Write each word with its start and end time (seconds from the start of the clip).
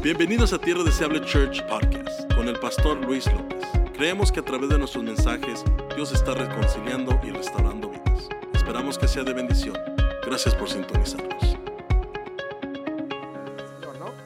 Bienvenidos 0.00 0.52
a 0.52 0.60
Tierra 0.60 0.84
Deseable 0.84 1.20
Church 1.22 1.60
Podcast 1.66 2.32
con 2.34 2.46
el 2.46 2.56
pastor 2.60 3.04
Luis 3.04 3.26
López. 3.26 3.58
Creemos 3.94 4.30
que 4.30 4.38
a 4.38 4.44
través 4.44 4.68
de 4.68 4.78
nuestros 4.78 5.02
mensajes 5.02 5.64
Dios 5.96 6.12
está 6.12 6.34
reconciliando 6.34 7.18
y 7.24 7.30
restaurando 7.30 7.90
vidas. 7.90 8.28
Esperamos 8.54 8.96
que 8.96 9.08
sea 9.08 9.24
de 9.24 9.32
bendición. 9.32 9.76
Gracias 10.24 10.54
por 10.54 10.70
sintonizarnos. 10.70 11.58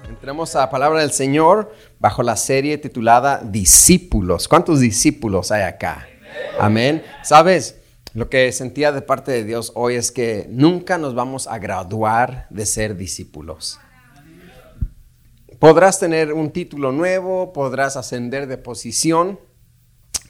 Entremos 0.07 0.55
a 0.55 0.59
la 0.59 0.71
palabra 0.71 1.01
del 1.01 1.13
Señor 1.13 1.75
bajo 1.99 2.23
la 2.23 2.37
serie 2.37 2.77
titulada 2.77 3.41
Discípulos. 3.43 4.49
¿Cuántos 4.49 4.79
discípulos 4.79 5.51
hay 5.53 5.63
acá? 5.63 6.07
Amén. 6.61 7.03
¿Sabes? 7.23 7.81
Lo 8.13 8.29
que 8.29 8.53
sentía 8.53 8.93
de 8.93 9.01
parte 9.01 9.33
de 9.33 9.45
Dios 9.45 9.73
hoy 9.75 9.95
es 9.95 10.13
que 10.13 10.47
nunca 10.51 10.99
nos 10.99 11.15
vamos 11.15 11.47
a 11.47 11.59
graduar 11.59 12.47
de 12.51 12.67
ser 12.67 12.95
discípulos. 12.95 13.79
Podrás 15.63 16.01
tener 16.01 16.33
un 16.33 16.51
título 16.51 16.91
nuevo, 16.91 17.53
podrás 17.53 17.97
ascender 17.97 18.49
de 18.49 18.59
posición, 18.59 19.39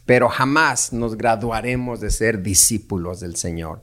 pero 0.04 0.28
jamás 0.28 0.92
nos 0.92 1.16
graduaremos 1.16 2.00
de 2.00 2.10
ser 2.10 2.42
discípulos 2.42 3.20
del 3.20 3.36
Señor. 3.36 3.82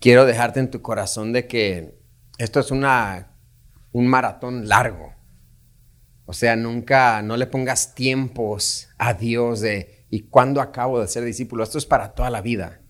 Quiero 0.00 0.24
dejarte 0.24 0.60
en 0.60 0.70
tu 0.70 0.80
corazón 0.80 1.34
de 1.34 1.46
que 1.46 2.00
esto 2.38 2.60
es 2.60 2.70
una, 2.70 3.36
un 3.92 4.06
maratón 4.06 4.66
largo. 4.66 5.12
O 6.24 6.32
sea, 6.32 6.56
nunca, 6.56 7.20
no 7.20 7.36
le 7.36 7.46
pongas 7.46 7.94
tiempos 7.94 8.88
a 8.96 9.12
Dios 9.12 9.60
de, 9.60 10.06
¿y 10.08 10.28
cuándo 10.28 10.62
acabo 10.62 10.98
de 10.98 11.08
ser 11.08 11.26
discípulo? 11.26 11.62
Esto 11.62 11.76
es 11.76 11.84
para 11.84 12.14
toda 12.14 12.30
la 12.30 12.40
vida. 12.40 12.80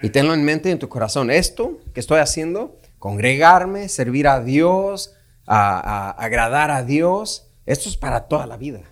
Y 0.00 0.08
tenlo 0.08 0.32
en 0.32 0.42
mente 0.42 0.70
en 0.70 0.78
tu 0.78 0.88
corazón. 0.88 1.30
Esto 1.30 1.80
que 1.92 2.00
estoy 2.00 2.20
haciendo, 2.20 2.80
congregarme, 2.98 3.90
servir 3.90 4.26
a 4.26 4.40
Dios, 4.40 5.14
a, 5.46 6.10
agradar 6.10 6.70
a 6.70 6.82
Dios, 6.82 7.50
esto 7.66 7.88
es 7.88 7.96
para 7.96 8.28
toda 8.28 8.46
la 8.46 8.56
vida. 8.56 8.82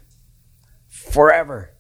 Forever. 0.89 1.77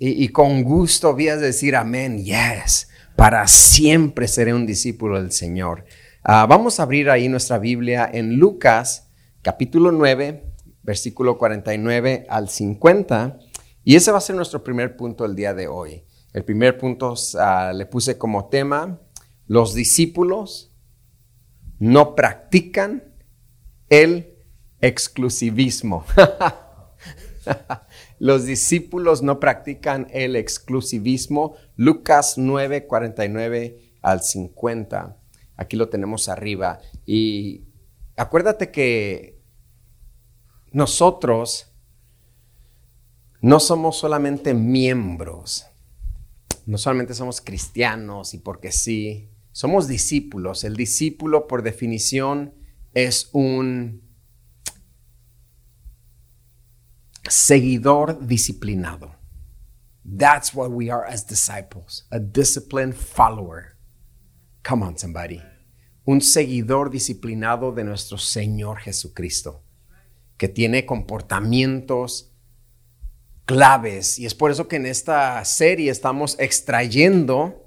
Y, 0.00 0.28
con 0.28 0.62
gusto 0.62 1.10
a 1.10 1.36
decir 1.36 1.74
amén, 1.74 2.22
yes. 2.24 2.88
Para 3.16 3.48
siempre 3.48 4.28
seré 4.28 4.54
un 4.54 4.64
discípulo 4.64 5.20
del 5.20 5.32
Señor. 5.32 5.84
Ah, 6.22 6.46
vamos 6.48 6.78
a 6.78 6.84
abrir 6.84 7.10
ahí 7.10 7.28
nuestra 7.28 7.58
Biblia 7.58 8.08
en 8.12 8.36
Lucas 8.36 9.08
capítulo 9.42 9.90
9, 9.92 10.44
versículo 10.82 11.36
49 11.36 12.26
al 12.28 12.48
50. 12.48 13.38
Y 13.82 13.96
ese 13.96 14.12
va 14.12 14.18
a 14.18 14.20
ser 14.20 14.36
nuestro 14.36 14.62
primer 14.62 14.96
punto 14.96 15.24
el 15.24 15.34
día 15.34 15.54
de 15.54 15.66
hoy. 15.66 16.04
El 16.32 16.44
primer 16.44 16.78
punto 16.78 17.14
ah, 17.40 17.72
le 17.74 17.86
puse 17.86 18.18
como 18.18 18.48
tema, 18.48 19.00
los 19.46 19.74
discípulos 19.74 20.72
no 21.78 22.14
practican 22.14 23.14
el 23.88 24.34
exclusivismo. 24.80 26.04
Los 28.18 28.44
discípulos 28.44 29.22
no 29.22 29.40
practican 29.40 30.08
el 30.10 30.36
exclusivismo. 30.36 31.54
Lucas 31.76 32.34
9, 32.36 32.86
49 32.86 33.92
al 34.02 34.22
50. 34.22 35.16
Aquí 35.56 35.76
lo 35.76 35.88
tenemos 35.88 36.28
arriba. 36.28 36.80
Y 37.06 37.64
acuérdate 38.16 38.70
que 38.70 39.40
nosotros 40.72 41.72
no 43.40 43.60
somos 43.60 43.96
solamente 43.96 44.52
miembros, 44.52 45.66
no 46.66 46.76
solamente 46.76 47.14
somos 47.14 47.40
cristianos 47.40 48.34
y 48.34 48.38
porque 48.38 48.72
sí, 48.72 49.30
somos 49.52 49.88
discípulos. 49.88 50.64
El 50.64 50.76
discípulo 50.76 51.46
por 51.46 51.62
definición 51.62 52.52
es 52.94 53.28
un 53.32 54.02
seguidor 57.28 58.26
disciplinado. 58.26 59.14
That's 60.04 60.54
what 60.54 60.70
we 60.70 60.90
are 60.90 61.04
as 61.06 61.26
disciples, 61.26 62.06
a 62.10 62.18
disciplined 62.18 62.94
follower. 62.94 63.76
Come 64.62 64.82
on, 64.82 64.96
somebody. 64.96 65.42
Un 66.04 66.20
seguidor 66.20 66.90
disciplinado 66.90 67.72
de 67.72 67.84
nuestro 67.84 68.16
Señor 68.16 68.78
Jesucristo, 68.78 69.62
que 70.38 70.48
tiene 70.48 70.86
comportamientos 70.86 72.32
claves. 73.44 74.18
Y 74.18 74.24
es 74.26 74.34
por 74.34 74.50
eso 74.50 74.68
que 74.68 74.76
en 74.76 74.86
esta 74.86 75.44
serie 75.44 75.90
estamos 75.90 76.36
extrayendo 76.38 77.66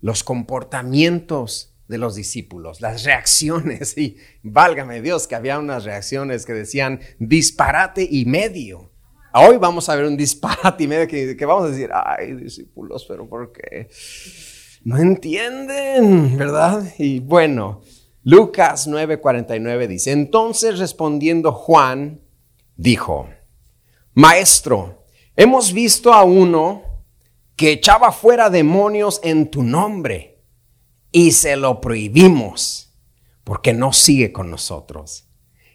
los 0.00 0.24
comportamientos 0.24 1.73
de 1.88 1.98
los 1.98 2.14
discípulos, 2.14 2.80
las 2.80 3.04
reacciones, 3.04 3.96
y 3.98 4.16
válgame 4.42 5.02
Dios 5.02 5.26
que 5.26 5.34
había 5.34 5.58
unas 5.58 5.84
reacciones 5.84 6.46
que 6.46 6.52
decían 6.52 7.00
disparate 7.18 8.06
y 8.10 8.24
medio. 8.24 8.90
Hoy 9.34 9.56
vamos 9.56 9.88
a 9.88 9.96
ver 9.96 10.04
un 10.04 10.16
disparate 10.16 10.84
y 10.84 10.86
medio 10.86 11.08
que, 11.08 11.44
vamos 11.44 11.64
a 11.64 11.70
decir, 11.70 11.90
ay 11.92 12.34
discípulos, 12.34 13.04
pero 13.08 13.28
¿por 13.28 13.52
qué? 13.52 13.88
No 14.84 14.96
entienden, 14.96 16.38
¿verdad? 16.38 16.84
Y 16.98 17.18
bueno, 17.18 17.82
Lucas 18.22 18.88
9:49 18.88 19.88
dice, 19.88 20.12
entonces 20.12 20.78
respondiendo 20.78 21.52
Juan, 21.52 22.20
dijo, 22.76 23.28
Maestro, 24.12 25.04
hemos 25.34 25.72
visto 25.72 26.12
a 26.12 26.22
uno 26.22 26.82
que 27.56 27.72
echaba 27.72 28.12
fuera 28.12 28.50
demonios 28.50 29.20
en 29.24 29.50
tu 29.50 29.62
nombre 29.62 30.33
y 31.16 31.30
se 31.30 31.54
lo 31.54 31.80
prohibimos 31.80 32.92
porque 33.44 33.72
no 33.72 33.92
sigue 33.92 34.32
con 34.32 34.50
nosotros. 34.50 35.28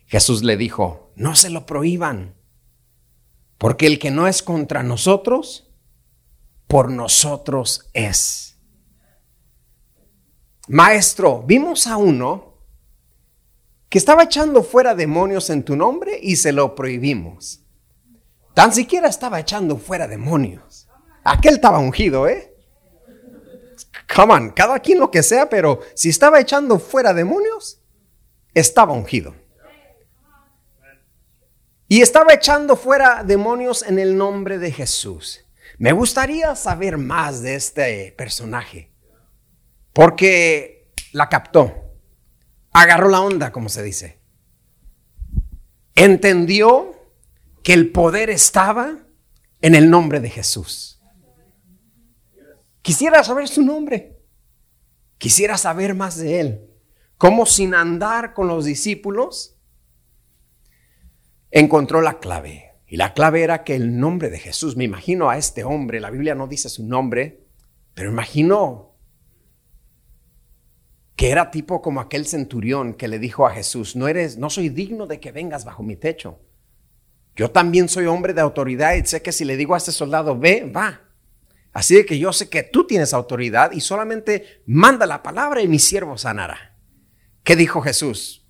Jesús 0.05 0.43
le 0.43 0.57
dijo, 0.57 1.13
no 1.15 1.33
se 1.33 1.49
lo 1.49 1.65
prohíban, 1.65 2.35
porque 3.57 3.87
el 3.87 3.99
que 3.99 4.11
no 4.11 4.27
es 4.27 4.43
contra 4.43 4.83
nosotros, 4.83 5.71
por 6.67 6.91
nosotros 6.91 7.89
es. 7.93 8.59
Maestro, 10.67 11.41
vimos 11.43 11.87
a 11.87 11.95
uno 11.95 12.57
que 13.87 13.97
estaba 13.97 14.23
echando 14.23 14.61
fuera 14.61 14.93
demonios 14.93 15.49
en 15.49 15.63
tu 15.63 15.77
nombre 15.77 16.19
y 16.21 16.35
se 16.35 16.51
lo 16.51 16.75
prohibimos. 16.75 17.61
Tan 18.53 18.73
siquiera 18.73 19.07
estaba 19.07 19.39
echando 19.39 19.77
fuera 19.77 20.05
demonios. 20.05 20.89
Aquel 21.23 21.53
estaba 21.53 21.79
ungido, 21.79 22.27
¿eh? 22.27 22.58
Come 24.13 24.53
cada 24.53 24.79
quien 24.79 24.99
lo 24.99 25.11
que 25.11 25.23
sea, 25.23 25.49
pero 25.49 25.79
si 25.95 26.09
estaba 26.09 26.39
echando 26.39 26.79
fuera 26.79 27.13
demonios, 27.13 27.81
estaba 28.53 28.93
ungido. 28.93 29.35
Y 31.87 32.01
estaba 32.01 32.33
echando 32.33 32.75
fuera 32.75 33.23
demonios 33.23 33.83
en 33.83 33.97
el 33.97 34.15
nombre 34.15 34.59
de 34.59 34.71
Jesús. 34.71 35.45
Me 35.79 35.91
gustaría 35.91 36.55
saber 36.55 36.97
más 36.97 37.41
de 37.41 37.55
este 37.55 38.13
personaje, 38.17 38.91
porque 39.93 40.91
la 41.13 41.29
captó, 41.29 41.95
agarró 42.71 43.09
la 43.09 43.21
onda, 43.21 43.51
como 43.51 43.69
se 43.69 43.81
dice. 43.81 44.19
Entendió 45.95 46.95
que 47.63 47.73
el 47.73 47.91
poder 47.91 48.29
estaba 48.29 48.99
en 49.61 49.75
el 49.75 49.89
nombre 49.89 50.19
de 50.19 50.29
Jesús. 50.29 50.98
Quisiera 52.81 53.23
saber 53.23 53.47
su 53.47 53.61
nombre. 53.61 54.19
Quisiera 55.17 55.57
saber 55.57 55.95
más 55.95 56.17
de 56.17 56.39
él. 56.39 56.69
Cómo 57.17 57.45
sin 57.45 57.75
andar 57.75 58.33
con 58.33 58.47
los 58.47 58.65
discípulos, 58.65 59.57
encontró 61.51 62.01
la 62.01 62.19
clave. 62.19 62.71
Y 62.87 62.97
la 62.97 63.13
clave 63.13 63.43
era 63.43 63.63
que 63.63 63.75
el 63.75 63.99
nombre 63.99 64.29
de 64.29 64.39
Jesús, 64.39 64.75
me 64.75 64.85
imagino 64.85 65.29
a 65.29 65.37
este 65.37 65.63
hombre, 65.63 65.99
la 65.99 66.09
Biblia 66.09 66.33
no 66.33 66.47
dice 66.47 66.69
su 66.69 66.87
nombre, 66.87 67.45
pero 67.93 68.09
imagino 68.09 68.95
que 71.15 71.29
era 71.29 71.51
tipo 71.51 71.81
como 71.81 71.99
aquel 71.99 72.25
centurión 72.25 72.93
que 72.93 73.09
le 73.09 73.19
dijo 73.19 73.45
a 73.45 73.51
Jesús, 73.51 73.97
no 73.97 74.07
eres, 74.07 74.37
no 74.37 74.49
soy 74.49 74.69
digno 74.69 75.05
de 75.05 75.19
que 75.19 75.33
vengas 75.33 75.65
bajo 75.65 75.83
mi 75.83 75.97
techo. 75.97 76.39
Yo 77.35 77.51
también 77.51 77.89
soy 77.89 78.05
hombre 78.05 78.33
de 78.33 78.41
autoridad 78.41 78.95
y 78.95 79.05
sé 79.05 79.21
que 79.21 79.33
si 79.33 79.43
le 79.43 79.57
digo 79.57 79.73
a 79.73 79.77
este 79.77 79.91
soldado, 79.91 80.39
ve, 80.39 80.63
va. 80.63 81.08
Así 81.73 82.05
que 82.05 82.17
yo 82.17 82.33
sé 82.33 82.49
que 82.49 82.63
tú 82.63 82.87
tienes 82.87 83.13
autoridad 83.13 83.71
y 83.71 83.81
solamente 83.81 84.63
manda 84.65 85.05
la 85.05 85.23
palabra 85.23 85.61
y 85.61 85.67
mi 85.67 85.79
siervo 85.79 86.17
sanará. 86.17 86.77
¿Qué 87.43 87.55
dijo 87.55 87.81
Jesús? 87.81 88.47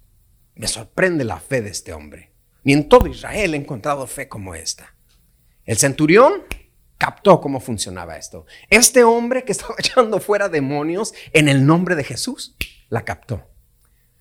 Me 0.55 0.67
sorprende 0.67 1.23
la 1.23 1.39
fe 1.39 1.61
de 1.61 1.69
este 1.69 1.93
hombre. 1.93 2.33
Ni 2.63 2.73
en 2.73 2.89
todo 2.89 3.07
Israel 3.07 3.53
he 3.53 3.57
encontrado 3.57 4.07
fe 4.07 4.27
como 4.27 4.55
esta. 4.55 4.95
El 5.65 5.77
centurión 5.77 6.43
captó 6.97 7.41
cómo 7.41 7.59
funcionaba 7.59 8.17
esto. 8.17 8.45
Este 8.69 9.03
hombre 9.03 9.43
que 9.43 9.51
estaba 9.53 9.75
echando 9.77 10.19
fuera 10.19 10.49
demonios 10.49 11.13
en 11.33 11.49
el 11.49 11.65
nombre 11.65 11.95
de 11.95 12.03
Jesús, 12.03 12.55
la 12.89 13.05
captó. 13.05 13.49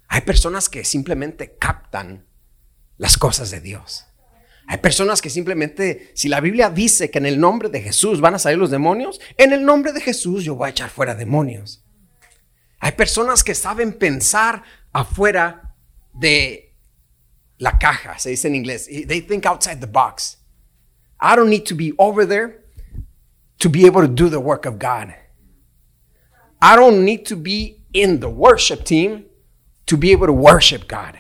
Hay 0.09 0.23
personas 0.23 0.69
que 0.69 0.85
simplemente 0.85 1.57
captan 1.59 2.27
las 2.97 3.19
cosas 3.19 3.51
de 3.51 3.61
Dios. 3.61 4.08
Hay 4.71 4.77
personas 4.79 5.23
que 5.23 5.31
simplemente, 5.31 6.13
si 6.15 6.29
la 6.29 6.41
Biblia 6.41 6.69
dice 6.69 7.11
que 7.11 7.17
en 7.17 7.25
el 7.25 7.41
nombre 7.41 7.71
de 7.71 7.81
Jesús 7.81 8.21
van 8.21 8.35
a 8.35 8.39
salir 8.39 8.59
los 8.59 8.71
demonios, 8.71 9.19
en 9.39 9.55
el 9.55 9.65
nombre 9.65 9.93
de 9.95 10.03
Jesús 10.03 10.45
yo 10.45 10.57
voy 10.57 10.67
a 10.67 10.71
echar 10.71 10.91
fuera 10.91 11.15
demonios. 11.15 11.83
Hay 12.79 12.93
personas 12.93 13.43
que 13.43 13.55
saben 13.55 13.95
pensar 13.95 14.63
afuera 14.93 15.75
de 16.13 16.75
la 17.57 17.79
caja, 17.79 18.19
se 18.19 18.29
dice 18.29 18.49
en 18.49 18.57
inglés. 18.57 18.87
They 18.87 19.23
think 19.23 19.47
outside 19.47 19.81
the 19.81 19.87
box. 19.87 20.37
I 21.19 21.35
don't 21.35 21.49
need 21.49 21.65
to 21.65 21.75
be 21.75 21.95
over 21.97 22.27
there 22.27 22.67
to 23.61 23.71
be 23.71 23.87
able 23.87 24.03
to 24.03 24.09
do 24.09 24.29
the 24.29 24.39
work 24.39 24.67
of 24.67 24.79
God. 24.79 25.15
I 26.61 26.77
don't 26.77 27.07
need 27.07 27.25
to 27.29 27.37
be 27.37 27.87
in 27.95 28.21
the 28.21 28.29
worship 28.29 28.85
team 28.85 29.25
to 29.87 29.97
be 29.97 30.13
able 30.13 30.27
to 30.27 30.33
worship 30.35 30.87
God. 30.87 31.19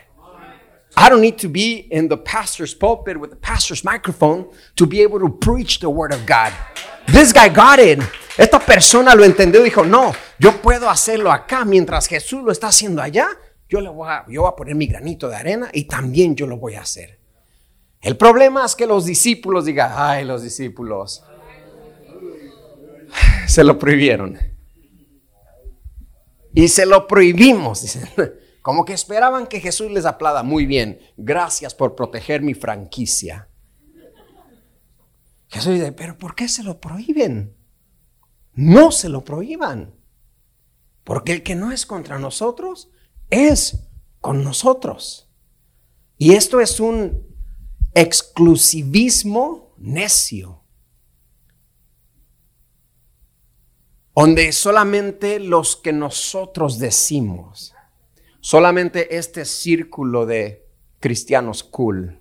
I 0.96 1.08
don't 1.08 1.20
need 1.20 1.38
to 1.38 1.48
be 1.48 1.86
in 1.90 2.08
the 2.08 2.16
pastor's 2.16 2.74
pulpit 2.74 3.18
with 3.18 3.30
the 3.30 3.36
pastor's 3.36 3.84
microphone 3.84 4.48
to 4.76 4.86
be 4.86 5.02
able 5.02 5.20
to 5.20 5.28
preach 5.28 5.80
the 5.80 5.90
word 5.90 6.12
of 6.12 6.26
God. 6.26 6.52
This 7.06 7.32
guy 7.32 7.48
got 7.48 7.78
it. 7.78 8.00
Esta 8.36 8.58
persona 8.58 9.14
lo 9.14 9.24
entendió 9.24 9.60
y 9.60 9.64
dijo, 9.64 9.84
no, 9.84 10.12
yo 10.38 10.52
puedo 10.62 10.88
hacerlo 10.88 11.32
acá 11.32 11.64
mientras 11.64 12.06
Jesús 12.06 12.42
lo 12.44 12.52
está 12.52 12.68
haciendo 12.68 13.02
allá. 13.02 13.28
Yo, 13.68 13.80
le 13.80 13.90
voy 13.90 14.08
a, 14.08 14.24
yo 14.28 14.42
voy 14.42 14.50
a 14.50 14.56
poner 14.56 14.74
mi 14.74 14.86
granito 14.86 15.28
de 15.28 15.36
arena 15.36 15.68
y 15.72 15.84
también 15.84 16.34
yo 16.34 16.46
lo 16.46 16.56
voy 16.56 16.74
a 16.74 16.82
hacer. 16.82 17.18
El 18.00 18.16
problema 18.16 18.64
es 18.64 18.74
que 18.76 18.86
los 18.86 19.04
discípulos 19.04 19.64
digan, 19.64 19.92
ay, 19.94 20.24
los 20.24 20.42
discípulos 20.42 21.22
se 23.46 23.64
lo 23.64 23.78
prohibieron. 23.78 24.38
Y 26.54 26.68
se 26.68 26.86
lo 26.86 27.06
prohibimos, 27.06 27.82
dicen. 27.82 28.08
Como 28.68 28.84
que 28.84 28.92
esperaban 28.92 29.46
que 29.46 29.60
Jesús 29.60 29.90
les 29.90 30.04
aplada. 30.04 30.42
Muy 30.42 30.66
bien, 30.66 31.00
gracias 31.16 31.74
por 31.74 31.94
proteger 31.94 32.42
mi 32.42 32.52
franquicia. 32.52 33.48
Jesús 35.46 35.72
dice, 35.72 35.92
pero 35.92 36.18
¿por 36.18 36.34
qué 36.34 36.48
se 36.48 36.62
lo 36.62 36.78
prohíben? 36.78 37.56
No 38.52 38.92
se 38.92 39.08
lo 39.08 39.24
prohíban. 39.24 39.94
Porque 41.02 41.32
el 41.32 41.42
que 41.42 41.54
no 41.54 41.72
es 41.72 41.86
contra 41.86 42.18
nosotros 42.18 42.90
es 43.30 43.88
con 44.20 44.44
nosotros. 44.44 45.30
Y 46.18 46.34
esto 46.34 46.60
es 46.60 46.78
un 46.78 47.26
exclusivismo 47.94 49.72
necio. 49.78 50.62
Donde 54.14 54.52
solamente 54.52 55.40
los 55.40 55.74
que 55.74 55.94
nosotros 55.94 56.78
decimos, 56.78 57.74
solamente 58.48 59.18
este 59.18 59.44
círculo 59.44 60.24
de 60.24 60.66
cristianos 61.00 61.62
cool, 61.62 62.18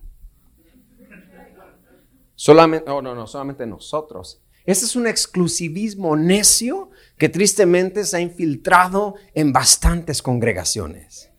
solamente, 2.36 2.86
no, 2.86 3.02
no, 3.02 3.28
solamente 3.28 3.66
nosotros. 3.66 4.42
Este 4.66 4.84
es 4.84 4.98
un 4.98 5.08
exclusivismo 5.08 6.18
necio 6.18 6.90
que 7.18 7.30
tristemente 7.30 8.04
se 8.04 8.18
ha 8.18 8.20
infiltrado 8.20 9.16
en 9.36 9.54
bastantes 9.54 10.22
congregaciones, 10.22 11.30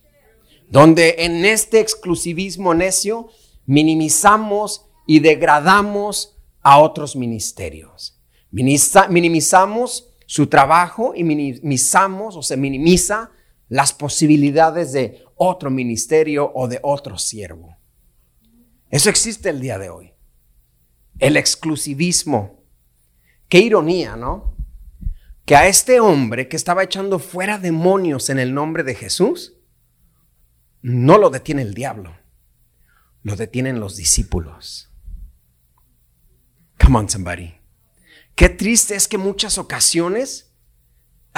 donde 0.70 1.16
en 1.18 1.44
este 1.44 1.80
exclusivismo 1.80 2.72
necio 2.72 3.28
minimizamos 3.66 4.86
y 5.06 5.20
degradamos 5.20 6.38
a 6.62 6.78
otros 6.78 7.14
ministerios. 7.14 8.18
minimizamos 8.50 10.14
su 10.24 10.46
trabajo 10.46 11.12
y 11.14 11.24
minimizamos 11.24 12.36
o 12.36 12.42
se 12.42 12.56
minimiza 12.56 13.32
las 13.68 13.92
posibilidades 13.92 14.92
de 14.92 15.24
otro 15.36 15.70
ministerio 15.70 16.50
o 16.54 16.68
de 16.68 16.80
otro 16.82 17.18
siervo. 17.18 17.76
Eso 18.90 19.10
existe 19.10 19.50
el 19.50 19.60
día 19.60 19.78
de 19.78 19.90
hoy. 19.90 20.12
El 21.18 21.36
exclusivismo. 21.36 22.64
Qué 23.48 23.58
ironía, 23.58 24.16
¿no? 24.16 24.56
Que 25.44 25.56
a 25.56 25.66
este 25.66 26.00
hombre 26.00 26.48
que 26.48 26.56
estaba 26.56 26.82
echando 26.82 27.18
fuera 27.18 27.58
demonios 27.58 28.30
en 28.30 28.38
el 28.38 28.54
nombre 28.54 28.84
de 28.84 28.94
Jesús, 28.94 29.54
no 30.82 31.18
lo 31.18 31.30
detiene 31.30 31.62
el 31.62 31.74
diablo 31.74 32.18
lo 33.22 33.36
detienen 33.36 33.80
los 33.80 33.96
discípulos. 33.96 34.90
Come 36.80 36.98
on, 36.98 37.08
somebody. 37.08 37.54
Qué 38.34 38.48
triste 38.48 38.94
es 38.94 39.08
que 39.08 39.18
muchas 39.18 39.58
ocasiones 39.58 40.47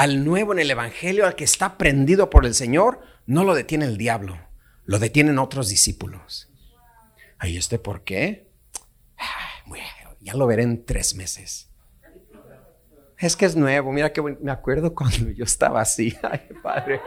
al 0.01 0.25
nuevo 0.25 0.55
en 0.55 0.61
el 0.61 0.71
Evangelio, 0.71 1.27
al 1.27 1.35
que 1.35 1.45
está 1.45 1.77
prendido 1.77 2.31
por 2.31 2.47
el 2.47 2.55
Señor, 2.55 3.03
no 3.27 3.45
lo 3.45 3.55
detiene 3.55 3.85
el 3.85 3.99
diablo, 3.99 4.39
lo 4.87 4.99
detienen 4.99 5.39
otros 5.39 5.69
discípulos. 5.69 6.51
¿Ahí 7.37 7.59
este 7.59 7.79
por 7.79 8.03
qué? 8.03 8.49
Ya 10.23 10.33
lo 10.35 10.47
veré 10.47 10.63
en 10.63 10.87
tres 10.87 11.15
meses. 11.15 11.71
Es 13.19 13.37
que 13.37 13.45
es 13.45 13.57
nuevo, 13.57 13.93
mira 13.93 14.11
que 14.11 14.23
me 14.23 14.51
acuerdo 14.51 14.95
cuando 14.95 15.33
yo 15.33 15.45
estaba 15.45 15.83
así. 15.83 16.17
Ay, 16.23 16.49
padre. 16.63 17.03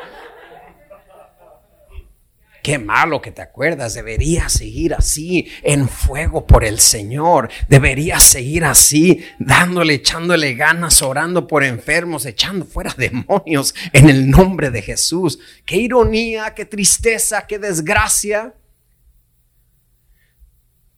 Qué 2.64 2.80
malo 2.80 3.22
que 3.22 3.32
te 3.32 3.42
acuerdas. 3.42 3.94
Deberías 3.94 4.54
seguir 4.54 4.94
así, 4.94 5.50
en 5.64 5.90
fuego 5.90 6.48
por 6.48 6.64
el 6.64 6.80
Señor. 6.80 7.50
Deberías 7.68 8.24
seguir 8.24 8.64
así, 8.64 9.22
dándole, 9.38 9.96
echándole 9.96 10.54
ganas, 10.54 11.02
orando 11.02 11.46
por 11.46 11.66
enfermos, 11.66 12.26
echando 12.26 12.64
fuera 12.64 12.94
demonios 12.98 13.76
en 13.92 14.10
el 14.10 14.30
nombre 14.30 14.72
de 14.72 14.82
Jesús. 14.82 15.40
Qué 15.66 15.76
ironía, 15.76 16.54
qué 16.56 16.64
tristeza, 16.64 17.46
qué 17.48 17.60
desgracia 17.60 18.56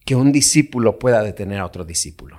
que 0.04 0.14
un 0.14 0.30
discípulo 0.30 1.00
pueda 1.00 1.20
detener 1.24 1.58
a 1.58 1.66
otro 1.66 1.84
discípulo. 1.84 2.38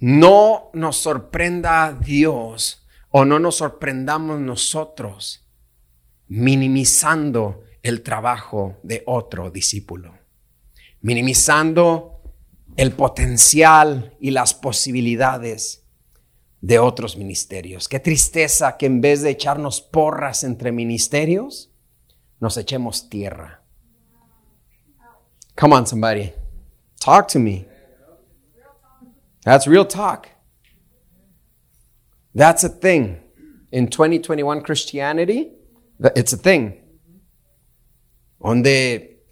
No 0.00 0.70
nos 0.74 0.96
sorprenda 0.96 1.92
Dios 1.92 2.84
o 3.10 3.24
no 3.24 3.38
nos 3.38 3.54
sorprendamos 3.58 4.40
nosotros 4.40 5.47
minimizando 6.28 7.64
el 7.82 8.02
trabajo 8.02 8.76
de 8.82 9.02
otro 9.06 9.50
discípulo, 9.50 10.18
minimizando 11.00 12.22
el 12.76 12.92
potencial 12.92 14.16
y 14.20 14.30
las 14.30 14.54
posibilidades 14.54 15.84
de 16.60 16.78
otros 16.78 17.16
ministerios. 17.16 17.88
Qué 17.88 18.00
tristeza 18.00 18.76
que 18.76 18.86
en 18.86 19.00
vez 19.00 19.22
de 19.22 19.30
echarnos 19.30 19.80
porras 19.80 20.44
entre 20.44 20.72
ministerios, 20.72 21.72
nos 22.40 22.56
echemos 22.56 23.08
tierra. 23.08 23.62
Come 25.56 25.74
on, 25.74 25.86
somebody. 25.86 26.32
Talk 27.00 27.26
to 27.28 27.38
me. 27.38 27.66
That's 29.44 29.66
real 29.66 29.86
talk. 29.86 30.28
That's 32.34 32.62
a 32.64 32.68
thing. 32.68 33.18
In 33.72 33.88
2021 33.88 34.62
Christianity, 34.62 35.57
It's 36.14 36.32
a 36.32 36.38
thing. 36.38 36.72
Donde 38.38 39.24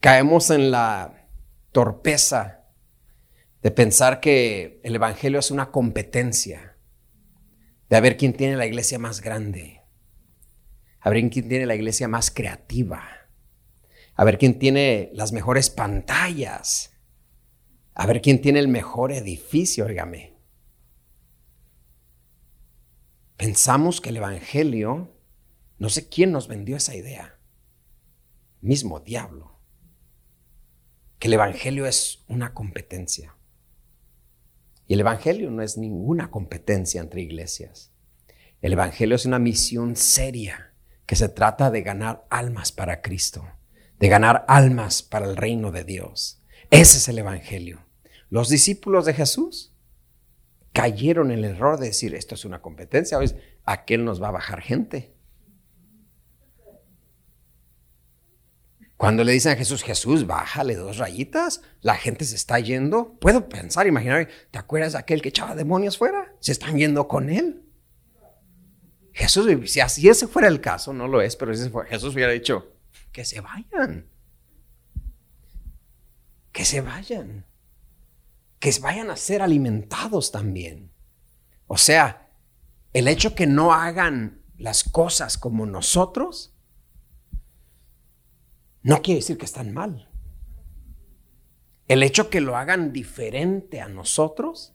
caemos 0.00 0.50
en 0.50 0.70
la 0.70 1.28
torpeza 1.72 2.64
de 3.62 3.70
pensar 3.70 4.20
que 4.20 4.80
el 4.84 4.96
Evangelio 4.96 5.38
es 5.38 5.50
una 5.50 5.70
competencia, 5.70 6.76
de 7.88 7.96
a 7.96 8.00
ver 8.00 8.16
quién 8.16 8.34
tiene 8.34 8.56
la 8.56 8.66
iglesia 8.66 8.98
más 8.98 9.22
grande, 9.22 9.80
a 11.00 11.08
ver 11.08 11.30
quién 11.30 11.48
tiene 11.48 11.64
la 11.64 11.74
iglesia 11.74 12.08
más 12.08 12.30
creativa, 12.30 13.02
a 14.14 14.24
ver 14.24 14.36
quién 14.38 14.58
tiene 14.58 15.10
las 15.14 15.32
mejores 15.32 15.70
pantallas, 15.70 16.92
a 17.94 18.06
ver 18.06 18.20
quién 18.20 18.42
tiene 18.42 18.58
el 18.58 18.68
mejor 18.68 19.12
edificio, 19.12 19.86
óigame. 19.86 20.33
Pensamos 23.44 24.00
que 24.00 24.08
el 24.08 24.16
Evangelio, 24.16 25.12
no 25.76 25.90
sé 25.90 26.08
quién 26.08 26.32
nos 26.32 26.48
vendió 26.48 26.78
esa 26.78 26.96
idea, 26.96 27.38
mismo 28.62 29.00
diablo, 29.00 29.60
que 31.18 31.28
el 31.28 31.34
Evangelio 31.34 31.84
es 31.84 32.24
una 32.26 32.54
competencia. 32.54 33.36
Y 34.86 34.94
el 34.94 35.00
Evangelio 35.00 35.50
no 35.50 35.60
es 35.60 35.76
ninguna 35.76 36.30
competencia 36.30 37.02
entre 37.02 37.20
iglesias. 37.20 37.92
El 38.62 38.72
Evangelio 38.72 39.14
es 39.14 39.26
una 39.26 39.38
misión 39.38 39.94
seria 39.94 40.72
que 41.04 41.14
se 41.14 41.28
trata 41.28 41.70
de 41.70 41.82
ganar 41.82 42.26
almas 42.30 42.72
para 42.72 43.02
Cristo, 43.02 43.46
de 43.98 44.08
ganar 44.08 44.46
almas 44.48 45.02
para 45.02 45.26
el 45.26 45.36
reino 45.36 45.70
de 45.70 45.84
Dios. 45.84 46.42
Ese 46.70 46.96
es 46.96 47.08
el 47.10 47.18
Evangelio. 47.18 47.84
Los 48.30 48.48
discípulos 48.48 49.04
de 49.04 49.12
Jesús 49.12 49.73
cayeron 50.74 51.30
en 51.30 51.38
el 51.38 51.44
error 51.44 51.78
de 51.78 51.86
decir, 51.86 52.14
esto 52.14 52.34
es 52.34 52.44
una 52.44 52.60
competencia, 52.60 53.16
hoy 53.16 53.32
aquel 53.64 54.04
nos 54.04 54.20
va 54.20 54.28
a 54.28 54.32
bajar 54.32 54.60
gente. 54.60 55.14
Cuando 58.96 59.22
le 59.22 59.32
dicen 59.32 59.52
a 59.52 59.56
Jesús, 59.56 59.84
Jesús, 59.84 60.26
bájale 60.26 60.74
dos 60.74 60.98
rayitas, 60.98 61.62
la 61.80 61.94
gente 61.94 62.24
se 62.24 62.34
está 62.34 62.58
yendo. 62.58 63.16
Puedo 63.20 63.48
pensar, 63.48 63.86
imaginar, 63.86 64.28
¿te 64.50 64.58
acuerdas 64.58 64.92
de 64.92 64.98
aquel 64.98 65.22
que 65.22 65.28
echaba 65.28 65.54
demonios 65.54 65.96
fuera? 65.96 66.34
Se 66.40 66.52
están 66.52 66.76
yendo 66.76 67.06
con 67.06 67.30
él. 67.30 67.62
Jesús, 69.12 69.46
si 69.70 69.78
así 69.80 70.08
ese 70.08 70.26
fuera 70.26 70.48
el 70.48 70.60
caso, 70.60 70.92
no 70.92 71.06
lo 71.06 71.22
es, 71.22 71.36
pero 71.36 71.52
Jesús 71.52 72.14
hubiera 72.14 72.32
dicho, 72.32 72.72
que 73.12 73.24
se 73.24 73.40
vayan. 73.40 74.08
Que 76.50 76.64
se 76.64 76.80
vayan 76.80 77.46
que 78.64 78.80
vayan 78.80 79.10
a 79.10 79.16
ser 79.16 79.42
alimentados 79.42 80.32
también. 80.32 80.90
O 81.66 81.76
sea, 81.76 82.30
el 82.94 83.08
hecho 83.08 83.34
que 83.34 83.46
no 83.46 83.74
hagan 83.74 84.42
las 84.56 84.84
cosas 84.84 85.36
como 85.36 85.66
nosotros, 85.66 86.56
no 88.80 89.02
quiere 89.02 89.20
decir 89.20 89.36
que 89.36 89.44
están 89.44 89.74
mal. 89.74 90.08
El 91.88 92.02
hecho 92.02 92.30
que 92.30 92.40
lo 92.40 92.56
hagan 92.56 92.94
diferente 92.94 93.82
a 93.82 93.88
nosotros 93.88 94.74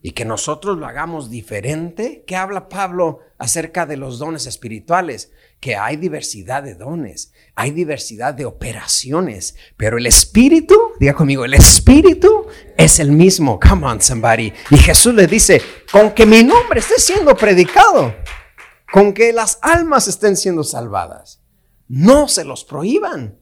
y 0.00 0.12
que 0.12 0.24
nosotros 0.24 0.78
lo 0.78 0.86
hagamos 0.86 1.28
diferente, 1.28 2.24
¿qué 2.26 2.34
habla 2.34 2.70
Pablo 2.70 3.18
acerca 3.36 3.84
de 3.84 3.98
los 3.98 4.18
dones 4.18 4.46
espirituales? 4.46 5.32
Que 5.60 5.74
hay 5.74 5.96
diversidad 5.96 6.62
de 6.62 6.74
dones, 6.74 7.32
hay 7.56 7.72
diversidad 7.72 8.32
de 8.34 8.44
operaciones, 8.44 9.56
pero 9.76 9.98
el 9.98 10.06
espíritu, 10.06 10.76
diga 11.00 11.14
conmigo, 11.14 11.44
el 11.44 11.54
espíritu 11.54 12.46
es 12.76 13.00
el 13.00 13.10
mismo. 13.10 13.58
Come 13.58 13.86
on, 13.86 14.00
somebody. 14.00 14.52
Y 14.70 14.76
Jesús 14.76 15.14
le 15.14 15.26
dice, 15.26 15.60
con 15.90 16.12
que 16.12 16.26
mi 16.26 16.44
nombre 16.44 16.80
esté 16.80 16.98
siendo 16.98 17.36
predicado, 17.36 18.14
con 18.92 19.12
que 19.12 19.32
las 19.32 19.58
almas 19.62 20.06
estén 20.06 20.36
siendo 20.36 20.62
salvadas, 20.62 21.42
no 21.88 22.28
se 22.28 22.44
los 22.44 22.64
prohíban. 22.64 23.38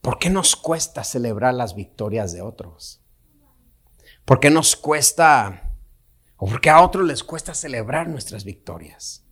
¿Por 0.00 0.18
qué 0.18 0.30
nos 0.30 0.56
cuesta 0.56 1.04
celebrar 1.04 1.54
las 1.54 1.76
victorias 1.76 2.32
de 2.32 2.42
otros? 2.42 3.00
¿Por 4.24 4.40
qué 4.40 4.50
nos 4.50 4.74
cuesta, 4.74 5.71
o 6.44 6.46
por 6.46 6.60
qué 6.60 6.70
a 6.70 6.82
otros 6.82 7.06
les 7.06 7.22
cuesta 7.22 7.54
celebrar 7.54 8.08
nuestras 8.08 8.42
victorias? 8.42 9.24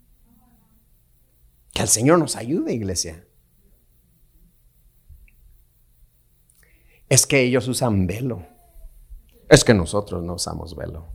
Que 1.73 1.83
el 1.83 1.89
Señor 1.89 2.21
nos 2.21 2.37
ayude, 2.37 2.73
iglesia. 2.73 3.27
Es 7.09 7.27
que 7.27 7.41
ellos 7.41 7.67
usan 7.67 8.07
velo. 8.07 8.47
Es 9.49 9.65
que 9.65 9.75
nosotros 9.75 10.23
no 10.23 10.35
usamos 10.35 10.77
velo. 10.77 11.13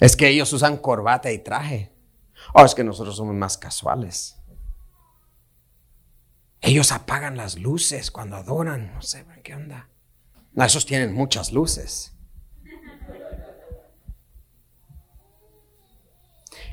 Es 0.00 0.16
que 0.16 0.26
ellos 0.26 0.52
usan 0.52 0.78
corbata 0.78 1.30
y 1.30 1.38
traje. 1.38 1.94
O 2.52 2.64
es 2.64 2.74
que 2.74 2.82
nosotros 2.82 3.14
somos 3.14 3.36
más 3.36 3.58
casuales. 3.58 4.42
Ellos 6.60 6.90
apagan 6.90 7.36
las 7.36 7.60
luces 7.60 8.10
cuando 8.10 8.34
adoran. 8.34 8.92
No 8.92 9.02
sé 9.02 9.24
qué 9.44 9.54
onda. 9.54 9.88
Esos 10.56 10.84
tienen 10.84 11.14
muchas 11.14 11.52
luces. 11.52 12.09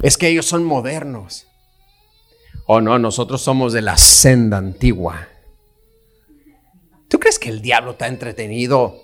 Es 0.02 0.18
que 0.18 0.28
ellos 0.28 0.46
son 0.46 0.64
modernos. 0.64 1.48
Oh, 2.66 2.82
no, 2.82 3.00
nosotros 3.00 3.42
somos 3.42 3.74
de 3.74 3.82
la 3.82 3.98
senda 3.98 4.58
antigua. 4.58 5.28
¿Tú 7.08 7.20
crees 7.20 7.40
que 7.40 7.50
el 7.50 7.62
diablo 7.62 7.92
está 7.92 8.08
entretenido 8.08 9.02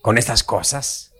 con 0.00 0.18
estas 0.18 0.42
cosas? 0.44 1.11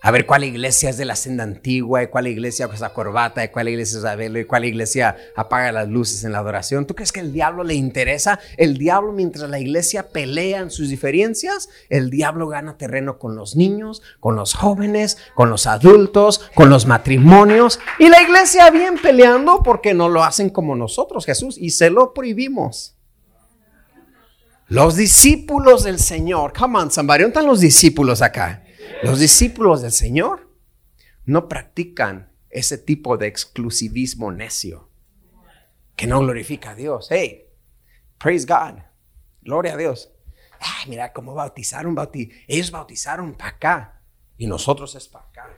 A 0.00 0.10
ver 0.12 0.26
cuál 0.26 0.44
iglesia 0.44 0.90
es 0.90 0.96
de 0.96 1.04
la 1.04 1.16
senda 1.16 1.42
antigua, 1.42 2.02
y 2.02 2.06
cuál 2.06 2.28
iglesia 2.28 2.68
usa 2.68 2.90
corbata, 2.90 3.44
y 3.44 3.48
cuál 3.48 3.68
iglesia 3.68 3.98
usa 3.98 4.14
velo, 4.14 4.38
y 4.38 4.44
cuál 4.44 4.64
iglesia 4.64 5.16
apaga 5.34 5.72
las 5.72 5.88
luces 5.88 6.22
en 6.22 6.32
la 6.32 6.38
adoración. 6.38 6.86
¿Tú 6.86 6.94
crees 6.94 7.10
que 7.10 7.20
el 7.20 7.32
diablo 7.32 7.64
le 7.64 7.74
interesa? 7.74 8.38
El 8.56 8.78
diablo, 8.78 9.12
mientras 9.12 9.50
la 9.50 9.58
iglesia 9.58 10.08
pelea 10.10 10.60
en 10.60 10.70
sus 10.70 10.88
diferencias, 10.88 11.68
el 11.88 12.10
diablo 12.10 12.46
gana 12.46 12.78
terreno 12.78 13.18
con 13.18 13.34
los 13.34 13.56
niños, 13.56 14.02
con 14.20 14.36
los 14.36 14.54
jóvenes, 14.54 15.18
con 15.34 15.50
los 15.50 15.66
adultos, 15.66 16.48
con 16.54 16.70
los 16.70 16.86
matrimonios. 16.86 17.80
Y 17.98 18.08
la 18.08 18.22
iglesia 18.22 18.70
bien 18.70 18.98
peleando 19.02 19.62
porque 19.64 19.94
no 19.94 20.08
lo 20.08 20.22
hacen 20.22 20.50
como 20.50 20.76
nosotros, 20.76 21.26
Jesús, 21.26 21.58
y 21.58 21.70
se 21.70 21.90
lo 21.90 22.14
prohibimos. 22.14 22.94
Los 24.68 24.96
discípulos 24.96 25.82
del 25.82 25.98
Señor, 25.98 26.52
come 26.52 26.78
on, 26.78 26.90
¿dónde 26.94 27.24
están 27.24 27.46
los 27.46 27.60
discípulos 27.60 28.20
acá? 28.20 28.62
Los 29.02 29.18
discípulos 29.18 29.82
del 29.82 29.92
Señor 29.92 30.48
no 31.24 31.48
practican 31.48 32.32
ese 32.50 32.78
tipo 32.78 33.16
de 33.16 33.26
exclusivismo 33.26 34.32
necio 34.32 34.88
que 35.94 36.06
no 36.06 36.20
glorifica 36.20 36.70
a 36.70 36.74
Dios. 36.74 37.08
Hey, 37.10 37.46
praise 38.18 38.46
God, 38.46 38.80
gloria 39.42 39.74
a 39.74 39.76
Dios. 39.76 40.10
Ay, 40.60 40.88
mira 40.88 41.12
cómo 41.12 41.34
bautizaron, 41.34 41.96
ellos 42.46 42.70
bautizaron 42.70 43.34
para 43.34 43.50
acá 43.50 44.00
y 44.36 44.46
nosotros 44.46 44.94
es 44.94 45.08
para 45.08 45.26
acá. 45.26 45.48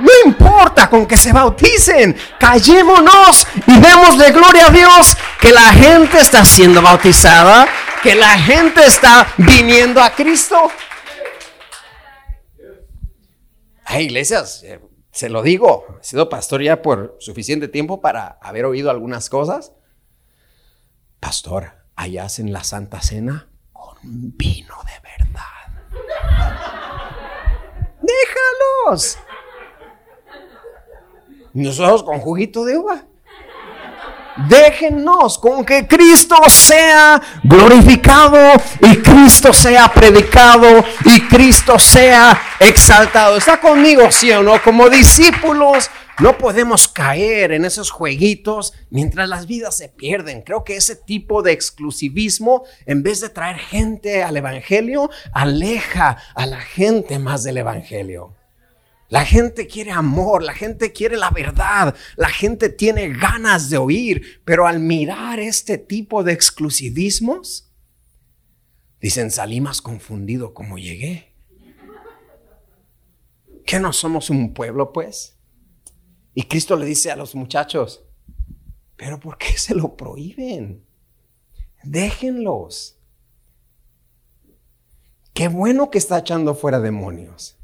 No 0.00 0.10
importa 0.24 0.88
con 0.88 1.06
que 1.06 1.16
se 1.16 1.32
bauticen, 1.32 2.16
callémonos 2.38 3.46
y 3.66 3.78
vemos 3.78 4.18
de 4.18 4.32
gloria 4.32 4.68
a 4.68 4.70
Dios 4.70 5.16
que 5.40 5.52
la 5.52 5.72
gente 5.72 6.18
está 6.18 6.44
siendo 6.44 6.80
bautizada, 6.80 7.68
que 8.02 8.14
la 8.14 8.38
gente 8.38 8.86
está 8.86 9.26
viniendo 9.36 10.00
a 10.00 10.10
Cristo. 10.10 10.70
Hay 13.92 14.04
iglesias, 14.04 14.62
eh, 14.62 14.80
se 15.10 15.28
lo 15.28 15.42
digo, 15.42 15.84
he 16.00 16.04
sido 16.04 16.30
pastor 16.30 16.62
ya 16.62 16.80
por 16.80 17.14
suficiente 17.20 17.68
tiempo 17.68 18.00
para 18.00 18.38
haber 18.40 18.64
oído 18.64 18.90
algunas 18.90 19.28
cosas. 19.28 19.74
Pastor, 21.20 21.72
allá 21.94 22.24
hacen 22.24 22.54
la 22.54 22.64
Santa 22.64 23.02
Cena 23.02 23.50
con 23.70 23.98
vino 24.02 24.76
de 24.86 25.26
verdad. 25.26 25.42
Déjalos. 28.00 29.18
Nosotros 31.52 32.02
con 32.02 32.20
juguito 32.20 32.64
de 32.64 32.78
uva. 32.78 33.06
Déjenos 34.48 35.38
con 35.38 35.64
que 35.64 35.86
Cristo 35.86 36.36
sea 36.48 37.20
glorificado 37.42 38.38
y 38.80 38.96
Cristo 38.96 39.52
sea 39.52 39.92
predicado 39.92 40.84
y 41.04 41.20
Cristo 41.28 41.78
sea 41.78 42.40
exaltado. 42.58 43.36
¿Está 43.36 43.60
conmigo, 43.60 44.10
sí 44.10 44.30
o 44.32 44.42
no? 44.42 44.62
Como 44.62 44.88
discípulos 44.88 45.90
no 46.18 46.38
podemos 46.38 46.88
caer 46.88 47.52
en 47.52 47.64
esos 47.64 47.90
jueguitos 47.90 48.74
mientras 48.90 49.28
las 49.28 49.46
vidas 49.46 49.76
se 49.76 49.88
pierden. 49.88 50.42
Creo 50.42 50.62
que 50.62 50.76
ese 50.76 50.94
tipo 50.94 51.42
de 51.42 51.52
exclusivismo, 51.52 52.64
en 52.86 53.02
vez 53.02 53.20
de 53.20 53.28
traer 53.28 53.56
gente 53.56 54.22
al 54.22 54.36
Evangelio, 54.36 55.10
aleja 55.32 56.18
a 56.34 56.46
la 56.46 56.60
gente 56.60 57.18
más 57.18 57.42
del 57.42 57.58
Evangelio. 57.58 58.34
La 59.12 59.26
gente 59.26 59.66
quiere 59.66 59.90
amor, 59.90 60.42
la 60.42 60.54
gente 60.54 60.90
quiere 60.90 61.18
la 61.18 61.28
verdad, 61.28 61.94
la 62.16 62.30
gente 62.30 62.70
tiene 62.70 63.10
ganas 63.10 63.68
de 63.68 63.76
oír, 63.76 64.40
pero 64.46 64.66
al 64.66 64.80
mirar 64.80 65.38
este 65.38 65.76
tipo 65.76 66.24
de 66.24 66.32
exclusivismos, 66.32 67.70
dicen, 69.02 69.30
salí 69.30 69.60
más 69.60 69.82
confundido 69.82 70.54
como 70.54 70.78
llegué. 70.78 71.34
¿Que 73.66 73.78
no 73.78 73.92
somos 73.92 74.30
un 74.30 74.54
pueblo, 74.54 74.94
pues? 74.94 75.36
Y 76.32 76.44
Cristo 76.44 76.74
le 76.76 76.86
dice 76.86 77.10
a 77.10 77.16
los 77.16 77.34
muchachos, 77.34 78.06
pero 78.96 79.20
¿por 79.20 79.36
qué 79.36 79.58
se 79.58 79.74
lo 79.74 79.94
prohíben? 79.94 80.86
Déjenlos. 81.82 82.98
Qué 85.34 85.48
bueno 85.48 85.90
que 85.90 85.98
está 85.98 86.20
echando 86.20 86.54
fuera 86.54 86.80
demonios. 86.80 87.58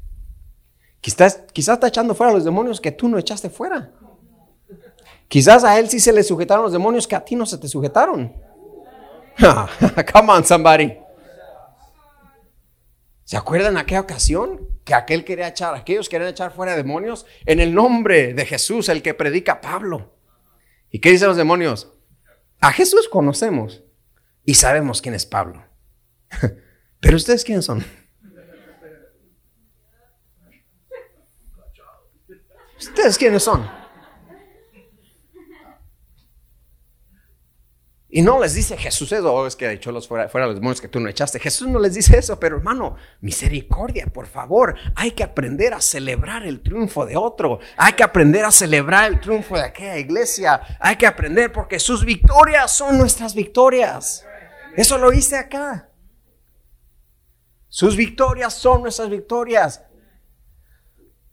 Quizás, 1.01 1.43
quizás 1.53 1.75
está 1.75 1.87
echando 1.87 2.13
fuera 2.13 2.33
los 2.33 2.43
demonios 2.43 2.81
que 2.81 2.91
tú 2.91 3.07
no 3.07 3.17
echaste 3.17 3.49
fuera. 3.49 3.91
Quizás 5.27 5.63
a 5.63 5.79
él 5.79 5.89
sí 5.89 5.99
se 5.99 6.11
le 6.11 6.23
sujetaron 6.23 6.63
los 6.63 6.73
demonios 6.73 7.07
que 7.07 7.15
a 7.15 7.23
ti 7.23 7.35
no 7.35 7.45
se 7.45 7.57
te 7.57 7.67
sujetaron. 7.67 8.33
Come 10.13 10.33
on, 10.33 10.43
somebody. 10.43 10.97
¿Se 13.23 13.37
acuerdan 13.37 13.77
aquella 13.77 14.01
ocasión 14.01 14.67
que 14.83 14.95
aquel 14.95 15.23
quería 15.23 15.49
echar, 15.49 15.75
aquellos 15.75 16.09
querían 16.09 16.31
echar 16.31 16.51
fuera 16.51 16.75
demonios 16.75 17.27
en 17.45 17.59
el 17.59 17.75
nombre 17.75 18.33
de 18.33 18.45
Jesús, 18.45 18.89
el 18.89 19.03
que 19.03 19.13
predica 19.13 19.61
Pablo? 19.61 20.15
¿Y 20.89 20.99
qué 20.99 21.11
dicen 21.11 21.27
los 21.27 21.37
demonios? 21.37 21.93
A 22.59 22.71
Jesús 22.73 23.07
conocemos 23.07 23.83
y 24.43 24.55
sabemos 24.55 25.01
quién 25.01 25.13
es 25.13 25.27
Pablo. 25.27 25.63
Pero 26.99 27.17
ustedes 27.17 27.43
quiénes 27.43 27.65
son? 27.65 27.85
¿Ustedes 32.79 33.17
quiénes 33.17 33.43
son? 33.43 33.79
Y 38.11 38.23
no 38.23 38.39
les 38.39 38.55
dice 38.55 38.75
Jesús 38.75 39.11
eso, 39.11 39.31
oh, 39.31 39.45
es 39.45 39.55
que 39.55 39.71
echó 39.71 39.91
los 39.91 40.07
fuera, 40.07 40.27
fuera 40.29 40.47
los 40.47 40.55
demonios 40.55 40.81
que 40.81 40.87
tú 40.87 40.99
no 40.99 41.09
echaste. 41.09 41.39
Jesús 41.39 41.67
no 41.67 41.77
les 41.77 41.93
dice 41.93 42.17
eso, 42.17 42.39
pero 42.39 42.57
hermano, 42.57 42.95
misericordia, 43.21 44.07
por 44.07 44.25
favor. 44.25 44.75
Hay 44.95 45.11
que 45.11 45.23
aprender 45.23 45.75
a 45.75 45.81
celebrar 45.81 46.43
el 46.43 46.61
triunfo 46.61 47.05
de 47.05 47.15
otro. 47.15 47.59
Hay 47.77 47.93
que 47.93 48.01
aprender 48.01 48.45
a 48.45 48.51
celebrar 48.51 49.11
el 49.11 49.19
triunfo 49.19 49.55
de 49.55 49.65
aquella 49.65 49.97
iglesia. 49.97 50.59
Hay 50.79 50.95
que 50.95 51.05
aprender 51.05 51.51
porque 51.51 51.77
sus 51.77 52.03
victorias 52.03 52.75
son 52.75 52.97
nuestras 52.97 53.35
victorias. 53.35 54.25
Eso 54.75 54.97
lo 54.97 55.13
hice 55.13 55.37
acá. 55.37 55.91
Sus 57.67 57.95
victorias 57.95 58.55
son 58.55 58.81
nuestras 58.81 59.11
victorias. 59.11 59.83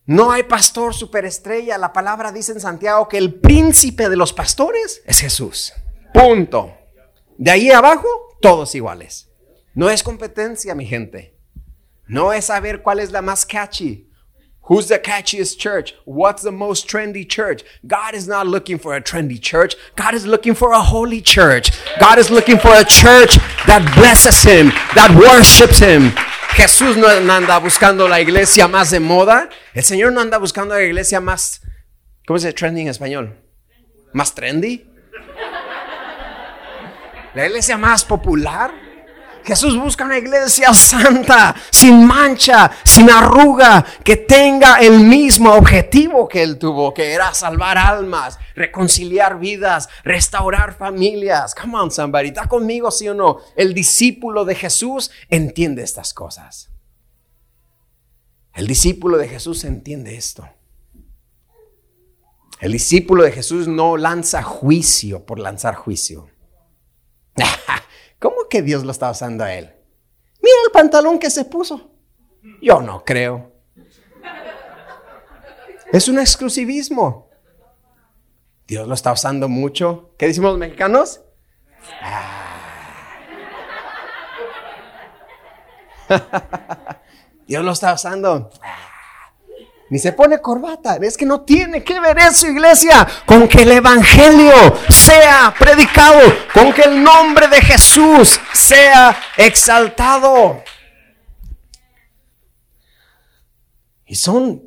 No 0.06 0.30
hay 0.30 0.44
pastor 0.44 0.94
superestrella. 0.94 1.76
La 1.78 1.92
palabra 1.92 2.30
dice 2.30 2.52
en 2.52 2.60
Santiago 2.60 3.08
que 3.08 3.18
el 3.18 3.34
príncipe 3.34 4.08
de 4.08 4.16
los 4.16 4.32
pastores 4.32 5.02
es 5.04 5.20
Jesús. 5.20 5.72
Punto. 6.14 6.72
De 7.36 7.50
ahí 7.50 7.70
abajo, 7.70 8.08
todos 8.40 8.74
iguales. 8.74 9.28
No 9.74 9.90
es 9.90 10.02
competencia, 10.02 10.74
mi 10.74 10.86
gente. 10.86 11.34
No 12.06 12.32
es 12.32 12.46
saber 12.46 12.82
cuál 12.82 13.00
es 13.00 13.10
la 13.10 13.20
más 13.20 13.44
catchy. 13.44 14.06
Who's 14.68 14.88
the 14.88 14.98
catchiest 14.98 15.58
church? 15.58 15.94
What's 16.04 16.42
the 16.42 16.50
most 16.50 16.88
trendy 16.88 17.28
church? 17.28 17.62
God 17.86 18.14
is 18.14 18.26
not 18.26 18.46
looking 18.46 18.78
for 18.78 18.96
a 18.96 19.00
trendy 19.00 19.40
church. 19.40 19.76
God 19.96 20.14
is 20.14 20.26
looking 20.26 20.54
for 20.54 20.72
a 20.72 20.80
holy 20.80 21.20
church. 21.20 21.70
God 22.00 22.18
is 22.18 22.30
looking 22.30 22.58
for 22.58 22.72
a 22.74 22.84
church 22.84 23.36
that 23.66 23.92
blesses 23.94 24.42
Him, 24.42 24.70
that 24.94 25.14
worships 25.14 25.78
Him. 25.78 26.12
Jesús 26.56 26.96
no 26.96 27.06
anda 27.06 27.60
buscando 27.60 28.08
la 28.08 28.18
iglesia 28.18 28.66
más 28.66 28.90
de 28.90 28.98
moda. 28.98 29.48
El 29.76 29.84
Señor 29.84 30.10
no 30.10 30.22
anda 30.22 30.38
buscando 30.38 30.74
la 30.74 30.82
iglesia 30.82 31.20
más, 31.20 31.60
¿cómo 32.26 32.38
se 32.38 32.46
dice 32.46 32.56
trendy 32.56 32.80
en 32.80 32.88
español? 32.88 33.38
¿Más 34.14 34.34
trendy? 34.34 34.88
La 37.34 37.46
iglesia 37.46 37.76
más 37.76 38.02
popular. 38.02 38.72
Jesús 39.44 39.78
busca 39.78 40.06
una 40.06 40.16
iglesia 40.16 40.72
santa, 40.72 41.54
sin 41.70 42.06
mancha, 42.06 42.70
sin 42.84 43.10
arruga, 43.10 43.84
que 44.02 44.16
tenga 44.16 44.76
el 44.76 45.00
mismo 45.00 45.52
objetivo 45.52 46.26
que 46.26 46.42
él 46.42 46.58
tuvo, 46.58 46.94
que 46.94 47.12
era 47.12 47.34
salvar 47.34 47.76
almas, 47.76 48.38
reconciliar 48.54 49.38
vidas, 49.38 49.90
restaurar 50.04 50.72
familias. 50.72 51.54
Come 51.54 51.76
on, 51.76 51.90
somebody, 51.90 52.28
¿está 52.28 52.48
conmigo, 52.48 52.90
sí 52.90 53.10
o 53.10 53.14
no? 53.14 53.40
El 53.54 53.74
discípulo 53.74 54.46
de 54.46 54.54
Jesús 54.54 55.10
entiende 55.28 55.82
estas 55.82 56.14
cosas. 56.14 56.70
El 58.56 58.66
discípulo 58.66 59.18
de 59.18 59.28
Jesús 59.28 59.64
entiende 59.64 60.16
esto. 60.16 60.48
El 62.58 62.72
discípulo 62.72 63.22
de 63.22 63.30
Jesús 63.30 63.68
no 63.68 63.98
lanza 63.98 64.42
juicio 64.42 65.26
por 65.26 65.38
lanzar 65.38 65.74
juicio. 65.74 66.30
¿Cómo 68.18 68.48
que 68.48 68.62
Dios 68.62 68.82
lo 68.82 68.92
está 68.92 69.10
usando 69.10 69.44
a 69.44 69.52
él? 69.52 69.70
Mira 70.40 70.56
el 70.64 70.72
pantalón 70.72 71.18
que 71.18 71.28
se 71.28 71.44
puso. 71.44 71.90
Yo 72.62 72.80
no 72.80 73.04
creo. 73.04 73.52
Es 75.92 76.08
un 76.08 76.18
exclusivismo. 76.18 77.28
Dios 78.66 78.88
lo 78.88 78.94
está 78.94 79.12
usando 79.12 79.50
mucho. 79.50 80.14
¿Qué 80.16 80.28
decimos 80.28 80.52
los 80.52 80.58
mexicanos? 80.58 81.20
Ah. 82.00 82.42
Dios 87.46 87.64
lo 87.64 87.72
está 87.72 87.94
usando. 87.94 88.50
Ni 89.88 89.98
se 90.00 90.12
pone 90.12 90.40
corbata. 90.40 90.96
Es 90.96 91.16
que 91.16 91.26
no 91.26 91.42
tiene 91.42 91.84
que 91.84 92.00
ver 92.00 92.18
eso, 92.18 92.48
iglesia, 92.48 93.06
con 93.24 93.46
que 93.46 93.62
el 93.62 93.72
Evangelio 93.72 94.52
sea 94.88 95.54
predicado, 95.56 96.20
con 96.52 96.72
que 96.72 96.82
el 96.82 97.02
nombre 97.02 97.46
de 97.46 97.60
Jesús 97.60 98.40
sea 98.52 99.16
exaltado. 99.36 100.62
Y 104.06 104.16
son, 104.16 104.62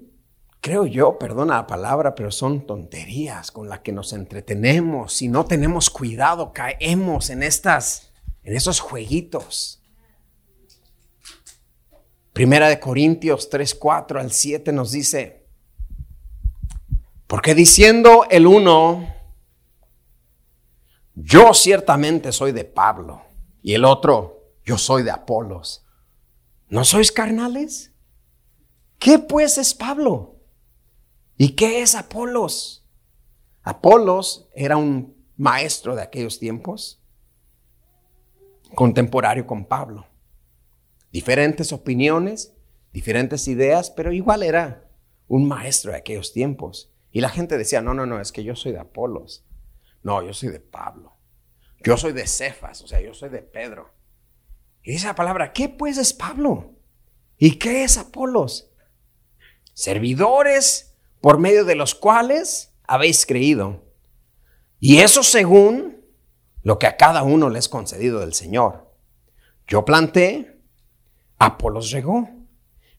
creo 0.61 0.85
yo, 0.85 1.17
perdona 1.17 1.55
la 1.55 1.67
palabra, 1.67 2.15
pero 2.15 2.31
son 2.31 2.65
tonterías 2.65 3.51
con 3.51 3.67
las 3.67 3.79
que 3.79 3.91
nos 3.91 4.13
entretenemos. 4.13 5.13
Si 5.13 5.27
no 5.27 5.45
tenemos 5.45 5.89
cuidado, 5.89 6.53
caemos 6.53 7.29
en 7.29 7.43
estas, 7.43 8.11
en 8.43 8.55
esos 8.55 8.79
jueguitos. 8.79 9.78
Primera 12.39 12.69
de 12.69 12.79
Corintios 12.79 13.49
3, 13.49 13.75
4 13.75 14.17
al 14.21 14.31
7 14.31 14.71
nos 14.71 14.91
dice, 14.91 15.45
porque 17.27 17.53
diciendo 17.53 18.25
el 18.29 18.47
uno, 18.47 19.13
yo 21.15 21.53
ciertamente 21.53 22.31
soy 22.31 22.53
de 22.53 22.63
Pablo, 22.63 23.23
y 23.61 23.73
el 23.73 23.83
otro, 23.83 24.53
yo 24.63 24.77
soy 24.77 25.03
de 25.03 25.11
Apolos. 25.11 25.85
¿No 26.69 26.85
sois 26.85 27.11
carnales? 27.11 27.91
¿Qué 28.99 29.19
pues 29.19 29.57
es 29.57 29.73
Pablo? 29.73 30.37
¿Y 31.35 31.57
qué 31.57 31.81
es 31.81 31.93
Apolos? 31.93 32.87
Apolos 33.63 34.47
era 34.55 34.77
un 34.77 35.13
maestro 35.35 35.93
de 35.93 36.03
aquellos 36.03 36.39
tiempos, 36.39 37.01
contemporáneo 38.75 39.45
con 39.45 39.65
Pablo 39.65 40.05
diferentes 41.11 41.73
opiniones, 41.73 42.55
diferentes 42.91 43.47
ideas, 43.47 43.91
pero 43.91 44.11
igual 44.11 44.43
era 44.43 44.89
un 45.27 45.47
maestro 45.47 45.91
de 45.91 45.97
aquellos 45.97 46.33
tiempos. 46.33 46.91
Y 47.11 47.21
la 47.21 47.29
gente 47.29 47.57
decía, 47.57 47.81
no, 47.81 47.93
no, 47.93 48.05
no, 48.05 48.19
es 48.19 48.31
que 48.31 48.43
yo 48.43 48.55
soy 48.55 48.71
de 48.71 48.79
Apolos. 48.79 49.45
No, 50.03 50.21
yo 50.21 50.33
soy 50.33 50.49
de 50.49 50.59
Pablo. 50.59 51.13
Yo 51.83 51.97
soy 51.97 52.13
de 52.13 52.27
Cefas, 52.27 52.81
o 52.81 52.87
sea, 52.87 52.99
yo 53.01 53.13
soy 53.13 53.29
de 53.29 53.41
Pedro. 53.41 53.93
Y 54.83 54.91
dice 54.91 55.07
la 55.07 55.15
palabra, 55.15 55.53
¿qué 55.53 55.69
pues 55.69 55.97
es 55.97 56.13
Pablo? 56.13 56.75
¿Y 57.37 57.57
qué 57.57 57.83
es 57.83 57.97
Apolos? 57.97 58.71
Servidores 59.73 60.97
por 61.21 61.37
medio 61.39 61.65
de 61.65 61.75
los 61.75 61.95
cuales 61.95 62.73
habéis 62.85 63.25
creído. 63.25 63.85
Y 64.79 64.99
eso 64.99 65.23
según 65.23 66.05
lo 66.63 66.79
que 66.79 66.87
a 66.87 66.97
cada 66.97 67.23
uno 67.23 67.49
le 67.49 67.59
es 67.59 67.69
concedido 67.69 68.19
del 68.19 68.33
Señor. 68.33 68.93
Yo 69.67 69.85
planté, 69.85 70.58
Apolos 71.39 71.91
regó, 71.91 72.29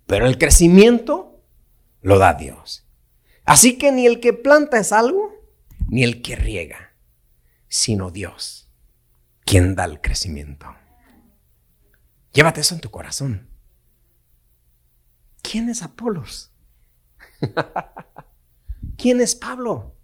pero 0.07 0.27
el 0.27 0.39
crecimiento 0.39 1.45
lo 2.01 2.19
da 2.19 2.33
Dios. 2.35 2.87
Así 3.45 3.77
que 3.77 3.93
ni 3.93 4.07
el 4.07 4.19
que 4.19 4.33
planta 4.33 4.79
es 4.79 4.93
algo, 4.93 5.31
ni 5.89 6.03
el 6.03 6.23
que 6.23 6.37
riega, 6.37 6.95
sino 7.69 8.11
Dios, 8.11 8.71
quien 9.45 9.75
da 9.75 9.85
el 9.85 10.01
crecimiento. 10.01 10.67
Llévate 12.33 12.63
eso 12.63 12.75
en 12.75 12.81
tu 12.81 12.91
corazón. 12.91 13.51
¿Quién 15.43 15.69
es 15.69 15.83
Apolos? 15.83 16.51
¿Quién 18.97 19.21
es 19.21 19.35
Pablo? 19.35 19.97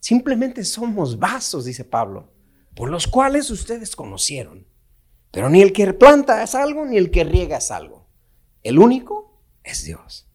Simplemente 0.00 0.64
somos 0.64 1.18
vasos, 1.18 1.64
dice 1.64 1.84
Pablo, 1.84 2.34
por 2.74 2.90
los 2.90 3.06
cuales 3.06 3.50
ustedes 3.50 3.96
conocieron 3.96 4.66
pero 5.34 5.50
ni 5.50 5.62
el 5.62 5.72
que 5.72 5.92
planta 5.92 6.44
es 6.44 6.54
algo, 6.54 6.86
ni 6.86 6.96
el 6.96 7.10
que 7.10 7.24
riega 7.24 7.56
es 7.56 7.72
algo. 7.72 8.06
El 8.62 8.78
único 8.78 9.40
es 9.64 9.84
Dios. 9.84 10.28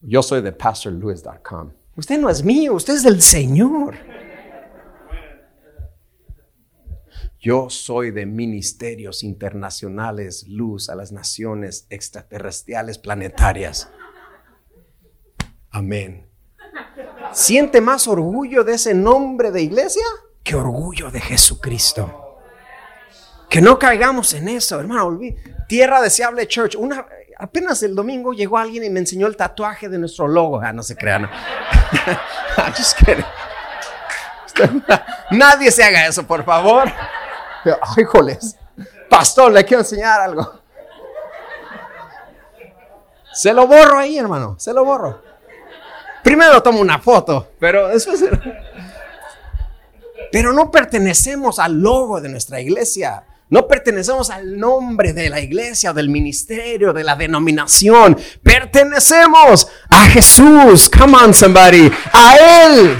Yo 0.00 0.24
soy 0.24 0.42
de 0.42 0.50
pastorluis.com. 0.50 1.72
Usted 1.94 2.18
no 2.18 2.30
es 2.30 2.42
mío, 2.42 2.74
usted 2.74 2.94
es 2.94 3.04
del 3.04 3.22
Señor. 3.22 3.96
Yo 7.38 7.70
soy 7.70 8.10
de 8.10 8.26
ministerios 8.26 9.22
internacionales, 9.22 10.44
luz 10.48 10.90
a 10.90 10.96
las 10.96 11.12
naciones 11.12 11.86
extraterrestriales 11.90 12.98
planetarias. 12.98 13.88
Amén. 15.70 16.28
¿Siente 17.32 17.80
más 17.80 18.08
orgullo 18.08 18.64
de 18.64 18.74
ese 18.74 18.94
nombre 18.94 19.52
de 19.52 19.62
iglesia 19.62 20.04
que 20.42 20.56
orgullo 20.56 21.12
de 21.12 21.20
Jesucristo? 21.20 22.27
Que 23.48 23.60
no 23.60 23.78
caigamos 23.78 24.34
en 24.34 24.48
eso, 24.48 24.78
hermano. 24.78 25.18
Tierra 25.66 26.00
Deseable 26.00 26.46
Church. 26.46 26.74
Una, 26.76 27.06
apenas 27.38 27.82
el 27.82 27.94
domingo 27.94 28.32
llegó 28.32 28.58
alguien 28.58 28.84
y 28.84 28.90
me 28.90 29.00
enseñó 29.00 29.26
el 29.26 29.36
tatuaje 29.36 29.88
de 29.88 29.98
nuestro 29.98 30.28
logo. 30.28 30.60
Ah, 30.60 30.72
no 30.72 30.82
se 30.82 30.96
crean. 30.96 31.30
Just 32.76 33.00
Nadie 35.30 35.70
se 35.70 35.84
haga 35.84 36.06
eso, 36.06 36.26
por 36.26 36.44
favor. 36.44 36.90
Ay. 37.64 38.04
Pastor, 39.08 39.52
le 39.52 39.64
quiero 39.64 39.80
enseñar 39.80 40.20
algo. 40.20 40.60
Se 43.32 43.52
lo 43.52 43.66
borro 43.66 43.98
ahí, 43.98 44.18
hermano. 44.18 44.56
Se 44.58 44.72
lo 44.72 44.84
borro. 44.84 45.22
Primero 46.22 46.62
tomo 46.62 46.80
una 46.80 46.98
foto, 46.98 47.52
pero 47.58 47.88
después. 47.88 48.24
Pero 50.30 50.52
no 50.52 50.70
pertenecemos 50.70 51.58
al 51.58 51.80
logo 51.80 52.20
de 52.20 52.28
nuestra 52.28 52.60
iglesia. 52.60 53.24
No 53.50 53.66
pertenecemos 53.66 54.28
al 54.28 54.58
nombre 54.58 55.14
de 55.14 55.30
la 55.30 55.40
iglesia, 55.40 55.92
del 55.92 56.10
ministerio, 56.10 56.92
de 56.92 57.02
la 57.02 57.16
denominación. 57.16 58.18
Pertenecemos 58.42 59.68
a 59.88 60.06
Jesús. 60.06 60.90
Come 60.90 61.16
on, 61.16 61.32
somebody. 61.32 61.90
A 62.12 62.36
Él. 62.66 62.96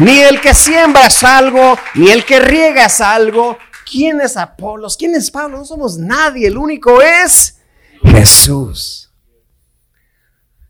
Ni 0.00 0.20
el 0.20 0.40
que 0.40 0.52
siembra 0.52 1.06
es 1.06 1.24
algo, 1.24 1.78
ni 1.94 2.10
el 2.10 2.26
que 2.26 2.38
riega 2.38 2.86
es 2.86 3.00
algo. 3.00 3.56
¿Quién 3.90 4.20
es 4.20 4.36
Apolos? 4.36 4.98
¿Quién 4.98 5.14
es 5.14 5.30
Pablo? 5.30 5.56
No 5.56 5.64
somos 5.64 5.96
nadie. 5.96 6.48
El 6.48 6.58
único 6.58 7.00
es 7.00 7.58
Jesús. 8.02 9.10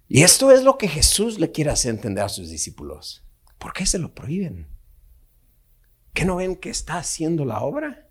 Y 0.06 0.22
esto 0.22 0.52
es 0.52 0.62
lo 0.62 0.78
que 0.78 0.88
Jesús 0.88 1.40
le 1.40 1.50
quiere 1.50 1.70
hacer 1.70 1.90
entender 1.90 2.24
a 2.24 2.28
sus 2.28 2.48
discípulos. 2.48 3.24
¿Por 3.58 3.72
qué 3.72 3.84
se 3.84 3.98
lo 3.98 4.14
prohíben? 4.14 4.68
¿Que 6.14 6.24
no 6.24 6.36
ven 6.36 6.54
que 6.56 6.70
está 6.70 6.98
haciendo 6.98 7.44
la 7.44 7.60
obra? 7.60 8.07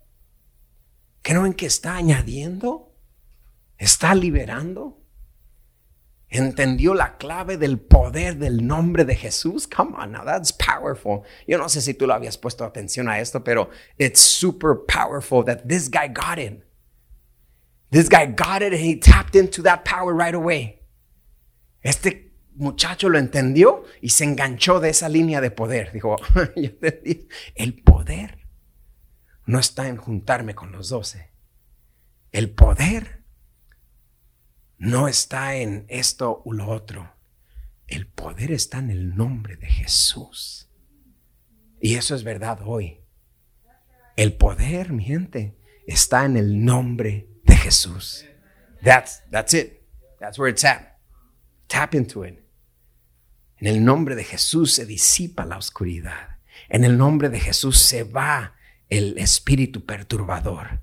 ¿Que 1.28 1.34
no 1.34 1.42
ven 1.42 1.52
que 1.52 1.66
está 1.66 1.96
añadiendo? 1.96 2.96
¿Está 3.76 4.14
liberando? 4.14 5.04
¿Entendió 6.30 6.94
la 6.94 7.18
clave 7.18 7.58
del 7.58 7.78
poder 7.78 8.38
del 8.38 8.66
nombre 8.66 9.04
de 9.04 9.14
Jesús? 9.14 9.68
Come 9.68 9.94
on 9.98 10.12
now, 10.12 10.24
that's 10.24 10.50
powerful. 10.50 11.24
Yo 11.46 11.58
no 11.58 11.68
sé 11.68 11.82
si 11.82 11.92
tú 11.92 12.06
lo 12.06 12.14
habías 12.14 12.38
puesto 12.38 12.64
atención 12.64 13.10
a 13.10 13.20
esto, 13.20 13.44
pero 13.44 13.68
it's 13.98 14.20
super 14.20 14.74
powerful 14.86 15.44
that 15.44 15.68
this 15.68 15.90
guy 15.90 16.08
got 16.08 16.38
it. 16.38 16.64
This 17.90 18.08
guy 18.08 18.24
got 18.24 18.62
it 18.62 18.72
and 18.72 18.80
he 18.80 18.96
tapped 18.98 19.36
into 19.36 19.62
that 19.64 19.84
power 19.84 20.14
right 20.14 20.34
away. 20.34 20.80
Este 21.82 22.32
muchacho 22.54 23.10
lo 23.10 23.18
entendió 23.18 23.84
y 24.00 24.08
se 24.08 24.24
enganchó 24.24 24.80
de 24.80 24.88
esa 24.88 25.10
línea 25.10 25.42
de 25.42 25.50
poder. 25.50 25.92
Dijo, 25.92 26.16
yo 26.56 26.70
entendí, 26.70 27.28
el 27.54 27.74
poder 27.82 28.47
no 29.48 29.58
está 29.58 29.88
en 29.88 29.96
juntarme 29.96 30.54
con 30.54 30.72
los 30.72 30.90
doce. 30.90 31.30
El 32.32 32.50
poder 32.50 33.24
no 34.76 35.08
está 35.08 35.56
en 35.56 35.86
esto 35.88 36.42
u 36.44 36.52
lo 36.52 36.68
otro. 36.68 37.14
El 37.86 38.06
poder 38.08 38.52
está 38.52 38.78
en 38.78 38.90
el 38.90 39.16
nombre 39.16 39.56
de 39.56 39.66
Jesús. 39.66 40.68
Y 41.80 41.94
eso 41.94 42.14
es 42.14 42.24
verdad 42.24 42.60
hoy. 42.62 43.00
El 44.16 44.34
poder, 44.34 44.92
mi 44.92 45.04
gente, 45.04 45.56
está 45.86 46.26
en 46.26 46.36
el 46.36 46.62
nombre 46.62 47.30
de 47.44 47.56
Jesús. 47.56 48.26
That's, 48.82 49.22
that's 49.30 49.54
it. 49.54 49.80
That's 50.20 50.38
where 50.38 50.50
it's 50.50 50.64
at. 50.64 50.98
Tap 51.68 51.94
into 51.94 52.26
it. 52.26 52.38
En 53.56 53.66
el 53.66 53.82
nombre 53.82 54.14
de 54.14 54.24
Jesús 54.24 54.74
se 54.74 54.84
disipa 54.84 55.46
la 55.46 55.56
oscuridad. 55.56 56.36
En 56.68 56.84
el 56.84 56.98
nombre 56.98 57.30
de 57.30 57.40
Jesús 57.40 57.78
se 57.78 58.04
va 58.04 58.57
el 58.90 59.18
espíritu 59.18 59.84
perturbador. 59.84 60.80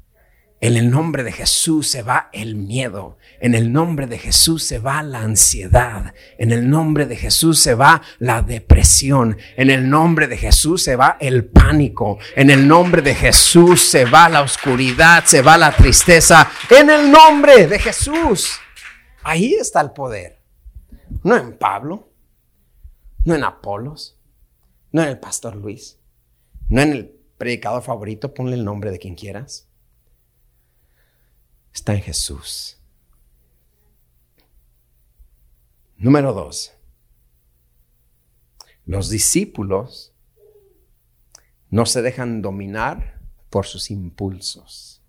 En 0.62 0.78
el 0.78 0.90
nombre 0.90 1.24
de 1.24 1.32
Jesús 1.32 1.90
se 1.90 2.02
va 2.02 2.30
el 2.32 2.56
miedo. 2.56 3.18
En 3.40 3.54
el 3.54 3.72
nombre 3.72 4.08
de 4.08 4.18
Jesús 4.18 4.66
se 4.66 4.80
va 4.80 5.04
la 5.04 5.22
ansiedad. 5.22 6.14
En 6.40 6.52
el 6.52 6.70
nombre 6.70 7.06
de 7.06 7.18
Jesús 7.18 7.60
se 7.60 7.76
va 7.76 8.02
la 8.20 8.42
depresión. 8.42 9.38
En 9.58 9.70
el 9.70 9.90
nombre 9.90 10.28
de 10.28 10.38
Jesús 10.38 10.82
se 10.82 10.96
va 10.96 11.18
el 11.20 11.46
pánico. 11.46 12.18
En 12.36 12.50
el 12.50 12.68
nombre 12.68 13.02
de 13.02 13.14
Jesús 13.14 13.82
se 13.82 14.06
va 14.06 14.30
la 14.30 14.42
oscuridad, 14.42 15.26
se 15.26 15.42
va 15.42 15.58
la 15.58 15.72
tristeza. 15.72 16.50
En 16.70 16.90
el 16.90 17.12
nombre 17.12 17.68
de 17.68 17.78
Jesús. 17.78 18.60
Ahí 19.24 19.54
está 19.54 19.82
el 19.82 19.92
poder. 19.92 20.40
No 21.24 21.36
en 21.36 21.58
Pablo, 21.58 22.10
no 23.26 23.36
en 23.36 23.44
Apolos, 23.44 24.18
no 24.92 25.04
en 25.04 25.10
el 25.10 25.20
pastor 25.20 25.56
Luis, 25.56 26.00
no 26.70 26.82
en 26.82 26.92
el 26.92 27.15
predicador 27.38 27.82
favorito, 27.82 28.34
ponle 28.34 28.56
el 28.56 28.66
nombre 28.66 28.92
de 28.92 29.00
quien 29.00 29.16
quieras. 29.16 29.68
Está 31.74 31.94
en 31.94 32.02
Jesús. 32.02 32.80
Número 35.98 36.34
dos. 36.34 36.74
Los 38.86 39.10
discípulos 39.10 40.14
no 41.70 41.86
se 41.86 42.02
dejan 42.02 42.42
dominar 42.42 43.20
por 43.50 43.66
sus 43.66 43.90
impulsos. 43.92 45.02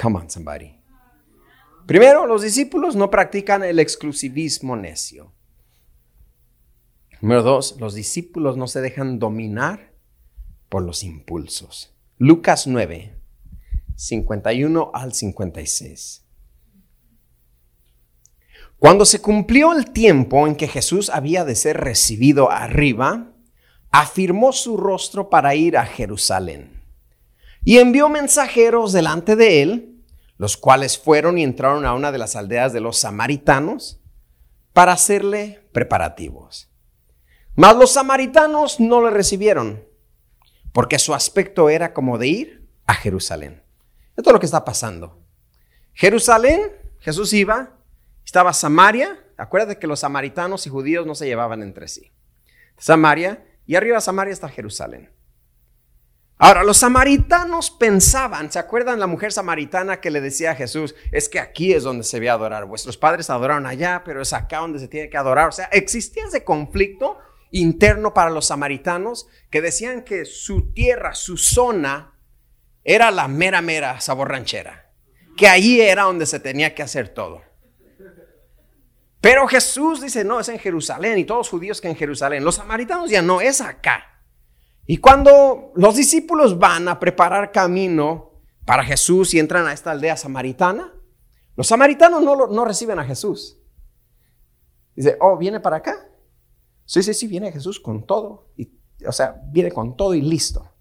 Come 0.00 0.18
on, 0.18 0.30
somebody. 0.30 0.76
Primero, 1.86 2.26
los 2.26 2.42
discípulos 2.42 2.96
no 2.96 3.10
practican 3.10 3.62
el 3.62 3.78
exclusivismo 3.78 4.76
necio. 4.76 5.32
Número 7.20 7.42
dos, 7.42 7.76
los 7.78 7.94
discípulos 7.94 8.56
no 8.56 8.66
se 8.66 8.80
dejan 8.80 9.18
dominar 9.18 9.95
por 10.68 10.82
los 10.82 11.02
impulsos. 11.02 11.94
Lucas 12.18 12.66
9, 12.66 13.14
51 13.94 14.90
al 14.92 15.12
56. 15.12 16.24
Cuando 18.78 19.06
se 19.06 19.20
cumplió 19.20 19.72
el 19.72 19.90
tiempo 19.90 20.46
en 20.46 20.54
que 20.54 20.68
Jesús 20.68 21.08
había 21.08 21.44
de 21.44 21.54
ser 21.54 21.78
recibido 21.78 22.50
arriba, 22.50 23.32
afirmó 23.90 24.52
su 24.52 24.76
rostro 24.76 25.30
para 25.30 25.54
ir 25.54 25.78
a 25.78 25.86
Jerusalén 25.86 26.76
y 27.64 27.78
envió 27.78 28.08
mensajeros 28.08 28.92
delante 28.92 29.34
de 29.34 29.62
él, 29.62 30.04
los 30.36 30.56
cuales 30.56 30.98
fueron 30.98 31.38
y 31.38 31.42
entraron 31.42 31.86
a 31.86 31.94
una 31.94 32.12
de 32.12 32.18
las 32.18 32.36
aldeas 32.36 32.72
de 32.72 32.80
los 32.80 32.98
samaritanos 32.98 34.00
para 34.72 34.92
hacerle 34.92 35.66
preparativos. 35.72 36.70
Mas 37.54 37.74
los 37.74 37.92
samaritanos 37.92 38.78
no 38.78 39.02
le 39.02 39.10
recibieron, 39.10 39.85
porque 40.76 40.98
su 40.98 41.14
aspecto 41.14 41.70
era 41.70 41.94
como 41.94 42.18
de 42.18 42.26
ir 42.26 42.68
a 42.84 42.92
Jerusalén. 42.92 43.62
Esto 44.14 44.28
es 44.28 44.32
lo 44.34 44.38
que 44.38 44.44
está 44.44 44.62
pasando. 44.62 45.18
Jerusalén, 45.94 46.70
Jesús 46.98 47.32
iba, 47.32 47.78
estaba 48.26 48.52
Samaria, 48.52 49.18
acuérdate 49.38 49.78
que 49.78 49.86
los 49.86 50.00
samaritanos 50.00 50.66
y 50.66 50.68
judíos 50.68 51.06
no 51.06 51.14
se 51.14 51.24
llevaban 51.24 51.62
entre 51.62 51.88
sí. 51.88 52.12
Samaria, 52.76 53.42
y 53.64 53.74
arriba 53.74 53.96
de 53.96 54.02
Samaria 54.02 54.34
está 54.34 54.50
Jerusalén. 54.50 55.10
Ahora, 56.36 56.62
los 56.62 56.76
samaritanos 56.76 57.70
pensaban, 57.70 58.52
¿se 58.52 58.58
acuerdan 58.58 59.00
la 59.00 59.06
mujer 59.06 59.32
samaritana 59.32 60.02
que 60.02 60.10
le 60.10 60.20
decía 60.20 60.50
a 60.50 60.56
Jesús, 60.56 60.94
es 61.10 61.30
que 61.30 61.40
aquí 61.40 61.72
es 61.72 61.84
donde 61.84 62.04
se 62.04 62.20
ve 62.20 62.28
adorar, 62.28 62.66
vuestros 62.66 62.98
padres 62.98 63.30
adoraron 63.30 63.64
allá, 63.64 64.02
pero 64.04 64.20
es 64.20 64.34
acá 64.34 64.58
donde 64.58 64.78
se 64.78 64.88
tiene 64.88 65.08
que 65.08 65.16
adorar? 65.16 65.48
O 65.48 65.52
sea, 65.52 65.70
existía 65.72 66.26
ese 66.26 66.44
conflicto 66.44 67.16
interno 67.50 68.14
para 68.14 68.30
los 68.30 68.46
samaritanos 68.46 69.28
que 69.50 69.62
decían 69.62 70.02
que 70.02 70.24
su 70.24 70.72
tierra, 70.72 71.14
su 71.14 71.36
zona, 71.36 72.14
era 72.84 73.10
la 73.10 73.28
mera, 73.28 73.62
mera 73.62 74.00
sabor 74.00 74.30
ranchera, 74.30 74.92
que 75.36 75.48
allí 75.48 75.80
era 75.80 76.04
donde 76.04 76.26
se 76.26 76.40
tenía 76.40 76.74
que 76.74 76.82
hacer 76.82 77.08
todo. 77.08 77.42
Pero 79.20 79.48
Jesús 79.48 80.00
dice, 80.00 80.24
no, 80.24 80.38
es 80.38 80.48
en 80.48 80.58
Jerusalén 80.58 81.18
y 81.18 81.24
todos 81.24 81.40
los 81.40 81.48
judíos 81.48 81.80
que 81.80 81.88
en 81.88 81.96
Jerusalén. 81.96 82.44
Los 82.44 82.56
samaritanos 82.56 83.10
ya 83.10 83.22
no, 83.22 83.40
es 83.40 83.60
acá. 83.60 84.22
Y 84.86 84.98
cuando 84.98 85.72
los 85.74 85.96
discípulos 85.96 86.60
van 86.60 86.86
a 86.86 87.00
preparar 87.00 87.50
camino 87.50 88.40
para 88.64 88.84
Jesús 88.84 89.34
y 89.34 89.40
entran 89.40 89.66
a 89.66 89.72
esta 89.72 89.90
aldea 89.90 90.16
samaritana, 90.16 90.94
los 91.56 91.66
samaritanos 91.66 92.22
no, 92.22 92.46
no 92.46 92.64
reciben 92.64 93.00
a 93.00 93.04
Jesús. 93.04 93.58
Dice, 94.94 95.16
oh, 95.20 95.36
viene 95.36 95.58
para 95.58 95.78
acá. 95.78 96.08
Sí, 96.86 97.02
sí, 97.02 97.12
sí, 97.12 97.26
viene 97.26 97.52
Jesús 97.52 97.80
con 97.80 98.06
todo. 98.06 98.48
Y, 98.56 98.70
o 99.06 99.12
sea, 99.12 99.42
viene 99.48 99.72
con 99.72 99.96
todo 99.96 100.14
y 100.14 100.22
listo. 100.22 100.72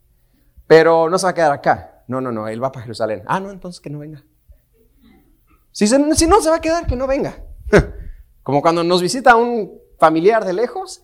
Pero 0.68 1.10
no 1.10 1.18
se 1.18 1.26
va 1.26 1.32
a 1.32 1.34
quedar 1.34 1.52
acá. 1.52 2.04
No, 2.08 2.22
no, 2.22 2.32
no, 2.32 2.48
él 2.48 2.64
va 2.64 2.72
para 2.72 2.84
Jerusalén. 2.84 3.24
Ah, 3.26 3.40
no, 3.40 3.52
entonces 3.52 3.82
que 3.82 3.90
no 3.90 4.00
venga. 4.00 4.24
Si, 5.72 5.88
si 5.88 6.28
no 6.28 6.42
se 6.42 6.50
va 6.50 6.58
a 6.58 6.62
quedar, 6.62 6.86
que 6.86 6.96
no 6.96 7.08
venga. 7.08 7.44
Como 8.44 8.62
cuando 8.62 8.84
nos 8.84 9.02
visita 9.02 9.36
un 9.36 9.80
familiar 10.00 10.46
de 10.46 10.54
lejos. 10.54 11.04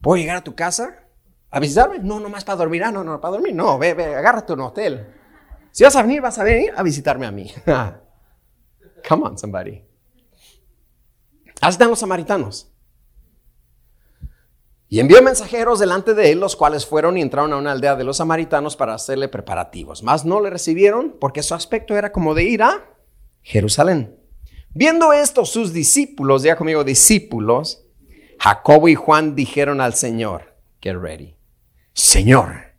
¿Puedo 0.00 0.16
llegar 0.16 0.36
a 0.36 0.44
tu 0.44 0.54
casa 0.54 1.04
a 1.50 1.60
visitarme? 1.60 1.98
No, 1.98 2.20
nomás 2.20 2.44
para 2.44 2.56
dormir. 2.56 2.84
Ah, 2.84 2.92
no, 2.92 3.02
no, 3.02 3.20
para 3.20 3.32
dormir. 3.32 3.54
No, 3.54 3.78
ve, 3.78 3.94
ve, 3.94 4.14
agárrate 4.14 4.52
un 4.52 4.60
hotel. 4.60 5.14
Si 5.72 5.84
vas 5.84 5.96
a 5.96 6.02
venir, 6.02 6.20
vas 6.20 6.38
a 6.38 6.44
venir 6.44 6.72
a 6.76 6.82
visitarme 6.82 7.26
a 7.26 7.30
mí. 7.30 7.52
Come 9.08 9.24
on, 9.24 9.38
somebody. 9.38 9.84
Así 11.60 11.72
están 11.72 11.90
los 11.90 11.98
samaritanos. 11.98 12.72
Y 14.92 14.98
envió 14.98 15.22
mensajeros 15.22 15.78
delante 15.78 16.14
de 16.14 16.32
él, 16.32 16.40
los 16.40 16.56
cuales 16.56 16.84
fueron 16.84 17.16
y 17.16 17.22
entraron 17.22 17.52
a 17.52 17.58
una 17.58 17.70
aldea 17.70 17.94
de 17.94 18.02
los 18.02 18.16
samaritanos 18.16 18.74
para 18.74 18.92
hacerle 18.92 19.28
preparativos. 19.28 20.02
Mas 20.02 20.24
no 20.24 20.40
le 20.40 20.50
recibieron 20.50 21.16
porque 21.20 21.44
su 21.44 21.54
aspecto 21.54 21.96
era 21.96 22.10
como 22.10 22.34
de 22.34 22.42
ir 22.42 22.64
a 22.64 22.96
Jerusalén. 23.42 24.18
Viendo 24.74 25.12
esto, 25.12 25.44
sus 25.44 25.72
discípulos, 25.72 26.42
ya 26.42 26.56
conmigo 26.56 26.82
discípulos, 26.82 27.84
Jacobo 28.40 28.88
y 28.88 28.96
Juan 28.96 29.36
dijeron 29.36 29.80
al 29.80 29.94
Señor, 29.94 30.56
get 30.82 30.96
ready, 30.96 31.36
Señor, 31.92 32.74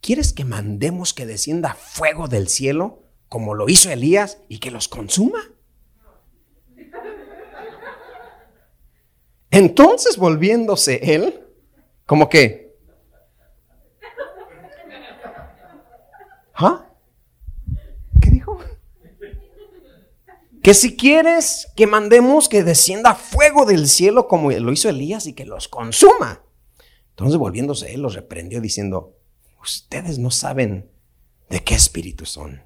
¿quieres 0.00 0.32
que 0.32 0.44
mandemos 0.44 1.14
que 1.14 1.26
descienda 1.26 1.74
fuego 1.74 2.28
del 2.28 2.46
cielo 2.46 3.02
como 3.28 3.54
lo 3.54 3.68
hizo 3.68 3.90
Elías 3.90 4.38
y 4.48 4.58
que 4.58 4.70
los 4.70 4.86
consuma? 4.86 5.40
Entonces 9.50 10.16
volviéndose 10.16 11.14
él, 11.14 11.45
como 12.06 12.28
que, 12.28 12.72
¿ah? 16.54 16.86
¿Qué 18.22 18.30
dijo? 18.30 18.58
Que 20.62 20.72
si 20.72 20.96
quieres 20.96 21.68
que 21.76 21.88
mandemos 21.88 22.48
que 22.48 22.62
descienda 22.62 23.16
fuego 23.16 23.66
del 23.66 23.88
cielo 23.88 24.28
como 24.28 24.52
lo 24.52 24.72
hizo 24.72 24.88
Elías 24.88 25.26
y 25.26 25.32
que 25.32 25.44
los 25.44 25.66
consuma. 25.66 26.42
Entonces 27.10 27.38
volviéndose 27.38 27.92
él 27.92 28.02
los 28.02 28.14
reprendió 28.14 28.60
diciendo, 28.60 29.16
ustedes 29.60 30.18
no 30.18 30.30
saben 30.30 30.90
de 31.50 31.62
qué 31.64 31.74
espíritu 31.74 32.24
son. 32.24 32.62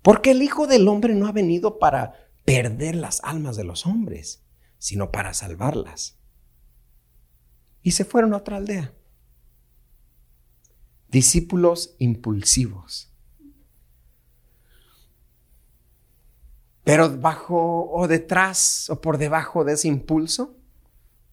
Porque 0.00 0.30
el 0.30 0.42
Hijo 0.42 0.68
del 0.68 0.86
Hombre 0.86 1.14
no 1.14 1.26
ha 1.26 1.32
venido 1.32 1.78
para 1.78 2.14
perder 2.44 2.94
las 2.94 3.20
almas 3.24 3.56
de 3.56 3.64
los 3.64 3.84
hombres, 3.84 4.44
sino 4.78 5.10
para 5.10 5.34
salvarlas 5.34 6.17
y 7.82 7.92
se 7.92 8.04
fueron 8.04 8.34
a 8.34 8.38
otra 8.38 8.56
aldea. 8.56 8.92
Discípulos 11.08 11.94
impulsivos. 11.98 13.12
Pero 16.84 17.18
bajo 17.18 17.90
o 17.90 18.08
detrás 18.08 18.88
o 18.90 19.00
por 19.00 19.18
debajo 19.18 19.64
de 19.64 19.74
ese 19.74 19.88
impulso, 19.88 20.56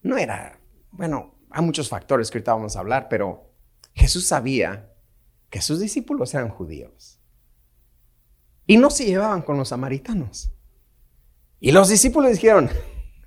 no 0.02 0.18
era, 0.18 0.60
bueno, 0.92 1.36
hay 1.50 1.64
muchos 1.64 1.90
factores 1.90 2.30
que 2.30 2.38
ahorita 2.38 2.54
vamos 2.54 2.76
a 2.76 2.80
hablar, 2.80 3.08
pero 3.10 3.52
Jesús 3.94 4.28
sabía 4.28 4.94
que 5.50 5.62
sus 5.62 5.80
discípulos 5.80 6.34
eran 6.34 6.50
judíos. 6.50 7.20
Y 8.68 8.78
no 8.78 8.90
se 8.90 9.06
llevaban 9.06 9.42
con 9.42 9.58
los 9.58 9.70
samaritanos. 9.70 10.52
Y 11.60 11.72
los 11.72 11.90
discípulos 11.90 12.32
dijeron, 12.32 12.70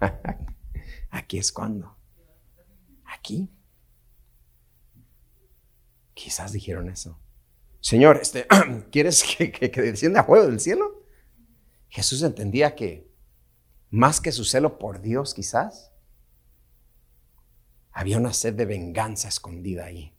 aquí 1.11 1.39
es 1.39 1.51
cuando. 1.53 1.98
Aquí. 3.13 3.51
Quizás 6.15 6.53
dijeron 6.53 6.89
eso. 6.89 7.19
Señor, 7.81 8.19
este, 8.21 8.47
¿quieres 8.91 9.23
que, 9.25 9.53
que, 9.53 9.71
que 9.71 9.83
descienda 9.83 10.25
fuego 10.25 10.47
del 10.47 10.61
cielo? 10.61 11.05
Jesús 11.89 12.23
entendía 12.23 12.75
que 12.75 13.09
más 13.91 14.21
que 14.21 14.33
su 14.33 14.45
celo 14.45 14.79
por 14.79 15.01
Dios 15.01 15.35
quizás, 15.35 15.93
había 17.93 18.19
una 18.19 18.33
sed 18.33 18.55
de 18.55 18.67
venganza 18.67 19.29
escondida 19.29 19.87
ahí. 19.87 20.15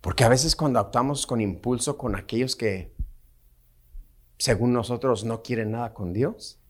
Porque 0.00 0.24
a 0.24 0.28
veces 0.28 0.54
cuando 0.54 0.78
actuamos 0.78 1.26
con 1.26 1.40
impulso 1.40 1.98
con 1.98 2.14
aquellos 2.14 2.54
que, 2.54 2.94
según 4.38 4.72
nosotros, 4.72 5.24
no 5.24 5.42
quieren 5.42 5.72
nada 5.72 5.92
con 5.92 6.12
Dios, 6.12 6.60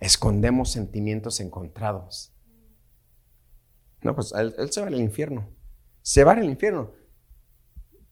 escondemos 0.00 0.72
sentimientos 0.72 1.40
encontrados. 1.40 2.35
No, 4.06 4.14
pues 4.14 4.32
él, 4.32 4.54
se 4.70 4.80
va 4.80 4.86
al 4.86 5.00
infierno. 5.00 5.50
Se 6.00 6.22
va 6.22 6.32
al 6.32 6.44
infierno. 6.44 6.92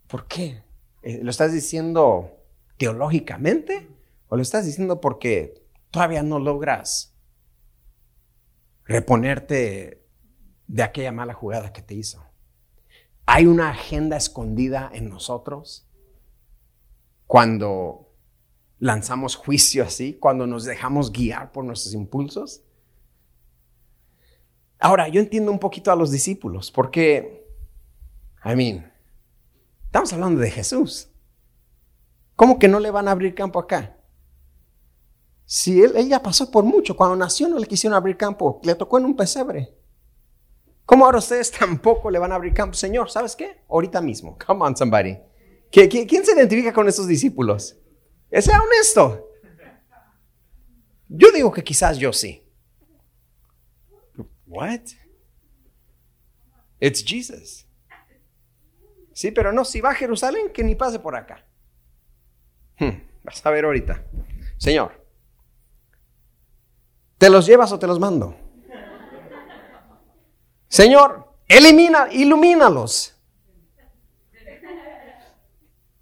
¿Por 0.09 0.26
qué? 0.26 0.64
Eh, 1.02 1.20
¿Lo 1.22 1.30
estás 1.30 1.52
diciendo 1.52 2.44
teológicamente 2.76 3.88
o 4.26 4.37
lo 4.37 4.42
estás 4.42 4.66
diciendo 4.66 5.00
porque 5.00 5.64
todavía 5.92 6.24
no 6.24 6.40
logras 6.40 7.16
reponerte 8.85 10.04
de 10.66 10.83
aquella 10.83 11.12
mala 11.12 11.33
jugada 11.33 11.72
que 11.72 11.83
te 11.83 11.94
hizo? 11.94 12.24
Hay 13.26 13.46
una 13.46 13.70
agenda 13.70 14.16
escondida 14.16 14.90
en 14.92 15.09
nosotros 15.09 15.88
cuando 17.26 18.12
lanzamos 18.80 19.37
juicio 19.37 19.85
así, 19.85 20.14
cuando 20.14 20.48
nos 20.48 20.64
dejamos 20.64 21.12
guiar 21.12 21.52
por 21.52 21.64
nuestros 21.64 21.94
impulsos. 21.94 22.63
Ahora, 24.85 25.09
yo 25.09 25.18
entiendo 25.18 25.51
un 25.51 25.59
poquito 25.59 25.90
a 25.90 25.97
los 25.97 26.11
discípulos 26.11 26.70
porque, 26.70 27.49
I 28.44 28.55
mean, 28.55 28.92
estamos 29.87 30.12
hablando 30.12 30.42
de 30.42 30.51
Jesús. 30.51 31.09
¿Cómo 32.37 32.59
que 32.59 32.68
no 32.68 32.79
le 32.79 32.90
van 32.90 33.09
a 33.09 33.12
abrir 33.12 33.35
campo 33.35 33.59
acá? 33.59 33.97
Si 35.47 35.83
él, 35.83 35.94
ella 35.97 36.23
pasó 36.23 36.51
por 36.51 36.64
mucho, 36.64 36.94
cuando 36.99 37.16
nació 37.16 37.49
no 37.49 37.59
le 37.59 37.66
quisieron 37.66 37.97
abrir 37.97 38.18
campo, 38.18 38.61
le 38.62 38.75
tocó 38.75 38.99
en 38.99 39.07
un 39.07 39.16
pesebre. 39.16 39.75
¿Cómo 40.85 41.07
ahora 41.07 41.16
ustedes 41.16 41.51
tampoco 41.59 42.11
le 42.11 42.18
van 42.18 42.33
a 42.33 42.35
abrir 42.35 42.53
campo? 42.53 42.75
Señor, 42.75 43.11
¿sabes 43.11 43.35
qué? 43.35 43.62
Ahorita 43.70 44.03
mismo. 44.03 44.37
Come 44.47 44.66
on, 44.66 44.77
somebody. 44.77 45.16
¿Quién 45.70 46.27
se 46.27 46.35
identifica 46.37 46.75
con 46.75 46.87
estos 46.87 47.07
discípulos? 47.07 47.75
Sea 48.31 48.61
honesto. 48.61 49.31
Yo 51.09 51.33
digo 51.33 51.51
que 51.51 51.64
quizás 51.64 51.97
yo 51.97 52.12
sí. 52.12 52.43
What? 54.54 54.92
It's 56.78 57.04
Jesus. 57.04 57.66
Sí, 59.12 59.32
pero 59.32 59.52
no, 59.52 59.64
si 59.64 59.80
va 59.80 59.90
a 59.90 59.94
Jerusalén, 59.94 60.52
que 60.52 60.62
ni 60.62 60.76
pase 60.76 61.00
por 61.00 61.16
acá. 61.16 61.44
Hmm, 62.78 63.02
vas 63.24 63.44
a 63.44 63.50
ver 63.50 63.64
ahorita. 63.64 64.04
Señor, 64.56 65.04
¿te 67.18 67.28
los 67.28 67.46
llevas 67.46 67.72
o 67.72 67.78
te 67.80 67.88
los 67.88 67.98
mando? 67.98 68.36
Señor, 70.68 71.36
elimina, 71.48 72.08
ilumínalos. 72.12 73.16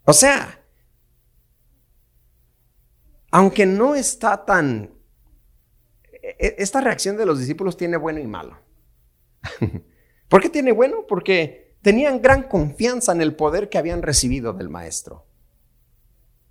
O 0.05 0.13
sea, 0.13 0.61
aunque 3.31 3.65
no 3.65 3.95
está 3.95 4.45
tan... 4.45 4.91
E, 6.43 6.57
esta 6.59 6.81
reacción 6.81 7.17
de 7.17 7.25
los 7.25 7.39
discípulos 7.39 7.77
tiene 7.77 7.97
bueno 7.97 8.19
y 8.19 8.27
malo. 8.27 8.59
¿Por 10.29 10.43
qué 10.43 10.49
tiene 10.49 10.73
bueno? 10.73 11.07
Porque 11.09 11.77
tenían 11.83 12.21
gran 12.21 12.43
confianza 12.43 13.13
en 13.13 13.21
el 13.21 13.37
poder 13.37 13.69
que 13.69 13.79
habían 13.79 14.03
recibido 14.03 14.53
del 14.53 14.69
maestro. 14.69 15.25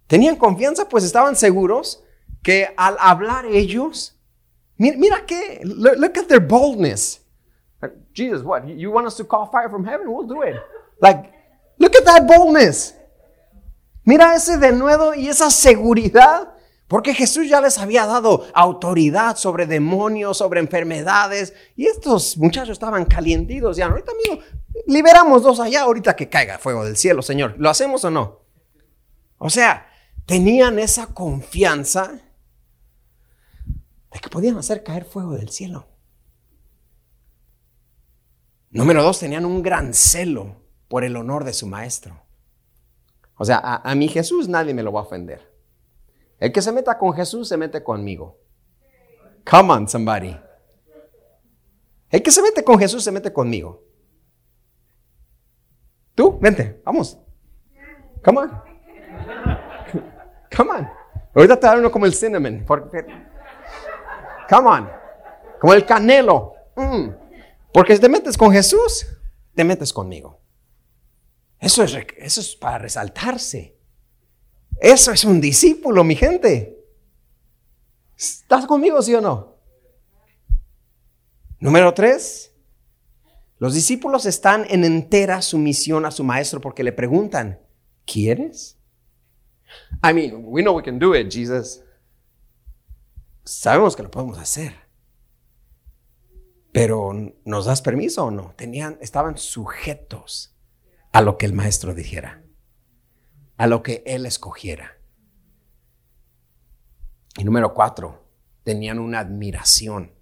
Tenían 0.07 0.37
confianza, 0.37 0.87
pues 0.87 1.03
estaban 1.03 1.35
seguros 1.35 2.03
que 2.41 2.73
al 2.77 2.95
hablar 2.99 3.45
ellos, 3.45 4.17
mira, 4.77 4.97
mira 4.97 5.25
qué, 5.25 5.59
look 5.63 6.17
at 6.17 6.27
their 6.27 6.45
boldness. 6.45 7.21
Jesus, 8.13 8.43
what? 8.43 8.65
You 8.67 8.91
want 8.91 9.07
us 9.07 9.15
to 9.17 9.25
call 9.25 9.49
fire 9.51 9.69
from 9.69 9.85
heaven? 9.85 10.07
We'll 10.07 10.27
do 10.27 10.43
it. 10.43 10.55
Like, 11.01 11.31
look 11.77 11.95
at 11.95 12.05
that 12.05 12.27
boldness. 12.27 12.95
Mira 14.05 14.35
ese 14.35 14.57
denuedo 14.57 15.13
y 15.15 15.27
esa 15.27 15.49
seguridad. 15.49 16.53
Porque 16.91 17.13
Jesús 17.13 17.47
ya 17.47 17.61
les 17.61 17.77
había 17.77 18.05
dado 18.05 18.45
autoridad 18.53 19.37
sobre 19.37 19.65
demonios, 19.65 20.39
sobre 20.39 20.59
enfermedades. 20.59 21.53
Y 21.77 21.85
estos 21.85 22.37
muchachos 22.37 22.73
estaban 22.73 23.05
calientitos. 23.05 23.77
Ya, 23.77 23.85
ahorita 23.85 24.11
amigo, 24.11 24.43
liberamos 24.87 25.41
dos 25.41 25.61
allá, 25.61 25.83
ahorita 25.83 26.17
que 26.17 26.27
caiga 26.27 26.57
fuego 26.57 26.83
del 26.83 26.97
cielo, 26.97 27.21
Señor. 27.21 27.55
¿Lo 27.57 27.69
hacemos 27.69 28.03
o 28.03 28.11
no? 28.11 28.41
O 29.37 29.49
sea, 29.49 29.89
tenían 30.25 30.79
esa 30.79 31.13
confianza 31.13 32.19
de 34.11 34.19
que 34.19 34.29
podían 34.29 34.57
hacer 34.57 34.83
caer 34.83 35.05
fuego 35.05 35.37
del 35.37 35.47
cielo. 35.47 35.87
Número 38.69 39.01
dos, 39.01 39.17
tenían 39.17 39.45
un 39.45 39.61
gran 39.63 39.93
celo 39.93 40.57
por 40.89 41.05
el 41.05 41.15
honor 41.15 41.45
de 41.45 41.53
su 41.53 41.67
maestro. 41.67 42.21
O 43.37 43.45
sea, 43.45 43.59
a, 43.81 43.95
mi 43.95 44.09
Jesús 44.09 44.49
nadie 44.49 44.73
me 44.73 44.83
lo 44.83 44.91
va 44.91 44.99
a 44.99 45.03
ofender. 45.03 45.50
El 46.41 46.51
que 46.51 46.61
se 46.63 46.71
meta 46.71 46.97
con 46.97 47.13
Jesús 47.13 47.47
se 47.47 47.55
mete 47.55 47.83
conmigo. 47.83 48.39
Come 49.47 49.73
on, 49.73 49.87
somebody. 49.87 50.35
El 52.09 52.23
que 52.23 52.31
se 52.31 52.41
mete 52.41 52.63
con 52.63 52.79
Jesús 52.79 53.03
se 53.03 53.11
mete 53.11 53.31
conmigo. 53.31 53.83
Tú, 56.15 56.39
vente, 56.39 56.81
vamos. 56.83 57.19
Come 58.25 58.39
on. 58.39 58.63
Come 60.57 60.71
on. 60.71 60.89
Ahorita 61.35 61.59
te 61.59 61.67
da 61.67 61.77
uno 61.77 61.91
como 61.91 62.07
el 62.07 62.13
cinnamon. 62.15 62.65
Come 62.65 64.67
on. 64.67 64.89
Como 65.59 65.73
el 65.75 65.85
canelo. 65.85 66.55
Mm. 66.75 67.09
Porque 67.71 67.95
si 67.95 68.01
te 68.01 68.09
metes 68.09 68.35
con 68.35 68.51
Jesús, 68.51 69.05
te 69.53 69.63
metes 69.63 69.93
conmigo. 69.93 70.41
Eso 71.59 71.83
es, 71.83 71.95
eso 72.17 72.41
es 72.41 72.55
para 72.55 72.79
resaltarse. 72.79 73.77
Eso 74.81 75.11
es 75.11 75.23
un 75.23 75.39
discípulo, 75.39 76.03
mi 76.03 76.15
gente. 76.15 76.83
¿Estás 78.17 78.65
conmigo, 78.65 78.99
sí 79.03 79.13
o 79.13 79.21
no? 79.21 79.57
Número 81.59 81.93
tres. 81.93 82.51
Los 83.59 83.75
discípulos 83.75 84.25
están 84.25 84.65
en 84.69 84.83
entera 84.83 85.43
sumisión 85.43 86.03
a 86.05 86.11
su 86.11 86.23
maestro 86.23 86.59
porque 86.59 86.83
le 86.83 86.91
preguntan, 86.91 87.61
¿quieres? 88.05 88.79
I 90.03 90.13
mean, 90.13 90.43
we 90.45 90.63
know 90.63 90.75
we 90.75 90.81
can 90.81 90.97
do 90.97 91.15
it, 91.15 91.31
Jesus. 91.31 91.83
Sabemos 93.43 93.95
que 93.95 94.01
lo 94.01 94.09
podemos 94.09 94.39
hacer. 94.39 94.73
Pero 96.71 97.13
¿nos 97.45 97.65
das 97.65 97.83
permiso 97.83 98.25
o 98.25 98.31
no? 98.31 98.55
Tenían, 98.57 98.97
estaban 98.99 99.37
sujetos 99.37 100.57
a 101.11 101.21
lo 101.21 101.37
que 101.37 101.45
el 101.45 101.53
maestro 101.53 101.93
dijera, 101.93 102.40
a 103.61 103.67
lo 103.67 103.83
que 103.83 104.01
él 104.07 104.25
escogiera. 104.25 104.97
Y 107.37 107.43
número 107.43 107.75
cuatro, 107.75 108.27
tenían 108.63 108.97
una 108.97 109.19
admiración 109.19 110.15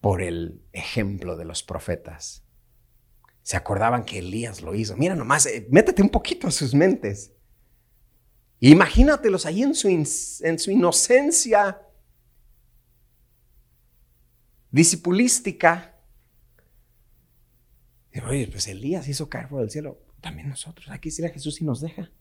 por 0.00 0.22
el 0.22 0.62
ejemplo 0.72 1.36
de 1.36 1.44
los 1.44 1.64
profetas. 1.64 2.44
Se 3.42 3.56
acordaban 3.56 4.04
que 4.04 4.20
Elías 4.20 4.62
lo 4.62 4.76
hizo. 4.76 4.96
Mira 4.96 5.16
nomás, 5.16 5.46
eh, 5.46 5.66
métete 5.72 6.02
un 6.02 6.08
poquito 6.08 6.46
en 6.46 6.52
sus 6.52 6.72
mentes. 6.72 7.32
Imagínatelos 8.60 9.44
ahí 9.44 9.64
en 9.64 9.74
su, 9.74 9.88
en 9.88 10.58
su 10.60 10.70
inocencia 10.70 11.82
discipulística. 14.70 15.98
oye, 18.24 18.46
pues 18.46 18.68
Elías 18.68 19.08
hizo 19.08 19.28
caer 19.28 19.48
fuego 19.48 19.62
del 19.62 19.70
cielo. 19.72 20.00
También 20.20 20.48
nosotros, 20.48 20.88
aquí 20.90 21.08
a 21.24 21.28
Jesús 21.30 21.60
y 21.60 21.64
nos 21.64 21.80
deja. 21.80 22.12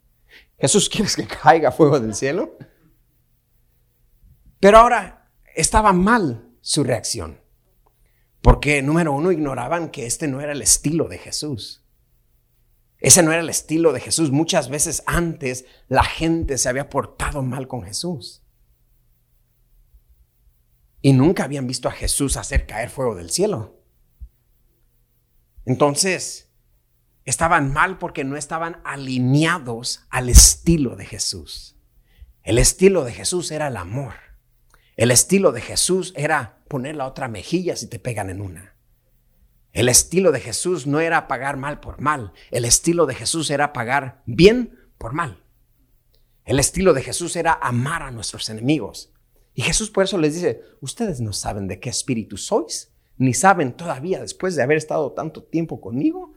Jesús, 0.57 0.89
¿quieres 0.89 1.15
que 1.15 1.27
caiga 1.43 1.71
fuego 1.71 1.99
del 1.99 2.15
cielo? 2.15 2.57
Pero 4.59 4.77
ahora 4.79 5.31
estaba 5.55 5.93
mal 5.93 6.49
su 6.61 6.83
reacción. 6.83 7.41
Porque, 8.41 8.81
número 8.81 9.13
uno, 9.13 9.31
ignoraban 9.31 9.89
que 9.89 10.05
este 10.05 10.27
no 10.27 10.41
era 10.41 10.51
el 10.51 10.61
estilo 10.61 11.07
de 11.07 11.17
Jesús. 11.17 11.83
Ese 12.99 13.23
no 13.23 13.31
era 13.31 13.41
el 13.41 13.49
estilo 13.49 13.91
de 13.91 13.99
Jesús. 13.99 14.31
Muchas 14.31 14.69
veces 14.69 15.03
antes 15.05 15.65
la 15.87 16.03
gente 16.03 16.57
se 16.57 16.69
había 16.69 16.89
portado 16.89 17.41
mal 17.41 17.67
con 17.67 17.83
Jesús 17.83 18.45
y 21.05 21.13
nunca 21.13 21.43
habían 21.43 21.67
visto 21.67 21.87
a 21.87 21.91
Jesús 21.91 22.35
hacer 22.35 22.65
caer 22.65 22.89
fuego 22.89 23.13
del 23.13 23.29
cielo. 23.29 23.79
Entonces, 25.63 26.44
estaban 27.25 27.73
mal 27.73 27.97
porque 27.97 28.23
no 28.23 28.37
estaban 28.37 28.77
alineados 28.83 30.05
al 30.09 30.29
estilo 30.29 30.95
de 30.95 31.05
Jesús. 31.05 31.75
El 32.43 32.59
estilo 32.59 33.03
de 33.03 33.11
Jesús 33.11 33.51
era 33.51 33.67
el 33.67 33.77
amor. 33.77 34.13
El 34.95 35.11
estilo 35.11 35.51
de 35.51 35.61
Jesús 35.61 36.13
era 36.15 36.63
poner 36.67 36.95
la 36.95 37.07
otra 37.07 37.27
mejilla 37.27 37.75
si 37.75 37.87
te 37.87 37.99
pegan 37.99 38.29
en 38.29 38.39
una. 38.39 38.75
El 39.73 39.89
estilo 39.89 40.31
de 40.31 40.39
Jesús 40.39 40.87
no 40.87 41.01
era 41.01 41.27
pagar 41.27 41.57
mal 41.57 41.79
por 41.79 41.99
mal. 41.99 42.31
El 42.51 42.63
estilo 42.63 43.07
de 43.07 43.15
Jesús 43.15 43.49
era 43.49 43.73
pagar 43.73 44.21
bien 44.25 44.79
por 44.97 45.13
mal. 45.13 45.43
El 46.45 46.59
estilo 46.59 46.93
de 46.93 47.01
Jesús 47.01 47.35
era 47.35 47.53
amar 47.61 48.03
a 48.03 48.11
nuestros 48.11 48.49
enemigos. 48.49 49.11
Y 49.55 49.63
Jesús 49.63 49.89
por 49.89 50.03
eso 50.03 50.17
les 50.19 50.35
dice, 50.35 50.61
ustedes 50.79 51.19
no 51.19 51.33
saben 51.33 51.67
de 51.67 51.79
qué 51.79 51.89
espíritu 51.89 52.37
sois, 52.37 52.93
ni 53.17 53.33
saben 53.33 53.73
todavía, 53.73 54.21
después 54.21 54.55
de 54.55 54.61
haber 54.61 54.77
estado 54.77 55.11
tanto 55.13 55.43
tiempo 55.43 55.81
conmigo, 55.81 56.34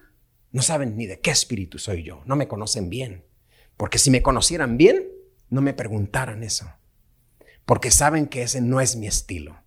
no 0.50 0.62
saben 0.62 0.96
ni 0.96 1.06
de 1.06 1.20
qué 1.20 1.30
espíritu 1.30 1.78
soy 1.78 2.02
yo, 2.02 2.22
no 2.24 2.36
me 2.36 2.48
conocen 2.48 2.88
bien. 2.88 3.24
Porque 3.76 3.98
si 3.98 4.10
me 4.10 4.22
conocieran 4.22 4.76
bien, 4.76 5.08
no 5.50 5.60
me 5.60 5.74
preguntaran 5.74 6.42
eso. 6.42 6.70
Porque 7.64 7.90
saben 7.90 8.26
que 8.26 8.42
ese 8.42 8.60
no 8.60 8.80
es 8.80 8.96
mi 8.96 9.06
estilo. 9.06 9.62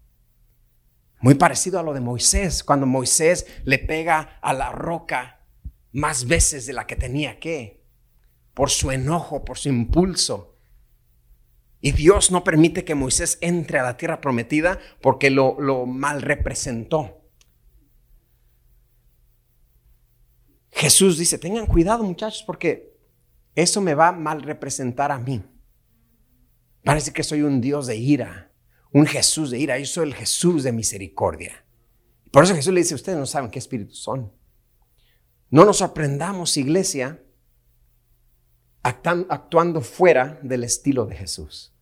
Muy 1.20 1.36
parecido 1.36 1.80
a 1.80 1.84
lo 1.84 1.94
de 1.94 2.02
Moisés, 2.02 2.64
cuando 2.64 2.88
Moisés 2.88 3.46
le 3.64 3.78
pega 3.78 4.40
a 4.42 4.54
la 4.54 4.72
roca 4.72 5.46
más 5.92 6.28
veces 6.28 6.66
de 6.66 6.74
la 6.74 6.88
que 6.88 6.96
tenía 6.96 7.40
que, 7.40 7.86
por 8.54 8.70
su 8.70 8.92
enojo, 8.92 9.46
por 9.46 9.58
su 9.58 9.70
impulso. 9.70 10.58
Y 11.80 11.92
Dios 11.92 12.32
no 12.32 12.44
permite 12.44 12.84
que 12.84 12.96
Moisés 12.96 13.38
entre 13.42 13.80
a 13.80 13.84
la 13.84 13.98
tierra 13.98 14.20
prometida 14.20 14.80
porque 15.02 15.30
lo, 15.30 15.60
lo 15.60 15.86
mal 15.86 16.22
representó. 16.22 17.21
Jesús 20.82 21.20
dice, 21.20 21.38
tengan 21.38 21.68
cuidado 21.68 22.04
muchachos 22.04 22.42
porque 22.44 22.98
eso 23.54 23.82
me 23.82 23.94
va 23.94 24.08
a 24.08 24.12
mal 24.12 24.42
representar 24.42 25.12
a 25.12 25.20
mí. 25.20 25.44
Parece 26.84 27.14
que 27.14 27.22
soy 27.22 27.44
un 27.44 27.62
Dios 27.62 27.86
de 27.86 27.98
ira, 27.98 28.52
un 28.92 29.06
Jesús 29.06 29.52
de 29.52 29.60
ira, 29.60 29.78
yo 29.78 29.86
soy 29.86 30.08
el 30.08 30.16
Jesús 30.16 30.64
de 30.64 30.72
misericordia. 30.72 31.64
Por 32.32 32.44
eso 32.44 32.56
Jesús 32.56 32.74
le 32.74 32.80
dice, 32.80 32.96
ustedes 32.96 33.20
no 33.20 33.28
saben 33.28 33.52
qué 33.52 33.60
espíritus 33.60 34.00
son. 34.00 34.34
No 35.52 35.66
nos 35.66 35.78
sorprendamos, 35.78 36.58
iglesia, 36.58 37.24
actuando 38.82 39.82
fuera 39.82 40.40
del 40.42 40.64
estilo 40.64 41.06
de 41.06 41.16
Jesús. 41.16 41.76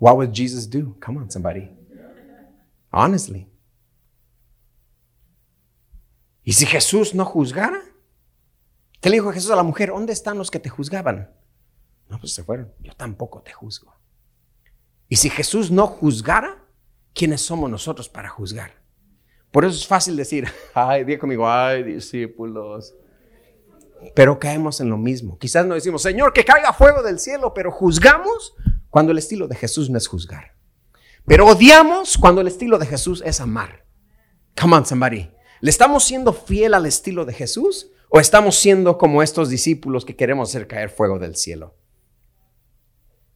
What 0.00 0.16
would 0.16 0.32
Jesus 0.32 0.68
do? 0.68 0.96
Come 0.98 1.20
on, 1.20 1.30
somebody. 1.30 1.70
Honestly. 2.90 3.49
¿Y 6.42 6.54
si 6.54 6.66
Jesús 6.66 7.14
no 7.14 7.24
juzgara? 7.24 7.82
¿Qué 9.00 9.08
le 9.08 9.16
dijo 9.16 9.32
Jesús 9.32 9.50
a 9.50 9.56
la 9.56 9.62
mujer? 9.62 9.90
¿Dónde 9.90 10.12
están 10.12 10.38
los 10.38 10.50
que 10.50 10.58
te 10.58 10.68
juzgaban? 10.68 11.30
No, 12.08 12.18
pues 12.18 12.32
se 12.32 12.42
fueron. 12.42 12.72
Yo 12.80 12.92
tampoco 12.94 13.42
te 13.42 13.52
juzgo. 13.52 13.94
Y 15.08 15.16
si 15.16 15.30
Jesús 15.30 15.70
no 15.70 15.86
juzgara, 15.86 16.64
¿quiénes 17.14 17.40
somos 17.40 17.70
nosotros 17.70 18.08
para 18.08 18.28
juzgar? 18.28 18.80
Por 19.50 19.64
eso 19.64 19.74
es 19.74 19.86
fácil 19.86 20.16
decir, 20.16 20.48
ay, 20.74 21.04
diga 21.04 21.18
conmigo, 21.18 21.48
ay, 21.48 21.82
discípulos. 21.82 22.94
Pero 24.14 24.38
caemos 24.38 24.80
en 24.80 24.88
lo 24.88 24.96
mismo. 24.96 25.38
Quizás 25.38 25.66
no 25.66 25.74
decimos, 25.74 26.02
Señor, 26.02 26.32
que 26.32 26.44
caiga 26.44 26.72
fuego 26.72 27.02
del 27.02 27.18
cielo, 27.18 27.52
pero 27.54 27.70
juzgamos 27.70 28.54
cuando 28.88 29.12
el 29.12 29.18
estilo 29.18 29.46
de 29.46 29.56
Jesús 29.56 29.90
no 29.90 29.98
es 29.98 30.06
juzgar. 30.06 30.54
Pero 31.26 31.46
odiamos 31.46 32.16
cuando 32.16 32.40
el 32.40 32.48
estilo 32.48 32.78
de 32.78 32.86
Jesús 32.86 33.22
es 33.24 33.40
amar. 33.40 33.84
Come 34.60 34.76
on, 34.76 34.86
somebody. 34.86 35.30
¿Le 35.60 35.70
estamos 35.70 36.04
siendo 36.04 36.32
fiel 36.32 36.72
al 36.72 36.86
estilo 36.86 37.26
de 37.26 37.34
Jesús 37.34 37.90
o 38.08 38.18
estamos 38.18 38.56
siendo 38.56 38.96
como 38.96 39.22
estos 39.22 39.50
discípulos 39.50 40.04
que 40.04 40.16
queremos 40.16 40.48
hacer 40.48 40.66
caer 40.66 40.88
fuego 40.88 41.18
del 41.18 41.36
cielo? 41.36 41.74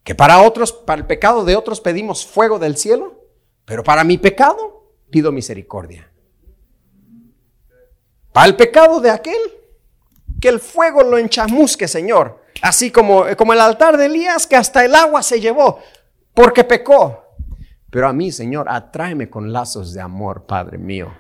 Que 0.02 0.14
para 0.14 0.42
otros, 0.42 0.72
para 0.72 1.00
el 1.00 1.06
pecado 1.06 1.44
de 1.44 1.54
otros 1.54 1.80
pedimos 1.80 2.26
fuego 2.26 2.58
del 2.58 2.76
cielo, 2.76 3.22
pero 3.66 3.84
para 3.84 4.04
mi 4.04 4.16
pecado 4.16 4.90
pido 5.10 5.32
misericordia. 5.32 6.10
Para 8.32 8.46
el 8.46 8.56
pecado 8.56 9.00
de 9.00 9.10
aquel, 9.10 9.40
que 10.40 10.48
el 10.48 10.60
fuego 10.60 11.02
lo 11.02 11.18
enchamusque, 11.18 11.86
Señor. 11.86 12.42
Así 12.62 12.90
como, 12.90 13.24
como 13.36 13.52
el 13.52 13.60
altar 13.60 13.96
de 13.96 14.06
Elías, 14.06 14.46
que 14.46 14.56
hasta 14.56 14.84
el 14.84 14.94
agua 14.94 15.22
se 15.22 15.40
llevó, 15.40 15.78
porque 16.32 16.64
pecó. 16.64 17.22
Pero 17.90 18.08
a 18.08 18.12
mí, 18.12 18.32
Señor, 18.32 18.66
atráeme 18.68 19.30
con 19.30 19.52
lazos 19.52 19.92
de 19.92 20.00
amor, 20.00 20.46
Padre 20.46 20.78
mío. 20.78 21.12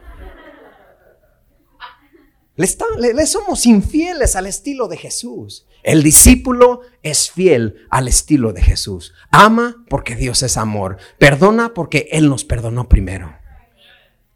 Le, 2.56 3.26
somos 3.26 3.66
infieles 3.66 4.36
al 4.36 4.46
estilo 4.46 4.86
de 4.86 4.96
Jesús. 4.96 5.66
El 5.82 6.02
discípulo 6.02 6.82
es 7.02 7.30
fiel 7.30 7.86
al 7.90 8.06
estilo 8.06 8.52
de 8.52 8.62
Jesús. 8.62 9.12
Ama 9.30 9.84
porque 9.88 10.14
Dios 10.14 10.42
es 10.42 10.56
amor. 10.56 10.98
Perdona 11.18 11.74
porque 11.74 12.08
Él 12.12 12.28
nos 12.28 12.44
perdonó 12.44 12.88
primero. 12.88 13.36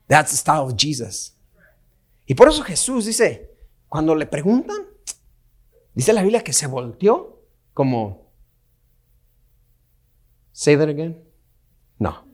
That's 0.09 0.31
the 0.33 0.37
style 0.37 0.61
of 0.61 0.75
Jesus. 0.77 1.37
Y 2.27 2.35
por 2.35 2.49
eso 2.49 2.63
Jesús 2.63 3.07
dice, 3.07 3.55
cuando 3.89 4.15
le 4.15 4.27
preguntan, 4.27 4.77
dice 5.95 6.13
la 6.13 6.23
Biblia 6.23 6.43
que 6.43 6.53
se 6.53 6.67
volteó 6.67 7.47
como, 7.73 8.33
say 10.53 10.77
that 10.77 10.89
again. 10.89 11.25
No, 11.99 12.27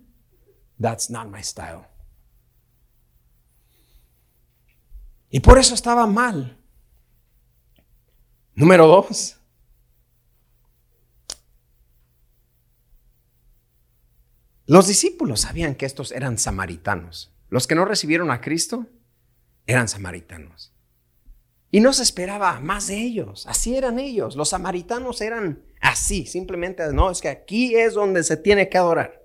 that's 0.80 1.10
not 1.10 1.28
my 1.28 1.42
style. 1.42 1.86
Y 5.34 5.40
por 5.40 5.58
eso 5.58 5.74
estaba 5.74 6.06
mal. 6.06 6.56
Número 8.54 8.86
dos. 8.86 9.36
Los 14.64 14.86
discípulos 14.86 15.40
sabían 15.40 15.74
que 15.74 15.86
estos 15.86 16.12
eran 16.12 16.38
samaritanos. 16.38 17.34
Los 17.48 17.66
que 17.66 17.74
no 17.74 17.84
recibieron 17.84 18.30
a 18.30 18.40
Cristo 18.40 18.86
eran 19.66 19.88
samaritanos. 19.88 20.72
Y 21.72 21.80
no 21.80 21.92
se 21.92 22.04
esperaba 22.04 22.60
más 22.60 22.86
de 22.86 22.98
ellos. 22.98 23.48
Así 23.48 23.76
eran 23.76 23.98
ellos. 23.98 24.36
Los 24.36 24.50
samaritanos 24.50 25.20
eran 25.20 25.64
así. 25.80 26.26
Simplemente, 26.26 26.92
no, 26.92 27.10
es 27.10 27.20
que 27.20 27.28
aquí 27.28 27.74
es 27.74 27.94
donde 27.94 28.22
se 28.22 28.36
tiene 28.36 28.68
que 28.68 28.78
adorar. 28.78 29.20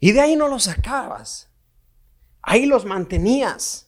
Y 0.00 0.12
de 0.12 0.22
ahí 0.22 0.36
no 0.36 0.48
los 0.48 0.64
sacabas. 0.64 1.50
Ahí 2.40 2.64
los 2.64 2.86
mantenías. 2.86 3.83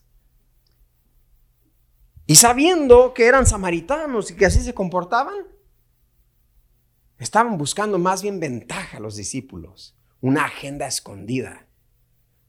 Y 2.27 2.37
sabiendo 2.37 3.15
que 3.15 3.27
eran 3.27 3.47
samaritanos 3.47 4.31
y 4.31 4.37
que 4.37 4.47
así 4.47 4.61
se 4.61 4.75
comportaban, 4.75 5.47
estaban 7.19 7.57
buscando 7.57 7.99
más 7.99 8.23
bien 8.23 8.41
ventaja 8.41 8.99
los 8.99 9.17
discípulos, 9.17 9.97
una 10.21 10.45
agenda 10.45 10.87
escondida. 10.87 11.69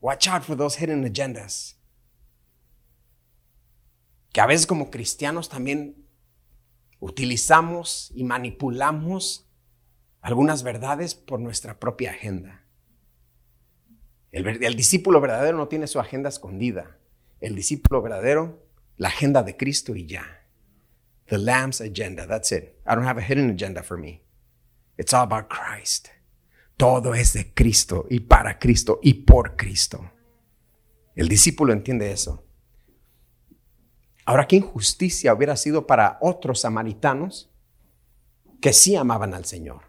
Watch 0.01 0.27
out 0.27 0.43
for 0.43 0.57
those 0.57 0.79
hidden 0.79 1.05
agendas. 1.05 1.79
Que 4.33 4.41
a 4.41 4.47
veces 4.47 4.65
como 4.65 4.89
cristianos 4.89 5.47
también 5.47 6.07
utilizamos 6.99 8.11
y 8.15 8.23
manipulamos 8.23 9.47
algunas 10.21 10.63
verdades 10.63 11.13
por 11.13 11.39
nuestra 11.39 11.79
propia 11.79 12.11
agenda. 12.11 12.63
El, 14.31 14.63
el 14.63 14.75
discípulo 14.75 15.21
verdadero 15.21 15.57
no 15.57 15.67
tiene 15.67 15.85
su 15.85 15.99
agenda 15.99 16.29
escondida. 16.29 16.97
El 17.39 17.55
discípulo 17.55 18.01
verdadero 18.01 18.66
la 18.97 19.09
agenda 19.09 19.43
de 19.43 19.55
Cristo 19.55 19.95
y 19.95 20.05
ya. 20.05 20.25
The 21.27 21.37
Lamb's 21.37 21.81
agenda, 21.81 22.25
that's 22.25 22.51
it. 22.51 22.79
I 22.85 22.95
don't 22.95 23.05
have 23.05 23.19
a 23.19 23.23
hidden 23.23 23.51
agenda 23.51 23.83
for 23.83 23.97
me. 23.97 24.23
It's 24.97 25.13
all 25.13 25.23
about 25.23 25.49
Christ. 25.49 26.09
Todo 26.77 27.13
es 27.13 27.33
de 27.33 27.53
Cristo 27.53 28.05
y 28.09 28.19
para 28.21 28.59
Cristo 28.59 28.99
y 29.01 29.13
por 29.13 29.55
Cristo. 29.55 30.11
El 31.15 31.27
discípulo 31.27 31.73
entiende 31.73 32.11
eso. 32.11 32.45
Ahora, 34.25 34.47
qué 34.47 34.57
injusticia 34.57 35.33
hubiera 35.33 35.55
sido 35.55 35.87
para 35.87 36.17
otros 36.21 36.61
samaritanos 36.61 37.51
que 38.61 38.73
sí 38.73 38.95
amaban 38.95 39.33
al 39.33 39.45
Señor. 39.45 39.83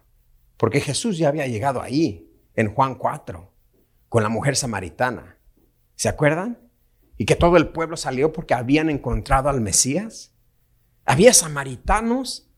Porque 0.56 0.80
Jesús 0.80 1.18
ya 1.18 1.28
había 1.28 1.46
llegado 1.46 1.82
ahí, 1.82 2.32
en 2.54 2.74
Juan 2.74 2.96
4, 2.96 3.52
con 4.08 4.22
la 4.22 4.28
mujer 4.28 4.56
samaritana. 4.56 5.38
¿Se 5.94 6.08
acuerdan? 6.08 6.67
Y 7.18 7.26
que 7.26 7.36
todo 7.36 7.56
el 7.56 7.68
pueblo 7.68 7.96
salió 7.96 8.32
porque 8.32 8.54
habían 8.54 8.88
encontrado 8.88 9.48
al 9.48 9.60
Mesías. 9.60 10.32
Había 11.04 11.34
samaritanos 11.34 12.48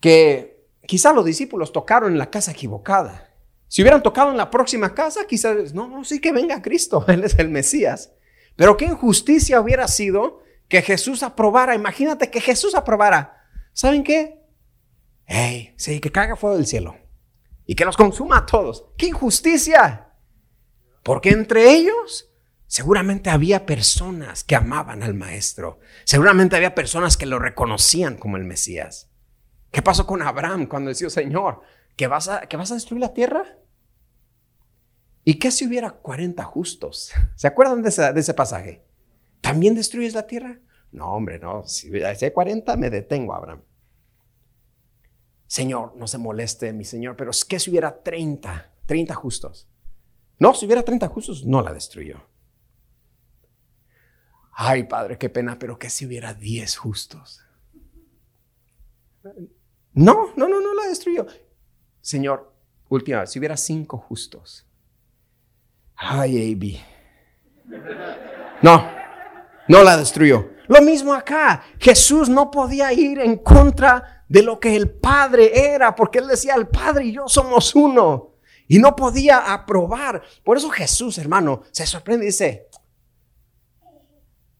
que 0.00 0.66
quizá 0.86 1.12
los 1.12 1.24
discípulos 1.24 1.72
tocaron 1.72 2.12
en 2.12 2.18
la 2.18 2.30
casa 2.30 2.52
equivocada. 2.52 3.30
Si 3.68 3.82
hubieran 3.82 4.02
tocado 4.02 4.30
en 4.30 4.38
la 4.38 4.50
próxima 4.50 4.94
casa, 4.94 5.26
quizás, 5.26 5.74
no, 5.74 5.86
no, 5.86 6.02
sí 6.02 6.18
que 6.20 6.32
venga 6.32 6.62
Cristo, 6.62 7.04
Él 7.08 7.24
es 7.24 7.38
el 7.38 7.50
Mesías. 7.50 8.12
Pero 8.56 8.76
qué 8.78 8.86
injusticia 8.86 9.60
hubiera 9.60 9.86
sido 9.86 10.40
que 10.68 10.80
Jesús 10.80 11.22
aprobara, 11.22 11.74
imagínate 11.74 12.30
que 12.30 12.40
Jesús 12.40 12.74
aprobara. 12.74 13.44
¿Saben 13.74 14.02
qué? 14.02 14.42
Hey, 15.26 15.74
sí, 15.76 16.00
que 16.00 16.10
caiga 16.10 16.36
fuego 16.36 16.56
del 16.56 16.66
cielo 16.66 16.96
y 17.66 17.74
que 17.74 17.84
los 17.84 17.96
consuma 17.96 18.38
a 18.38 18.46
todos. 18.46 18.86
¡Qué 18.96 19.08
injusticia! 19.08 20.05
Porque 21.06 21.30
entre 21.30 21.70
ellos 21.70 22.28
Seguramente 22.68 23.30
había 23.30 23.64
personas 23.64 24.42
que 24.42 24.56
amaban 24.56 25.02
al 25.02 25.14
maestro. 25.14 25.78
Seguramente 26.04 26.56
había 26.56 26.74
personas 26.74 27.16
que 27.16 27.26
lo 27.26 27.38
reconocían 27.38 28.16
como 28.16 28.36
el 28.36 28.44
Mesías. 28.44 29.08
¿Qué 29.70 29.82
pasó 29.82 30.06
con 30.06 30.22
Abraham 30.22 30.66
cuando 30.66 30.88
decía, 30.88 31.08
Señor, 31.08 31.60
que 31.94 32.08
vas 32.08 32.28
a, 32.28 32.40
que 32.42 32.56
vas 32.56 32.72
a 32.72 32.74
destruir 32.74 33.00
la 33.00 33.14
tierra? 33.14 33.44
¿Y 35.22 35.38
qué 35.38 35.50
si 35.52 35.66
hubiera 35.66 35.92
40 35.92 36.42
justos? 36.44 37.12
¿Se 37.36 37.46
acuerdan 37.46 37.82
de 37.82 37.88
ese, 37.88 38.34
pasaje? 38.34 38.84
¿También 39.40 39.74
destruyes 39.76 40.14
la 40.14 40.26
tierra? 40.26 40.58
No, 40.90 41.12
hombre, 41.12 41.38
no. 41.38 41.64
Si 41.66 42.02
hay 42.02 42.30
40, 42.32 42.76
me 42.76 42.90
detengo, 42.90 43.34
Abraham. 43.34 43.62
Señor, 45.46 45.94
no 45.96 46.08
se 46.08 46.18
moleste, 46.18 46.72
mi 46.72 46.84
Señor, 46.84 47.16
pero 47.16 47.30
¿qué 47.48 47.60
si 47.60 47.70
hubiera 47.70 48.02
30, 48.02 48.72
30 48.86 49.14
justos? 49.14 49.68
No, 50.38 50.54
si 50.54 50.66
hubiera 50.66 50.82
30 50.82 51.08
justos, 51.08 51.44
no 51.44 51.62
la 51.62 51.72
destruyó. 51.72 52.20
Ay, 54.52 54.84
Padre, 54.84 55.18
qué 55.18 55.28
pena, 55.28 55.58
pero 55.58 55.78
¿qué 55.78 55.90
si 55.90 56.06
hubiera 56.06 56.34
10 56.34 56.76
justos? 56.76 57.42
No, 59.92 60.32
no, 60.36 60.48
no, 60.48 60.60
no 60.60 60.74
la 60.74 60.88
destruyó. 60.88 61.26
Señor, 62.00 62.54
última 62.88 63.20
vez, 63.20 63.30
si 63.30 63.38
hubiera 63.38 63.56
5 63.56 63.98
justos. 63.98 64.66
Ay, 65.94 66.52
AB. 66.52 66.78
No, 68.62 68.90
no 69.68 69.82
la 69.82 69.96
destruyó. 69.96 70.50
Lo 70.68 70.82
mismo 70.82 71.12
acá. 71.12 71.62
Jesús 71.78 72.28
no 72.28 72.50
podía 72.50 72.92
ir 72.92 73.18
en 73.18 73.38
contra 73.38 74.24
de 74.28 74.42
lo 74.42 74.58
que 74.58 74.74
el 74.74 74.90
Padre 74.90 75.74
era, 75.74 75.94
porque 75.94 76.18
él 76.18 76.28
decía, 76.28 76.54
el 76.54 76.68
Padre 76.68 77.06
y 77.06 77.12
yo 77.12 77.28
somos 77.28 77.74
uno. 77.74 78.35
Y 78.68 78.78
no 78.78 78.96
podía 78.96 79.52
aprobar. 79.52 80.22
Por 80.44 80.56
eso 80.56 80.70
Jesús, 80.70 81.18
hermano, 81.18 81.62
se 81.70 81.86
sorprende 81.86 82.24
y 82.24 82.28
dice, 82.28 82.68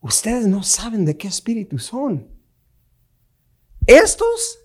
ustedes 0.00 0.46
no 0.46 0.62
saben 0.62 1.04
de 1.04 1.16
qué 1.16 1.28
espíritu 1.28 1.78
son. 1.78 2.28
Estos 3.86 4.60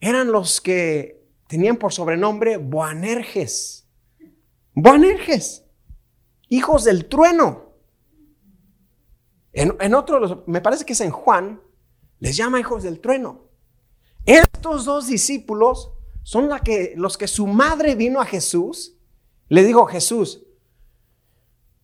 eran 0.00 0.32
los 0.32 0.60
que 0.60 1.22
tenían 1.46 1.76
por 1.76 1.92
sobrenombre 1.92 2.56
Boanerges. 2.56 3.86
Boanerges, 4.74 5.64
hijos 6.48 6.84
del 6.84 7.06
trueno. 7.08 7.72
En, 9.52 9.76
en 9.80 9.94
otro, 9.94 10.44
me 10.46 10.62
parece 10.62 10.86
que 10.86 10.94
es 10.94 11.00
en 11.02 11.10
Juan, 11.10 11.60
les 12.20 12.36
llama 12.36 12.58
hijos 12.58 12.82
del 12.82 13.00
trueno. 13.00 13.50
Estos 14.24 14.86
dos 14.86 15.08
discípulos 15.08 15.92
son 16.22 16.48
la 16.48 16.60
que, 16.60 16.94
los 16.96 17.18
que 17.18 17.28
su 17.28 17.46
madre 17.46 17.94
vino 17.94 18.20
a 18.20 18.26
Jesús, 18.26 18.96
le 19.48 19.64
dijo, 19.64 19.86
Jesús, 19.86 20.42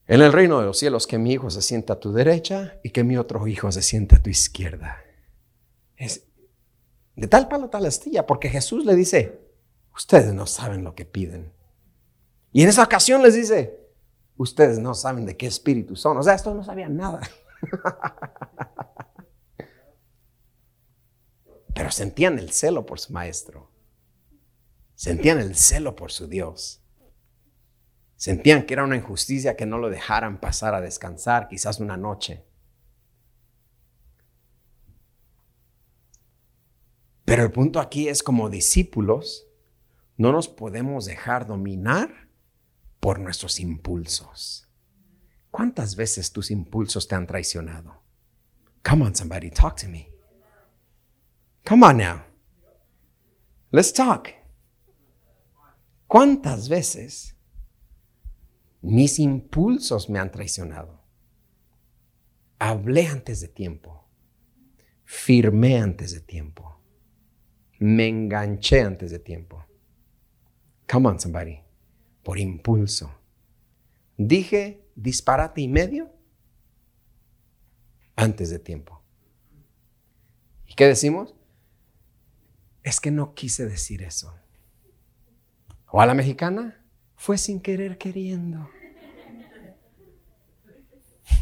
en 0.07 0.23
el 0.23 0.33
reino 0.33 0.59
de 0.59 0.67
los 0.67 0.79
cielos 0.79 1.07
que 1.07 1.19
mi 1.19 1.33
hijo 1.33 1.51
se 1.51 1.61
sienta 1.61 1.95
a 1.95 2.01
tu 2.01 2.13
derecha 2.13 2.79
y 2.83 2.91
que 2.91 3.05
mi 3.05 3.17
otro 3.19 3.47
hijo 3.47 3.71
se 3.71 3.83
sienta 3.83 4.17
a 4.17 4.23
tu 4.23 4.31
izquierda. 4.31 5.05
Es 5.97 6.25
de 7.15 7.27
tal 7.27 7.49
palo 7.49 7.69
tal 7.69 7.85
astilla, 7.85 8.27
porque 8.27 8.49
Jesús 8.49 8.87
le 8.87 8.95
dice, 8.95 9.41
ustedes 9.95 10.33
no 10.33 10.47
saben 10.47 10.85
lo 10.85 10.95
que 10.95 11.05
piden. 11.05 11.53
Y 12.53 12.63
en 12.63 12.69
esa 12.69 12.85
ocasión 12.85 13.23
les 13.23 13.35
dice, 13.35 13.89
ustedes 14.37 14.79
no 14.79 14.95
saben 14.95 15.27
de 15.27 15.37
qué 15.37 15.47
espíritu 15.47 15.97
son. 15.97 16.17
O 16.17 16.23
sea, 16.23 16.35
estos 16.35 16.55
no 16.55 16.65
sabían 16.65 16.97
nada. 16.97 17.21
Pero 21.75 21.91
sentían 21.91 22.39
el 22.39 22.51
celo 22.51 22.87
por 22.87 22.99
su 22.99 23.13
maestro. 23.13 23.69
Sentían 24.99 25.39
el 25.39 25.55
celo 25.55 25.95
por 25.95 26.11
su 26.11 26.27
Dios. 26.27 26.83
Sentían 28.17 28.67
que 28.67 28.75
era 28.75 28.83
una 28.83 28.97
injusticia 28.97 29.57
que 29.57 29.65
no 29.65 29.79
lo 29.79 29.91
dejaran 29.91 30.41
pasar 30.41 30.75
a 30.75 30.81
descansar 30.81 31.47
quizás 31.47 31.79
una 31.79 31.97
noche. 31.97 32.45
Pero 37.25 37.45
el 37.45 37.53
punto 37.53 37.79
aquí 37.79 38.09
es 38.09 38.25
como 38.25 38.51
discípulos, 38.51 39.47
no 40.17 40.33
nos 40.33 40.49
podemos 40.49 41.05
dejar 41.05 41.47
dominar 41.47 42.29
por 42.99 43.21
nuestros 43.21 43.61
impulsos. 43.61 44.69
¿Cuántas 45.53 45.95
veces 45.95 46.33
tus 46.33 46.51
impulsos 46.51 47.07
te 47.07 47.15
han 47.15 47.29
traicionado? 47.29 48.03
Come 48.85 49.05
on, 49.05 49.15
somebody, 49.15 49.51
talk 49.53 49.77
to 49.77 49.87
me. 49.87 50.09
Come 51.65 51.87
on 51.87 51.99
now. 51.99 52.25
Let's 53.71 53.93
talk. 53.93 54.39
¿Cuántas 56.09 56.71
veces 56.71 57.37
mis 58.81 59.19
impulsos 59.19 60.09
me 60.09 60.19
han 60.19 60.33
traicionado? 60.33 61.05
Hablé 62.59 63.07
antes 63.07 63.43
de 63.43 63.49
tiempo. 63.49 64.09
Firmé 65.05 65.79
antes 65.79 66.13
de 66.13 66.21
tiempo. 66.21 66.83
Me 67.79 68.09
enganché 68.09 68.81
antes 68.81 69.11
de 69.11 69.19
tiempo. 69.19 69.67
Come 70.91 71.09
on, 71.09 71.21
somebody. 71.21 71.61
Por 72.23 72.39
impulso. 72.39 73.15
Dije 74.17 74.91
disparate 74.95 75.61
y 75.61 75.69
medio 75.69 76.11
antes 78.17 78.49
de 78.49 78.59
tiempo. 78.59 79.03
¿Y 80.67 80.75
qué 80.75 80.87
decimos? 80.87 81.35
Es 82.83 82.99
que 82.99 83.11
no 83.11 83.35
quise 83.35 83.67
decir 83.67 84.03
eso. 84.03 84.35
O 85.91 86.01
a 86.01 86.07
la 86.07 86.15
mexicana, 86.15 86.85
fue 87.17 87.39
sin 87.39 87.61
querer 87.61 87.99
queriendo. 87.99 88.69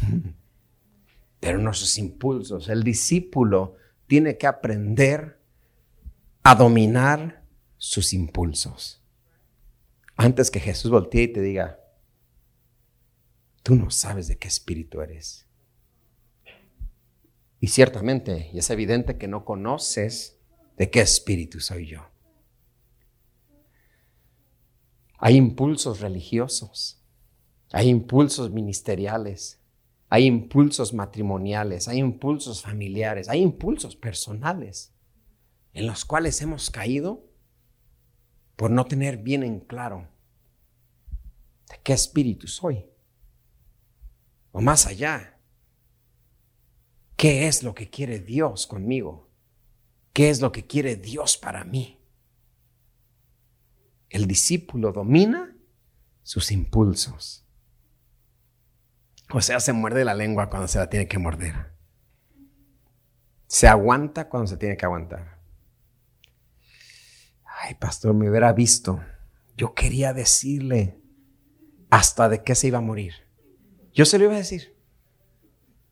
Pero 1.39 1.59
nuestros 1.59 1.97
impulsos, 1.97 2.69
el 2.69 2.83
discípulo 2.83 3.75
tiene 4.07 4.37
que 4.37 4.47
aprender 4.47 5.39
a 6.43 6.55
dominar 6.55 7.43
sus 7.77 8.13
impulsos. 8.13 9.03
Antes 10.15 10.49
que 10.49 10.59
Jesús 10.59 10.89
voltee 10.89 11.23
y 11.23 11.33
te 11.33 11.41
diga, 11.41 11.79
Tú 13.67 13.75
no 13.75 13.91
sabes 13.91 14.29
de 14.29 14.37
qué 14.37 14.47
espíritu 14.47 15.01
eres. 15.01 15.45
Y 17.59 17.67
ciertamente, 17.67 18.49
y 18.53 18.59
es 18.59 18.69
evidente 18.69 19.17
que 19.17 19.27
no 19.27 19.43
conoces 19.43 20.39
de 20.77 20.89
qué 20.89 21.01
espíritu 21.01 21.59
soy 21.59 21.87
yo. 21.87 22.09
Hay 25.17 25.35
impulsos 25.35 25.99
religiosos, 25.99 27.03
hay 27.71 27.89
impulsos 27.89 28.51
ministeriales, 28.51 29.59
hay 30.09 30.25
impulsos 30.25 30.93
matrimoniales, 30.93 31.87
hay 31.87 31.97
impulsos 31.97 32.61
familiares, 32.61 33.27
hay 33.29 33.41
impulsos 33.41 33.95
personales 33.95 34.93
en 35.73 35.87
los 35.87 36.05
cuales 36.05 36.41
hemos 36.41 36.69
caído 36.69 37.25
por 38.55 38.71
no 38.71 38.85
tener 38.85 39.17
bien 39.17 39.43
en 39.43 39.59
claro 39.59 40.07
de 41.69 41.79
qué 41.83 41.93
espíritu 41.93 42.47
soy 42.47 42.85
o 44.51 44.61
más 44.61 44.87
allá. 44.87 45.39
¿Qué 47.15 47.47
es 47.47 47.63
lo 47.63 47.75
que 47.75 47.89
quiere 47.89 48.19
Dios 48.19 48.65
conmigo? 48.67 49.29
¿Qué 50.13 50.29
es 50.29 50.41
lo 50.41 50.51
que 50.51 50.65
quiere 50.65 50.95
Dios 50.95 51.37
para 51.37 51.63
mí? 51.63 51.96
El 54.09 54.27
discípulo 54.27 54.91
domina 54.91 55.55
sus 56.23 56.51
impulsos. 56.51 57.45
O 59.31 59.41
sea, 59.41 59.59
se 59.59 59.73
muerde 59.73 60.05
la 60.05 60.13
lengua 60.13 60.49
cuando 60.49 60.67
se 60.67 60.79
la 60.79 60.89
tiene 60.89 61.07
que 61.07 61.17
morder. 61.17 61.73
Se 63.47 63.67
aguanta 63.67 64.29
cuando 64.29 64.47
se 64.47 64.57
tiene 64.57 64.77
que 64.77 64.85
aguantar. 64.85 65.39
Ay, 67.43 67.75
pastor, 67.75 68.13
me 68.13 68.29
hubiera 68.29 68.53
visto. 68.53 69.03
Yo 69.55 69.73
quería 69.73 70.13
decirle 70.13 71.01
hasta 71.89 72.29
de 72.29 72.43
qué 72.43 72.55
se 72.55 72.67
iba 72.67 72.77
a 72.77 72.81
morir. 72.81 73.13
Yo 73.93 74.05
se 74.05 74.17
lo 74.17 74.25
iba 74.25 74.35
a 74.35 74.37
decir, 74.37 74.77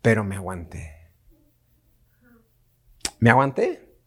pero 0.02 0.24
me 0.24 0.36
aguanté. 0.36 1.12
Me 3.20 3.30
aguanté 3.30 3.98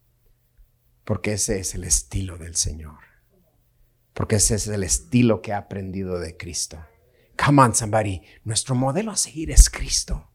porque 1.05 1.33
ese 1.33 1.59
es 1.59 1.75
el 1.75 1.85
estilo 1.85 2.39
del 2.39 2.55
Señor. 2.55 3.08
Porque 4.19 4.35
ese 4.35 4.57
es 4.57 4.67
el 4.67 4.83
estilo 4.83 5.43
que 5.43 5.53
he 5.53 5.55
aprendido 5.55 6.19
de 6.19 6.37
Cristo. 6.37 6.85
Come 7.37 7.63
on, 7.63 7.73
somebody. 7.73 8.21
Nuestro 8.43 8.75
modelo 8.75 9.13
a 9.13 9.17
seguir 9.17 9.53
es 9.53 9.71
Cristo. 9.71 10.29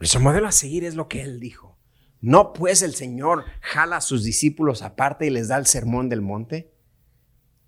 Nuestro 0.00 0.18
modelo 0.18 0.48
a 0.48 0.50
seguir 0.50 0.82
es 0.82 0.96
lo 0.96 1.06
que 1.06 1.22
Él 1.22 1.38
dijo. 1.38 1.78
No 2.20 2.52
pues 2.52 2.82
el 2.82 2.96
Señor 2.96 3.44
jala 3.60 3.98
a 3.98 4.00
sus 4.00 4.24
discípulos 4.24 4.82
aparte 4.82 5.24
y 5.24 5.30
les 5.30 5.46
da 5.46 5.56
el 5.56 5.66
sermón 5.66 6.08
del 6.08 6.20
monte. 6.20 6.74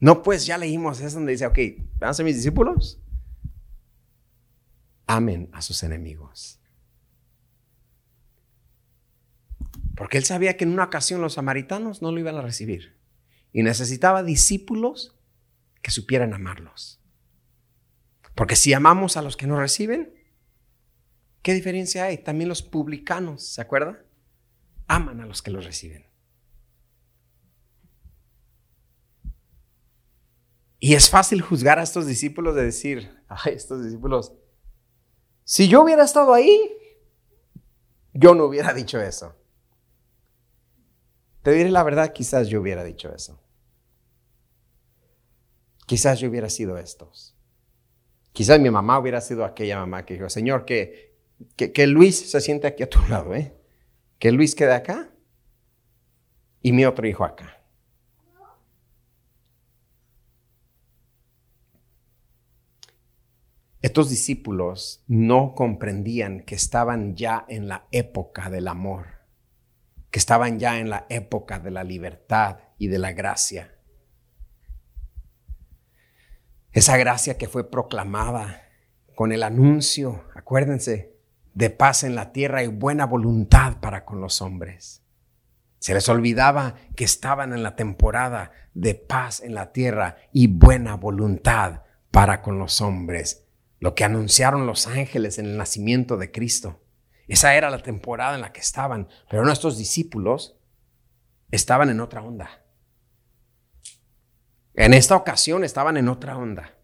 No 0.01 0.25
pues 0.25 0.45
ya 0.45 0.59
leímos 0.59 1.01
es 1.01 1.15
donde 1.15 1.31
dice, 1.31 1.47
ok, 1.47 1.59
¿van 2.01 2.11
a 2.11 2.15
ser 2.15 2.25
mis 2.25 2.35
discípulos? 2.35 3.01
amen 5.07 5.49
a 5.53 5.63
sus 5.63 5.85
enemigos. 5.85 6.61
Porque 9.95 10.19
él 10.19 10.25
sabía 10.25 10.57
que 10.57 10.65
en 10.65 10.73
una 10.73 10.83
ocasión 10.83 11.21
los 11.21 11.35
samaritanos 11.35 12.03
no 12.03 12.11
lo 12.11 12.19
iban 12.19 12.35
a 12.35 12.43
recibir 12.43 12.96
y 13.57 13.63
necesitaba 13.63 14.23
discípulos 14.23 15.17
que 15.81 15.91
supieran 15.91 16.35
amarlos. 16.35 17.01
Porque 18.35 18.55
si 18.55 18.75
amamos 18.75 19.17
a 19.17 19.23
los 19.23 19.37
que 19.37 19.47
no 19.47 19.59
reciben, 19.59 20.17
¿Qué 21.47 21.55
diferencia 21.55 22.07
hay? 22.07 22.19
También 22.19 22.49
los 22.49 22.61
publicanos, 22.61 23.41
¿se 23.45 23.61
acuerda? 23.61 24.05
Aman 24.89 25.21
a 25.21 25.27
los 25.27 25.43
que 25.43 25.53
los 25.53 25.65
reciben. 25.65 26.05
Y 30.81 30.95
es 30.95 31.09
fácil 31.09 31.41
juzgar 31.43 31.79
a 31.79 31.85
estos 31.85 32.05
discípulos 32.05 32.57
de 32.57 32.65
decir, 32.65 33.23
ay, 33.29 33.53
estos 33.53 33.85
discípulos, 33.85 34.33
si 35.45 35.69
yo 35.69 35.83
hubiera 35.85 36.03
estado 36.03 36.35
ahí, 36.35 36.77
yo 38.13 38.35
no 38.35 38.47
hubiera 38.47 38.75
dicho 38.75 39.01
eso. 39.01 39.37
Te 41.43 41.53
diré 41.53 41.71
la 41.71 41.85
verdad, 41.85 42.13
quizás 42.13 42.49
yo 42.49 42.61
hubiera 42.61 42.83
dicho 42.83 43.15
eso. 43.15 43.41
Quizás 45.87 46.19
yo 46.21 46.29
hubiera 46.29 46.51
sido 46.51 46.77
estos. 46.79 47.35
Quizás 48.33 48.61
mi 48.61 48.71
mamá 48.71 48.99
hubiera 48.99 49.21
sido 49.21 49.45
aquella 49.45 49.79
mamá 49.79 50.05
que 50.05 50.15
dijo, 50.15 50.29
Señor, 50.29 50.65
que, 50.67 51.17
que, 51.57 51.87
Luis 51.87 52.31
se 52.31 52.41
siente 52.41 52.67
aquí 52.67 52.83
a 52.83 52.91
tu 52.91 53.01
lado, 53.09 53.35
¿eh? 53.35 53.55
Que 54.19 54.33
Luis 54.33 54.55
quede 54.55 54.75
acá 54.75 55.11
y 56.61 56.73
mi 56.73 56.85
otro 56.85 57.07
hijo 57.07 57.25
acá. 57.25 57.63
Estos 63.81 64.11
discípulos 64.11 65.05
no 65.07 65.55
comprendían 65.55 66.41
que 66.41 66.57
estaban 66.57 67.15
ya 67.15 67.45
en 67.49 67.69
la 67.69 67.87
época 67.93 68.51
del 68.51 68.67
amor, 68.67 69.07
que 70.11 70.19
estaban 70.19 70.59
ya 70.59 70.81
en 70.81 70.91
la 70.91 71.07
época 71.09 71.61
de 71.61 71.71
la 71.71 71.85
libertad 71.85 72.59
y 72.79 72.89
de 72.89 72.99
la 72.99 73.13
gracia. 73.13 73.76
Esa 76.77 76.99
gracia 76.99 77.39
que 77.39 77.49
fue 77.49 77.71
proclamada 77.71 78.69
con 79.15 79.33
el 79.33 79.45
anuncio, 79.45 80.25
acuérdense, 80.35 81.17
de 81.55 81.71
paz 81.71 82.05
en 82.05 82.15
la 82.15 82.33
tierra 82.33 82.65
y 82.65 82.67
buena 82.67 83.07
voluntad 83.07 83.79
para 83.81 84.05
con 84.05 84.21
los 84.21 84.43
hombres. 84.43 85.03
Se 85.79 85.95
les 85.95 86.07
olvidaba 86.11 86.75
que 86.95 87.05
estaban 87.05 87.55
en 87.55 87.63
la 87.63 87.77
temporada 87.77 88.53
de 88.75 88.95
paz 88.95 89.41
en 89.41 89.55
la 89.55 89.73
tierra 89.73 90.19
y 90.35 90.49
buena 90.49 90.97
voluntad 90.97 91.81
para 92.11 92.43
con 92.43 92.59
los 92.59 92.83
hombres 92.83 93.47
lo 93.81 93.95
que 93.95 94.05
anunciaron 94.05 94.67
los 94.67 94.87
ángeles 94.87 95.39
en 95.39 95.47
el 95.47 95.57
nacimiento 95.57 96.19
de 96.19 96.31
Cristo. 96.31 96.83
Esa 97.27 97.55
era 97.55 97.71
la 97.71 97.83
temporada 97.83 98.35
en 98.35 98.43
la 98.43 98.53
que 98.53 98.61
estaban, 98.61 99.09
pero 99.31 99.47
nuestros 99.47 99.79
discípulos 99.79 100.59
estaban 101.51 101.89
en 101.89 102.01
otra 102.01 102.21
onda. 102.21 102.66
En 104.77 104.95
esta 104.95 105.17
ocasión 105.17 105.65
estaban 105.65 105.97
en 105.97 106.09
otra 106.09 106.37
onda. 106.37 106.75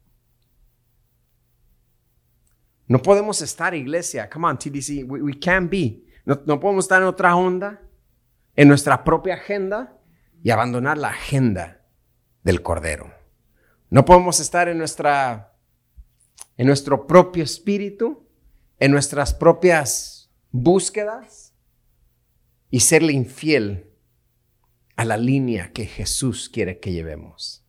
No 2.88 3.00
podemos 3.00 3.40
estar, 3.42 3.74
iglesia, 3.74 4.28
come 4.28 4.48
on, 4.48 4.58
TDC, 4.58 5.04
we, 5.06 5.38
can't 5.38 5.70
be. 5.70 6.04
No, 6.24 6.40
no 6.46 6.58
podemos 6.58 6.86
estar 6.86 7.00
en 7.00 7.08
otra 7.08 7.36
onda, 7.36 7.80
en 8.56 8.68
nuestra 8.68 9.04
propia 9.04 9.34
agenda 9.34 9.98
y 10.42 10.50
abandonar 10.50 10.98
la 10.98 11.08
agenda 11.08 11.86
del 12.42 12.62
Cordero. 12.62 13.14
No 13.90 14.04
podemos 14.04 14.40
estar 14.40 14.68
en 14.68 14.78
nuestra 14.78 15.52
en 16.56 16.66
nuestro 16.66 17.06
propio 17.06 17.44
espíritu, 17.44 18.28
en 18.78 18.90
nuestras 18.90 19.34
propias 19.34 20.30
búsquedas 20.50 21.54
y 22.70 22.80
serle 22.80 23.12
infiel 23.12 23.90
a 24.96 25.04
la 25.04 25.16
línea 25.16 25.72
que 25.72 25.86
Jesús 25.86 26.48
quiere 26.48 26.78
que 26.78 26.92
llevemos. 26.92 27.61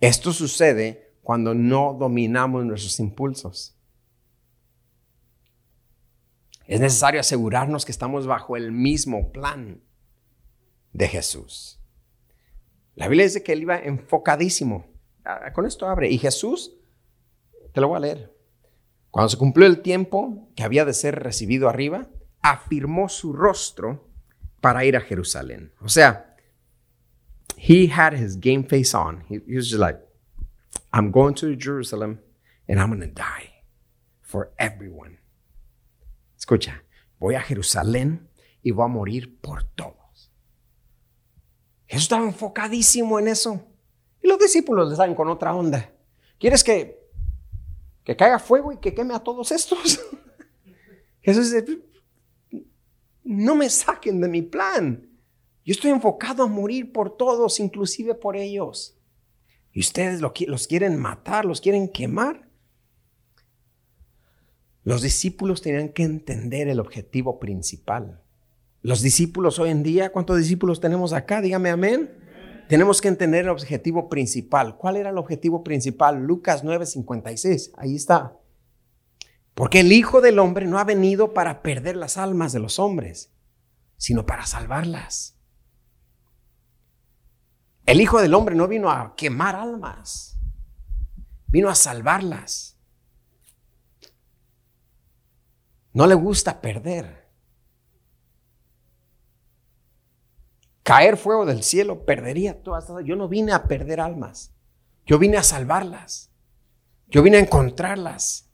Esto 0.00 0.32
sucede 0.32 1.14
cuando 1.22 1.54
no 1.54 1.94
dominamos 1.94 2.64
nuestros 2.64 2.98
impulsos. 3.00 3.76
Es 6.66 6.80
necesario 6.80 7.20
asegurarnos 7.20 7.84
que 7.84 7.92
estamos 7.92 8.26
bajo 8.26 8.56
el 8.56 8.72
mismo 8.72 9.32
plan 9.32 9.82
de 10.92 11.08
Jesús. 11.08 11.80
La 12.94 13.08
Biblia 13.08 13.24
dice 13.24 13.42
que 13.42 13.52
él 13.52 13.62
iba 13.62 13.78
enfocadísimo. 13.78 14.86
Ah, 15.24 15.52
con 15.52 15.66
esto 15.66 15.86
abre. 15.86 16.10
Y 16.10 16.18
Jesús 16.18 16.76
te 17.72 17.80
lo 17.80 17.88
voy 17.88 17.96
a 17.96 18.00
leer. 18.00 18.36
Cuando 19.10 19.28
se 19.28 19.36
cumplió 19.36 19.66
el 19.66 19.82
tiempo 19.82 20.48
que 20.54 20.62
había 20.62 20.84
de 20.84 20.94
ser 20.94 21.16
recibido 21.22 21.68
arriba, 21.68 22.08
afirmó 22.40 23.08
su 23.08 23.32
rostro 23.32 24.08
para 24.60 24.84
ir 24.84 24.96
a 24.96 25.00
Jerusalén. 25.00 25.72
O 25.80 25.88
sea, 25.88 26.29
he 27.60 27.88
had 27.88 28.14
his 28.14 28.36
game 28.36 28.64
face 28.64 28.94
on. 28.94 29.24
He, 29.28 29.38
was 29.54 29.68
just 29.68 29.80
like, 29.80 29.98
I'm 30.92 31.10
going 31.10 31.34
to 31.34 31.54
Jerusalem 31.56 32.20
and 32.66 32.80
I'm 32.80 32.88
going 32.88 33.00
to 33.00 33.06
die 33.06 33.50
for 34.22 34.50
everyone. 34.58 35.18
Escucha, 36.38 36.82
voy 37.20 37.34
a 37.34 37.40
Jerusalén 37.40 38.28
y 38.64 38.70
voy 38.70 38.84
a 38.84 38.88
morir 38.88 39.40
por 39.42 39.62
todos. 39.76 40.30
Jesús 41.86 42.04
estaba 42.04 42.24
enfocadísimo 42.24 43.18
en 43.18 43.28
eso. 43.28 43.66
Y 44.22 44.28
los 44.28 44.38
discípulos 44.38 44.88
le 44.88 44.96
salen 44.96 45.14
con 45.14 45.28
otra 45.28 45.54
onda. 45.54 45.90
¿Quieres 46.38 46.64
que 46.64 47.00
que 48.04 48.16
caiga 48.16 48.38
fuego 48.38 48.72
y 48.72 48.78
que 48.78 48.94
queme 48.94 49.14
a 49.14 49.20
todos 49.20 49.52
estos. 49.52 50.00
Jesús 51.22 51.52
dice, 51.52 51.82
no 53.24 53.54
me 53.54 53.68
saquen 53.68 54.20
de 54.20 54.28
mi 54.28 54.42
plan. 54.42 55.09
Yo 55.64 55.72
estoy 55.72 55.90
enfocado 55.90 56.42
a 56.42 56.46
morir 56.46 56.92
por 56.92 57.16
todos, 57.16 57.60
inclusive 57.60 58.14
por 58.14 58.36
ellos. 58.36 58.96
Y 59.72 59.80
ustedes 59.80 60.20
los 60.20 60.66
quieren 60.66 60.98
matar, 60.98 61.44
los 61.44 61.60
quieren 61.60 61.88
quemar. 61.88 62.48
Los 64.82 65.02
discípulos 65.02 65.62
tenían 65.62 65.90
que 65.90 66.02
entender 66.02 66.68
el 66.68 66.80
objetivo 66.80 67.38
principal. 67.38 68.22
Los 68.82 69.02
discípulos 69.02 69.58
hoy 69.58 69.70
en 69.70 69.82
día, 69.82 70.10
¿cuántos 70.10 70.38
discípulos 70.38 70.80
tenemos 70.80 71.12
acá? 71.12 71.42
Dígame 71.42 71.70
amén. 71.70 72.10
Tenemos 72.68 73.00
que 73.00 73.08
entender 73.08 73.44
el 73.44 73.50
objetivo 73.50 74.08
principal. 74.08 74.76
¿Cuál 74.76 74.96
era 74.96 75.10
el 75.10 75.18
objetivo 75.18 75.62
principal? 75.62 76.22
Lucas 76.22 76.64
9:56. 76.64 77.72
Ahí 77.76 77.96
está. 77.96 78.38
Porque 79.54 79.80
el 79.80 79.92
Hijo 79.92 80.20
del 80.20 80.38
Hombre 80.38 80.66
no 80.66 80.78
ha 80.78 80.84
venido 80.84 81.34
para 81.34 81.62
perder 81.62 81.96
las 81.96 82.16
almas 82.16 82.52
de 82.52 82.60
los 82.60 82.78
hombres, 82.78 83.32
sino 83.96 84.24
para 84.24 84.46
salvarlas. 84.46 85.39
El 87.90 88.00
Hijo 88.00 88.22
del 88.22 88.34
Hombre 88.34 88.54
no 88.54 88.68
vino 88.68 88.88
a 88.88 89.16
quemar 89.16 89.56
almas, 89.56 90.38
vino 91.48 91.68
a 91.68 91.74
salvarlas. 91.74 92.78
No 95.92 96.06
le 96.06 96.14
gusta 96.14 96.60
perder. 96.60 97.20
caer 100.84 101.16
fuego 101.16 101.46
del 101.46 101.64
cielo, 101.64 102.04
perdería 102.04 102.62
todas. 102.62 102.86
Yo 103.04 103.16
no 103.16 103.28
vine 103.28 103.52
a 103.52 103.64
perder 103.64 104.00
almas. 104.00 104.54
Yo 105.04 105.18
vine 105.18 105.36
a 105.36 105.42
salvarlas. 105.42 106.32
Yo 107.08 107.22
vine 107.22 107.38
a 107.38 107.40
encontrarlas. 107.40 108.50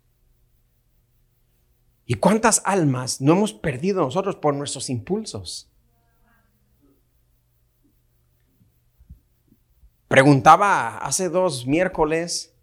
¿Y 2.06 2.14
cuántas 2.14 2.62
almas 2.64 3.20
no 3.20 3.32
hemos 3.32 3.52
perdido 3.52 4.00
nosotros 4.00 4.36
por 4.36 4.54
nuestros 4.54 4.88
impulsos? 4.88 5.70
Preguntaba 10.16 10.96
hace 10.96 11.28
dos 11.28 11.66
miércoles, 11.66 12.56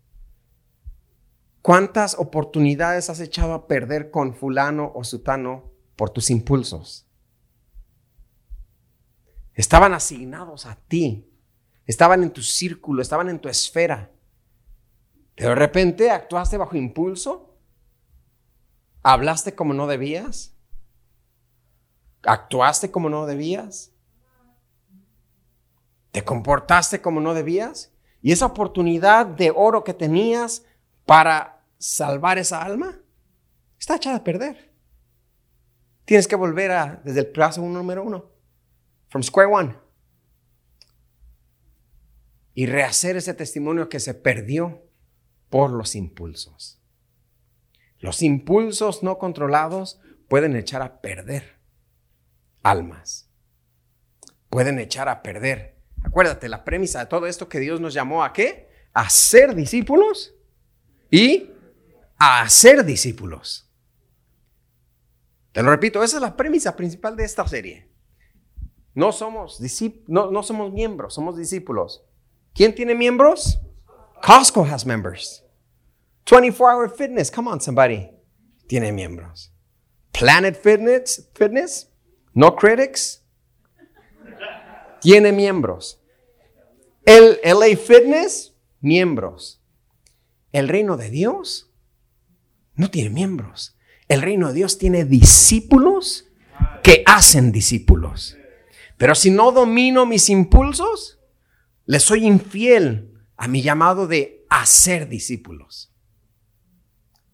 ¿cuántas 1.61 2.15
oportunidades 2.17 3.11
has 3.11 3.19
echado 3.19 3.53
a 3.53 3.67
perder 3.67 4.09
con 4.09 4.33
fulano 4.33 4.91
o 4.95 5.03
sutano 5.03 5.71
por 5.95 6.09
tus 6.09 6.31
impulsos? 6.31 7.05
Estaban 9.53 9.93
asignados 9.93 10.65
a 10.65 10.77
ti. 10.87 11.31
Estaban 11.85 12.23
en 12.23 12.31
tu 12.31 12.41
círculo, 12.41 13.03
estaban 13.03 13.29
en 13.29 13.37
tu 13.37 13.47
esfera. 13.47 14.09
Pero 15.35 15.49
de 15.49 15.55
repente 15.55 16.09
actuaste 16.09 16.57
bajo 16.57 16.75
impulso. 16.75 17.55
Hablaste 19.03 19.53
como 19.53 19.75
no 19.75 19.85
debías. 19.85 20.55
Actuaste 22.23 22.89
como 22.89 23.11
no 23.11 23.27
debías. 23.27 23.92
Te 26.13 26.23
comportaste 26.23 27.01
como 27.01 27.19
no 27.19 27.33
debías. 27.33 27.91
Y 28.21 28.31
esa 28.31 28.45
oportunidad 28.45 29.25
de 29.25 29.51
oro 29.53 29.83
que 29.83 29.95
tenías 29.95 30.63
para 31.05 31.65
salvar 31.79 32.37
esa 32.37 32.61
alma 32.61 32.99
está 33.79 33.95
echada 33.95 34.17
a 34.17 34.23
perder. 34.23 34.71
Tienes 36.05 36.27
que 36.27 36.35
volver 36.35 36.69
a, 36.71 37.01
desde 37.03 37.21
el 37.21 37.27
plazo 37.31 37.61
número 37.61 38.03
uno 38.03 38.31
from 39.09 39.23
square 39.23 39.51
one. 39.51 39.75
Y 42.53 42.67
rehacer 42.67 43.17
ese 43.17 43.33
testimonio 43.33 43.89
que 43.89 43.99
se 43.99 44.13
perdió 44.13 44.83
por 45.49 45.71
los 45.71 45.95
impulsos. 45.95 46.79
Los 47.97 48.21
impulsos 48.21 49.01
no 49.01 49.17
controlados 49.17 49.99
pueden 50.29 50.55
echar 50.55 50.83
a 50.83 51.01
perder 51.01 51.57
almas. 52.61 53.31
Pueden 54.49 54.77
echar 54.77 55.09
a 55.09 55.23
perder. 55.23 55.72
Acuérdate, 56.03 56.49
la 56.49 56.63
premisa 56.63 56.99
de 56.99 57.05
todo 57.07 57.25
esto 57.27 57.49
que 57.49 57.59
Dios 57.59 57.79
nos 57.79 57.93
llamó 57.93 58.23
a 58.23 58.33
qué? 58.33 58.69
A 58.93 59.09
ser 59.09 59.55
discípulos 59.55 60.35
y 61.09 61.49
a 62.17 62.41
hacer 62.41 62.83
discípulos. 62.85 63.69
Te 65.51 65.61
lo 65.61 65.69
repito, 65.69 66.03
esa 66.03 66.17
es 66.17 66.21
la 66.21 66.35
premisa 66.35 66.75
principal 66.75 67.15
de 67.15 67.23
esta 67.23 67.47
serie. 67.47 67.89
No 68.95 69.11
somos, 69.11 69.59
no, 70.07 70.29
no 70.31 70.43
somos 70.43 70.71
miembros, 70.71 71.13
somos 71.13 71.37
discípulos. 71.37 72.03
¿Quién 72.53 72.75
tiene 72.75 72.93
miembros? 72.93 73.59
Costco 74.21 74.63
has 74.63 74.85
members. 74.85 75.43
24 76.25 76.65
Hour 76.65 76.89
Fitness, 76.89 77.29
come 77.29 77.49
on 77.49 77.59
somebody, 77.59 78.09
tiene 78.67 78.91
miembros. 78.91 79.51
Planet 80.11 80.55
Fitness, 80.55 81.29
Fitness, 81.33 81.91
No 82.33 82.55
Critics, 82.55 83.23
tiene 85.03 85.33
miembros. 85.33 86.01
El 87.05 87.39
LA 87.43 87.77
Fitness, 87.77 88.55
miembros. 88.79 89.61
El 90.53 90.69
reino 90.69 90.95
de 90.97 91.09
Dios 91.09 91.69
no 92.75 92.89
tiene 92.89 93.09
miembros. 93.09 93.77
El 94.07 94.21
reino 94.21 94.47
de 94.47 94.53
Dios 94.53 94.77
tiene 94.77 95.03
discípulos 95.03 96.29
que 96.81 97.03
hacen 97.05 97.51
discípulos. 97.51 98.37
Pero 98.97 99.13
si 99.13 99.29
no 99.29 99.51
domino 99.51 100.05
mis 100.05 100.29
impulsos, 100.29 101.19
le 101.85 101.99
soy 101.99 102.25
infiel 102.25 103.13
a 103.35 103.47
mi 103.47 103.61
llamado 103.61 104.07
de 104.07 104.45
hacer 104.49 105.09
discípulos. 105.09 105.93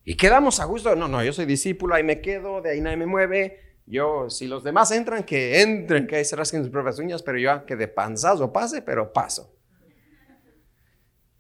Y 0.04 0.16
quedamos 0.16 0.60
a 0.60 0.66
gusto. 0.66 0.96
No, 0.96 1.08
no, 1.08 1.24
yo 1.24 1.34
soy 1.34 1.46
discípulo, 1.46 1.94
ahí 1.94 2.04
me 2.04 2.20
quedo, 2.20 2.62
de 2.62 2.72
ahí 2.72 2.82
nadie 2.82 2.98
me 2.98 3.06
mueve. 3.06 3.69
Yo, 3.90 4.30
si 4.30 4.46
los 4.46 4.64
demás 4.64 4.92
entran, 4.92 5.24
que 5.24 5.62
entren, 5.62 6.06
que 6.06 6.24
se 6.24 6.36
rasquen 6.36 6.62
sus 6.62 6.72
propias 6.72 7.00
uñas, 7.00 7.24
pero 7.24 7.40
yo 7.40 7.66
que 7.66 7.76
de 7.76 7.88
panzazo 7.88 8.54
pase, 8.54 8.84
pero 8.84 9.12
paso. 9.12 9.52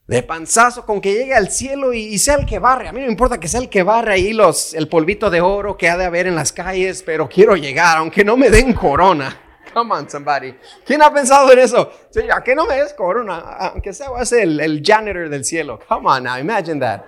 De 0.08 0.24
panzazo 0.24 0.84
con 0.84 1.00
que 1.00 1.14
llegue 1.14 1.36
al 1.36 1.52
cielo 1.52 1.93
y, 1.93 2.18
sea 2.18 2.34
el 2.38 2.47
que 2.47 2.58
barre. 2.58 2.88
A 2.88 2.91
mí 2.91 3.02
no 3.02 3.06
me 3.06 3.12
importa 3.12 3.39
que 3.39 3.47
sea 3.47 3.60
el 3.60 3.70
que 3.70 3.84
barre 3.84 4.14
ahí 4.14 4.34
los, 4.34 4.74
el 4.74 4.88
polvito 4.88 5.30
de 5.30 5.41
oro 5.41 5.78
que 5.78 5.89
ha 5.89 5.97
de 5.97 6.06
haber 6.06 6.26
en 6.26 6.34
las 6.34 6.52
calles, 6.52 7.04
pero 7.04 7.30
quiero 7.30 7.56
llegar, 7.56 7.97
aunque 7.97 8.26
no 8.26 8.36
me 8.36 8.50
den 8.50 8.74
corona. 8.74 9.39
Come 9.72 9.93
on, 9.93 10.10
somebody. 10.10 10.56
¿Quién 10.84 11.04
ha 11.04 11.14
pensado 11.14 11.52
en 11.52 11.60
eso? 11.60 11.91
¿A 12.34 12.43
qué 12.43 12.56
no 12.56 12.66
me 12.66 12.78
des 12.78 12.95
corona? 12.95 13.38
Aunque 13.38 13.93
sea, 13.93 14.26
ser 14.26 14.41
el, 14.41 14.82
janitor 14.84 15.30
del 15.30 15.45
cielo. 15.45 15.80
Come 15.88 16.10
on 16.10 16.24
now, 16.24 16.39
imagine 16.39 16.80
that. 16.80 17.04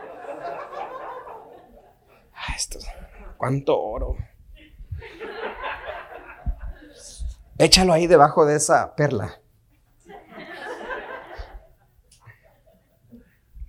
Esto, 2.56 2.78
¿Cuánto 3.38 3.76
oro? 3.76 4.16
Échalo 7.62 7.94
ahí 7.94 8.08
debajo 8.08 8.44
de 8.44 8.56
esa 8.56 8.96
perla. 8.96 9.40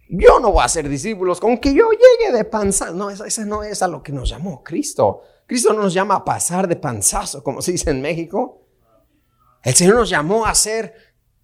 Yo 0.09 0.41
no 0.41 0.51
voy 0.53 0.65
a 0.65 0.69
ser 0.69 0.89
discípulos 0.89 1.39
con 1.39 1.59
que 1.59 1.75
yo 1.75 1.91
llegue 1.91 2.35
de 2.35 2.45
panzazo. 2.45 2.95
No, 2.95 3.11
esa, 3.11 3.45
no 3.45 3.63
es 3.63 3.83
a 3.83 3.89
lo 3.89 4.03
que 4.03 4.13
nos 4.13 4.31
llamó 4.31 4.65
Cristo. 4.65 5.21
Cristo 5.47 5.75
no 5.75 5.83
nos 5.83 5.93
llama 5.93 6.15
a 6.17 6.25
pasar 6.25 6.69
de 6.69 6.77
panzazo, 6.77 7.45
como 7.45 7.61
se 7.61 7.73
dice 7.73 7.91
en 7.91 8.01
México. 8.01 8.67
El 9.63 9.75
Señor 9.75 9.97
nos 9.97 10.09
llamó 10.09 10.47
a 10.47 10.55
ser 10.55 10.95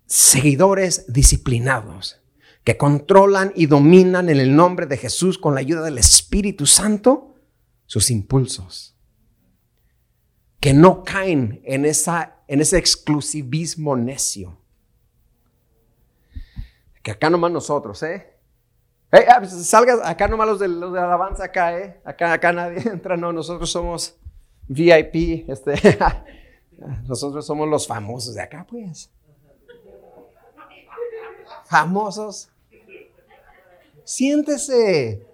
seguidores 0.07 1.13
disciplinados, 1.13 2.23
que 2.65 2.79
controlan 2.79 3.53
y 3.57 3.67
dominan 3.67 4.31
en 4.31 4.41
el 4.41 4.57
nombre 4.57 4.87
de 4.87 4.97
Jesús 4.97 5.37
con 5.37 5.55
la 5.55 5.61
ayuda 5.61 5.83
del 5.83 5.99
Espíritu 5.99 6.65
Santo 6.65 7.35
sus 7.85 8.11
impulsos. 8.11 8.97
Que 10.61 10.73
no 10.73 11.05
caen 11.05 11.61
en, 11.65 11.85
esa, 11.85 12.38
en 12.49 12.61
ese 12.61 12.79
exclusivismo 12.79 13.95
necio. 13.95 14.59
Que 17.03 17.13
acá 17.13 17.31
nomás 17.31 17.53
nosotros, 17.53 18.03
¿eh? 18.03 18.35
Ah, 19.13 19.37
pues, 19.39 19.53
salga 19.67 20.07
acá 20.07 20.29
nomás 20.29 20.49
los 20.49 20.59
de, 20.59 20.69
los 20.69 20.93
de 20.93 21.01
alabanza 21.01 21.45
acá, 21.45 21.79
¿eh? 21.79 22.01
Acá, 22.05 22.33
acá 22.33 22.53
nadie 22.53 22.81
entra, 22.91 23.17
no, 23.17 23.33
nosotros 23.33 23.71
somos 23.71 24.19
VIP, 24.67 25.49
este, 25.49 25.75
Nosotros 27.09 27.45
somos 27.45 27.69
los 27.69 27.87
famosos 27.87 28.35
de 28.35 28.43
acá, 28.43 28.67
pues. 28.69 29.11
Famosos. 31.65 32.51
Siéntese. 34.05 35.27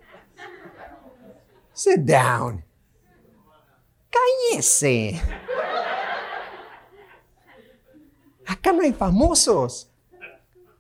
Sit 1.72 1.98
down. 1.98 2.64
Cállese. 4.10 5.20
Acá 8.46 8.72
no 8.72 8.82
hay 8.82 8.92
famosos. 8.92 9.90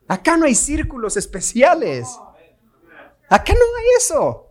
Acá 0.06 0.36
no 0.36 0.44
hay 0.44 0.54
círculos 0.54 1.16
especiales. 1.16 2.18
Acá 3.28 3.52
no 3.52 3.60
hay 3.60 3.86
eso. 3.98 4.50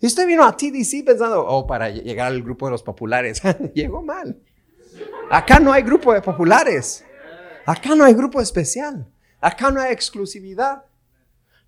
Y 0.00 0.06
usted 0.06 0.26
vino 0.26 0.44
a 0.44 0.56
TDC 0.56 1.04
pensando, 1.04 1.44
oh, 1.46 1.66
para 1.66 1.90
llegar 1.90 2.28
al 2.28 2.42
grupo 2.42 2.66
de 2.66 2.72
los 2.72 2.82
populares. 2.82 3.42
Llegó 3.74 4.02
mal. 4.02 4.38
Acá 5.30 5.60
no 5.60 5.72
hay 5.72 5.82
grupo 5.82 6.12
de 6.12 6.22
populares. 6.22 7.04
Acá 7.66 7.94
no 7.94 8.04
hay 8.04 8.14
grupo 8.14 8.40
especial. 8.40 9.06
Acá 9.40 9.70
no 9.70 9.80
hay 9.80 9.92
exclusividad. 9.92 10.84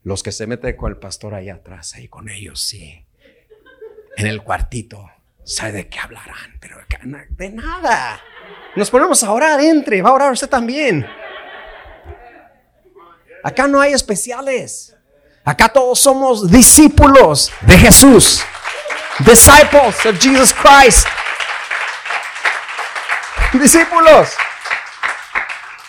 Los 0.03 0.23
que 0.23 0.33
se 0.33 0.47
meten 0.47 0.77
con 0.77 0.91
el 0.91 0.99
pastor 0.99 1.35
allá 1.35 1.57
atrás, 1.57 1.95
ahí 1.95 2.09
con 2.09 2.31
ellos, 2.31 2.63
sí. 2.63 3.05
En 4.17 4.27
el 4.27 4.43
cuartito, 4.43 5.11
sabe 5.45 5.73
de 5.73 5.89
qué 5.89 5.99
hablarán, 5.99 6.59
pero 6.61 6.77
de 7.31 7.51
nada. 7.51 8.21
Nos 8.77 8.91
ponemos 8.91 9.23
a 9.25 9.33
orar, 9.33 9.61
entre, 9.61 10.01
va 10.01 10.11
a 10.11 10.15
orar 10.15 10.33
usted 10.33 10.49
también. 10.49 11.07
Acá 13.43 13.67
no 13.67 13.81
hay 13.81 13.93
especiales. 13.93 14.97
Acá 15.45 15.69
todos 15.69 15.99
somos 15.99 16.51
discípulos 16.51 17.51
de 17.63 17.79
Jesús. 17.79 18.45
Disciples 19.21 20.07
of 20.07 20.19
Jesus 20.21 20.55
Christ. 20.55 21.07
Discípulos. 23.53 24.31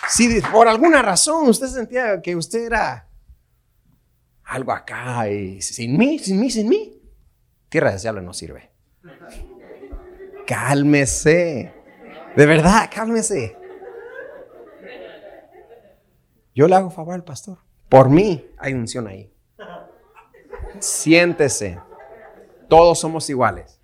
Si 0.08 0.40
por 0.42 0.68
alguna 0.68 1.00
razón 1.00 1.48
usted 1.48 1.68
sentía 1.68 2.20
que 2.20 2.34
usted 2.34 2.66
era 2.66 3.08
algo 4.44 4.72
acá 4.72 5.28
y 5.28 5.62
sin 5.62 5.96
mí, 5.96 6.18
sin 6.18 6.40
mí, 6.40 6.50
sin 6.50 6.68
mí, 6.68 7.00
tierra 7.68 7.92
deseable 7.92 8.20
no 8.20 8.34
sirve. 8.34 8.70
Cálmese. 10.46 11.81
De 12.36 12.46
verdad, 12.46 12.90
cálmese. 12.92 13.56
Yo 16.54 16.68
le 16.68 16.74
hago 16.74 16.90
favor 16.90 17.14
al 17.14 17.24
pastor. 17.24 17.58
Por 17.88 18.08
mí 18.08 18.46
hay 18.58 18.74
unción 18.74 19.06
ahí. 19.06 19.32
Siéntese. 20.80 21.78
Todos 22.68 23.00
somos 23.00 23.28
iguales. 23.28 23.80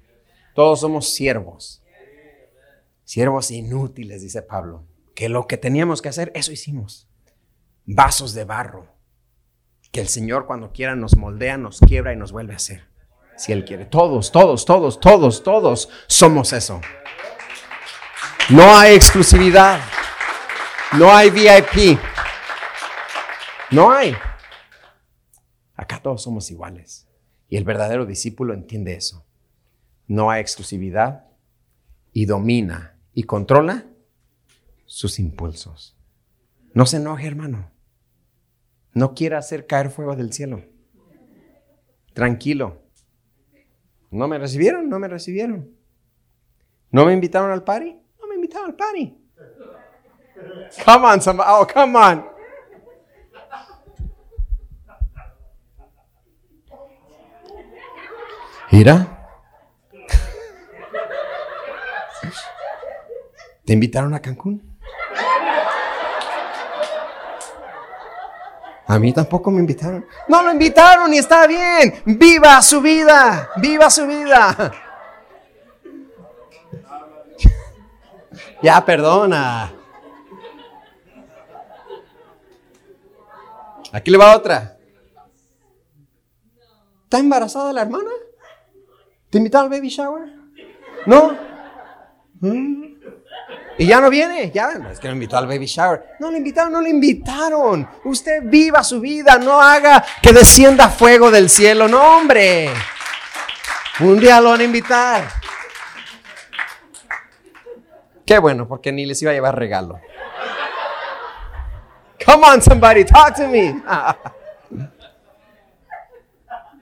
Todos 0.55 0.81
somos 0.81 1.13
siervos. 1.13 1.83
Siervos 3.05 3.51
inútiles, 3.51 4.23
dice 4.23 4.43
Pablo, 4.43 4.85
que 5.15 5.29
lo 5.29 5.47
que 5.47 5.57
teníamos 5.57 6.03
que 6.03 6.11
hacer, 6.11 6.31
eso 6.35 6.53
hicimos. 6.53 7.09
Vasos 7.87 8.35
de 8.35 8.45
barro, 8.45 8.87
que 9.93 10.01
el 10.01 10.09
Señor 10.09 10.47
cuando 10.47 10.73
quiera 10.73 10.95
nos 10.95 11.17
moldea, 11.17 11.57
nos 11.57 11.81
quiebra 11.81 12.13
y 12.13 12.17
nos 12.17 12.33
vuelve 12.33 12.53
a 12.53 12.57
hacer. 12.57 12.89
Si 13.37 13.53
Él 13.53 13.65
quiere. 13.65 13.87
Todos, 13.87 14.31
todos, 14.31 14.65
todos, 14.65 15.01
todos, 15.01 15.43
todos 15.43 15.89
somos 16.07 16.53
eso. 16.53 16.81
No 18.51 18.75
hay 18.75 18.95
exclusividad. 18.95 19.79
No 20.99 21.15
hay 21.15 21.29
VIP. 21.29 21.99
No 23.71 23.91
hay. 23.91 24.15
Acá 25.75 26.01
todos 26.01 26.23
somos 26.23 26.51
iguales. 26.51 27.07
Y 27.51 27.59
el 27.59 27.65
verdadero 27.65 28.07
discípulo 28.07 28.55
entiende 28.55 28.95
eso. 28.95 29.27
No 30.07 30.31
hay 30.31 30.41
exclusividad 30.41 31.27
y 32.15 32.25
domina 32.25 32.99
y 33.13 33.25
controla 33.25 33.85
sus 34.87 35.19
impulsos. 35.19 35.95
No 36.73 36.87
se 36.87 36.97
enoje, 36.97 37.27
hermano. 37.27 37.71
No 38.95 39.15
quiera 39.15 39.37
hacer 39.39 39.67
caer 39.67 39.91
fuego 39.91 40.17
del 40.17 40.33
cielo. 40.33 40.65
Tranquilo. 42.15 42.83
¿No 44.11 44.27
me 44.27 44.39
recibieron? 44.39 44.89
No 44.89 44.99
me 44.99 45.09
recibieron. 45.09 45.71
¿No 46.91 47.05
me 47.05 47.13
invitaron 47.13 47.51
al 47.51 47.65
party? 47.65 48.08
No 48.49 48.63
me 48.63 48.69
invitaron 48.69 48.71
al 48.71 48.75
party. 48.75 49.19
Come 50.85 51.07
on, 51.07 51.21
somebody. 51.21 51.51
Oh, 51.51 51.67
come 51.67 51.97
on. 51.97 52.25
Mira. 58.71 59.07
¿Te 63.65 63.73
invitaron 63.73 64.15
a 64.15 64.21
Cancún? 64.21 64.79
A 68.87 68.99
mí 68.99 69.13
tampoco 69.13 69.51
me 69.51 69.61
invitaron. 69.61 70.07
No 70.29 70.43
lo 70.43 70.53
invitaron 70.53 71.13
y 71.13 71.19
está 71.19 71.47
bien. 71.47 72.03
Viva 72.07 72.63
su 72.63 72.81
vida. 72.81 73.51
Viva 73.57 73.91
su 73.91 74.07
vida. 74.07 74.88
Ya, 78.63 78.85
perdona. 78.85 79.73
Aquí 83.93 84.11
le 84.11 84.19
va 84.19 84.37
otra. 84.37 84.77
¿Está 87.05 87.19
embarazada 87.19 87.73
la 87.73 87.83
hermana? 87.83 88.11
¿Te 89.31 89.39
invitaron 89.39 89.73
al 89.73 89.79
baby 89.79 89.89
shower? 89.89 90.29
¿No? 91.07 91.37
¿Mm? 92.41 92.89
Y 93.79 93.87
ya 93.87 94.01
no 94.01 94.11
viene, 94.11 94.51
ya 94.51 94.73
es 94.91 94.99
que 94.99 95.07
no 95.07 95.15
invitó 95.15 95.39
al 95.39 95.47
baby 95.47 95.67
shower. 95.67 96.17
No 96.19 96.31
le 96.31 96.39
invitaron, 96.39 96.73
no 96.73 96.81
le 96.81 96.91
invitaron. 96.91 97.89
Usted 98.05 98.43
viva 98.43 98.83
su 98.83 99.01
vida, 99.01 99.39
no 99.39 99.63
haga 99.63 100.05
que 100.21 100.33
descienda 100.33 100.89
fuego 100.89 101.31
del 101.31 101.49
cielo. 101.49 101.87
No, 101.87 102.19
hombre. 102.19 102.71
Un 104.01 104.19
día 104.19 104.41
lo 104.41 104.51
van 104.51 104.61
a 104.61 104.65
invitar. 104.65 105.29
Qué 108.29 108.39
bueno, 108.39 108.69
porque 108.69 108.93
ni 108.93 109.07
les 109.07 109.23
iba 109.23 109.31
a 109.31 109.35
llevar 109.35 109.59
regalo. 109.59 109.99
Come 112.27 112.45
on, 112.47 112.61
somebody, 112.61 113.07
talk 113.07 113.35
to 113.35 113.49
me. 113.49 113.83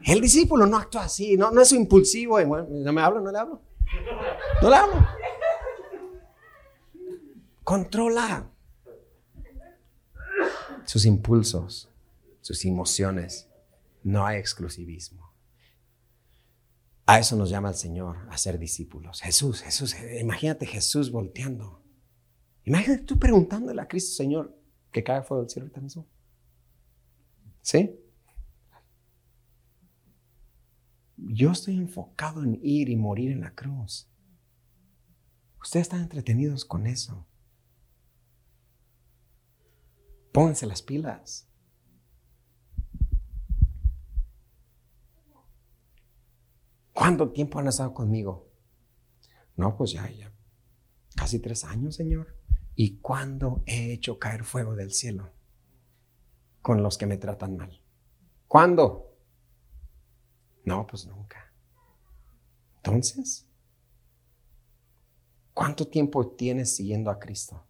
El 0.04 0.20
discípulo 0.20 0.66
no 0.66 0.76
actúa 0.76 1.04
así, 1.04 1.36
no, 1.36 1.52
es 1.60 1.70
impulsivo. 1.70 2.40
no 2.40 2.92
me 2.92 3.00
hablo, 3.00 3.20
no 3.20 3.30
le 3.30 3.38
hablo. 3.38 3.62
No 4.60 4.70
le 4.70 4.76
hablo. 4.76 5.08
Controla 7.62 8.50
sus 10.84 11.06
impulsos, 11.06 11.88
sus 12.40 12.64
emociones. 12.64 13.48
No 14.02 14.26
hay 14.26 14.38
exclusivismo. 14.38 15.25
A 17.06 17.20
eso 17.20 17.36
nos 17.36 17.50
llama 17.50 17.68
el 17.68 17.76
Señor, 17.76 18.26
a 18.30 18.36
ser 18.36 18.58
discípulos. 18.58 19.20
Jesús, 19.22 19.62
Jesús, 19.62 19.94
imagínate 20.20 20.66
Jesús 20.66 21.12
volteando. 21.12 21.84
Imagínate 22.64 23.04
tú 23.04 23.16
preguntándole 23.16 23.80
a 23.80 23.86
Cristo, 23.86 24.16
Señor, 24.16 24.58
que 24.90 25.04
cae 25.04 25.22
fuego 25.22 25.44
del 25.44 25.50
cielo 25.50 25.66
ahorita 25.66 25.80
mismo. 25.80 26.08
¿Sí? 27.62 27.96
Yo 31.16 31.52
estoy 31.52 31.76
enfocado 31.76 32.42
en 32.42 32.58
ir 32.62 32.88
y 32.88 32.96
morir 32.96 33.30
en 33.30 33.40
la 33.40 33.54
cruz. 33.54 34.08
Ustedes 35.60 35.86
están 35.86 36.02
entretenidos 36.02 36.64
con 36.64 36.88
eso. 36.88 37.24
Pónganse 40.32 40.66
las 40.66 40.82
pilas. 40.82 41.48
¿Cuánto 46.96 47.30
tiempo 47.30 47.58
han 47.58 47.66
estado 47.68 47.92
conmigo? 47.92 48.50
No, 49.54 49.76
pues 49.76 49.92
ya, 49.92 50.10
ya. 50.10 50.32
Casi 51.14 51.40
tres 51.40 51.62
años, 51.64 51.94
Señor. 51.94 52.38
¿Y 52.74 53.00
cuándo 53.00 53.62
he 53.66 53.92
hecho 53.92 54.18
caer 54.18 54.44
fuego 54.44 54.74
del 54.74 54.90
cielo 54.92 55.30
con 56.62 56.82
los 56.82 56.96
que 56.96 57.04
me 57.04 57.18
tratan 57.18 57.58
mal? 57.58 57.82
¿Cuándo? 58.48 59.14
No, 60.64 60.86
pues 60.86 61.06
nunca. 61.06 61.52
Entonces, 62.76 63.46
¿cuánto 65.52 65.86
tiempo 65.88 66.26
tienes 66.30 66.76
siguiendo 66.76 67.10
a 67.10 67.18
Cristo? 67.18 67.62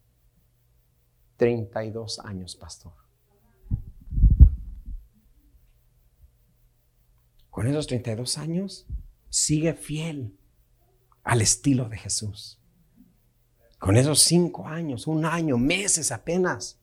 32 1.36 2.20
años, 2.20 2.54
pastor. 2.54 2.94
Con 7.50 7.66
esos 7.66 7.88
32 7.88 8.38
años, 8.38 8.86
sigue 9.36 9.74
fiel 9.74 10.34
al 11.22 11.42
estilo 11.42 11.90
de 11.90 11.98
Jesús. 11.98 12.58
Con 13.78 13.98
esos 13.98 14.22
cinco 14.22 14.66
años, 14.66 15.06
un 15.06 15.26
año, 15.26 15.58
meses 15.58 16.10
apenas, 16.10 16.80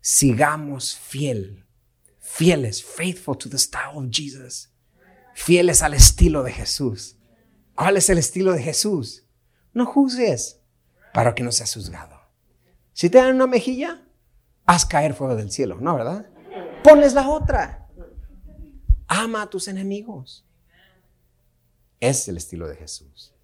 sigamos 0.00 0.96
fiel, 0.96 1.66
fieles, 2.20 2.84
faithful 2.84 3.36
to 3.36 3.50
the 3.50 3.58
style 3.58 3.96
of 3.96 4.06
Jesus, 4.12 4.70
fieles 5.34 5.82
al 5.82 5.92
estilo 5.92 6.44
de 6.44 6.52
Jesús. 6.52 7.16
¿Cuál 7.74 7.96
es 7.96 8.08
el 8.08 8.18
estilo 8.18 8.52
de 8.52 8.62
Jesús? 8.62 9.26
No 9.72 9.84
juzgues 9.84 10.60
para 11.12 11.34
que 11.34 11.42
no 11.42 11.50
seas 11.50 11.74
juzgado. 11.74 12.16
Si 12.92 13.10
te 13.10 13.18
dan 13.18 13.34
una 13.34 13.48
mejilla, 13.48 14.06
haz 14.66 14.86
caer 14.86 15.14
fuego 15.14 15.34
del 15.34 15.50
cielo, 15.50 15.78
¿no, 15.80 15.96
verdad? 15.96 16.30
Pones 16.84 17.14
la 17.14 17.28
otra. 17.28 17.88
Ama 19.08 19.42
a 19.42 19.50
tus 19.50 19.66
enemigos. 19.66 20.47
Es 22.00 22.28
el 22.28 22.36
estilo 22.36 22.68
de 22.68 22.76
Jesús. 22.76 23.34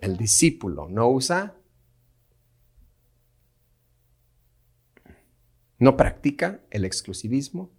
El 0.00 0.16
discípulo 0.16 0.88
no 0.88 1.08
usa, 1.08 1.56
no 5.78 5.96
practica 5.96 6.60
el 6.70 6.84
exclusivismo. 6.84 7.70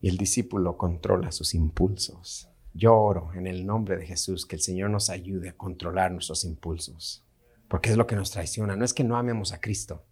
Y 0.00 0.08
el 0.08 0.16
discípulo 0.16 0.76
controla 0.76 1.32
sus 1.32 1.54
impulsos. 1.54 2.48
Yo 2.72 2.96
oro 2.96 3.32
en 3.34 3.48
el 3.48 3.66
nombre 3.66 3.96
de 3.96 4.06
Jesús 4.06 4.46
que 4.46 4.54
el 4.54 4.62
Señor 4.62 4.90
nos 4.90 5.10
ayude 5.10 5.48
a 5.48 5.56
controlar 5.56 6.12
nuestros 6.12 6.44
impulsos, 6.44 7.24
porque 7.68 7.90
es 7.90 7.96
lo 7.96 8.06
que 8.06 8.14
nos 8.14 8.30
traiciona. 8.30 8.76
No 8.76 8.84
es 8.84 8.94
que 8.94 9.02
no 9.02 9.16
amemos 9.16 9.52
a 9.52 9.60
Cristo, 9.60 10.06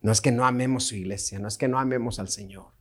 no 0.00 0.12
es 0.12 0.20
que 0.20 0.30
no 0.30 0.46
amemos 0.46 0.84
su 0.84 0.94
iglesia, 0.94 1.40
no 1.40 1.48
es 1.48 1.58
que 1.58 1.66
no 1.66 1.80
amemos 1.80 2.20
al 2.20 2.28
Señor, 2.28 2.72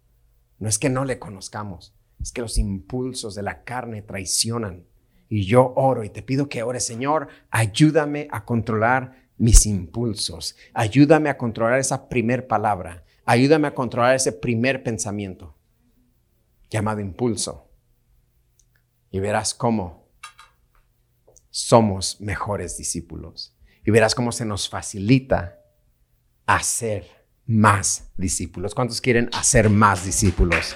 no 0.59 0.69
es 0.69 0.77
que 0.77 0.89
no 0.89 1.05
le 1.05 1.17
conozcamos, 1.17 1.95
es 2.21 2.31
que 2.31 2.41
los 2.41 2.57
impulsos 2.57 3.35
de 3.35 3.43
la 3.43 3.63
carne 3.63 4.01
traicionan. 4.01 4.85
Y 5.29 5.45
yo 5.45 5.73
oro 5.75 6.03
y 6.03 6.09
te 6.09 6.23
pido 6.23 6.49
que 6.49 6.63
ores, 6.63 6.85
Señor, 6.85 7.27
ayúdame 7.51 8.27
a 8.31 8.45
controlar 8.45 9.29
mis 9.37 9.65
impulsos, 9.65 10.55
ayúdame 10.73 11.29
a 11.29 11.37
controlar 11.37 11.79
esa 11.79 12.09
primer 12.09 12.47
palabra, 12.47 13.05
ayúdame 13.25 13.67
a 13.67 13.73
controlar 13.73 14.15
ese 14.15 14.33
primer 14.33 14.83
pensamiento 14.83 15.55
llamado 16.69 16.99
impulso 16.99 17.69
y 19.11 19.19
verás 19.19 19.53
cómo 19.53 20.09
somos 21.49 22.19
mejores 22.21 22.77
discípulos. 22.77 23.55
Y 23.85 23.91
verás 23.91 24.13
cómo 24.13 24.31
se 24.31 24.45
nos 24.45 24.69
facilita 24.69 25.59
hacer 26.45 27.07
más 27.45 28.11
discípulos. 28.17 28.75
¿Cuántos 28.75 29.01
quieren 29.01 29.29
hacer 29.33 29.69
más 29.69 30.05
discípulos? 30.05 30.75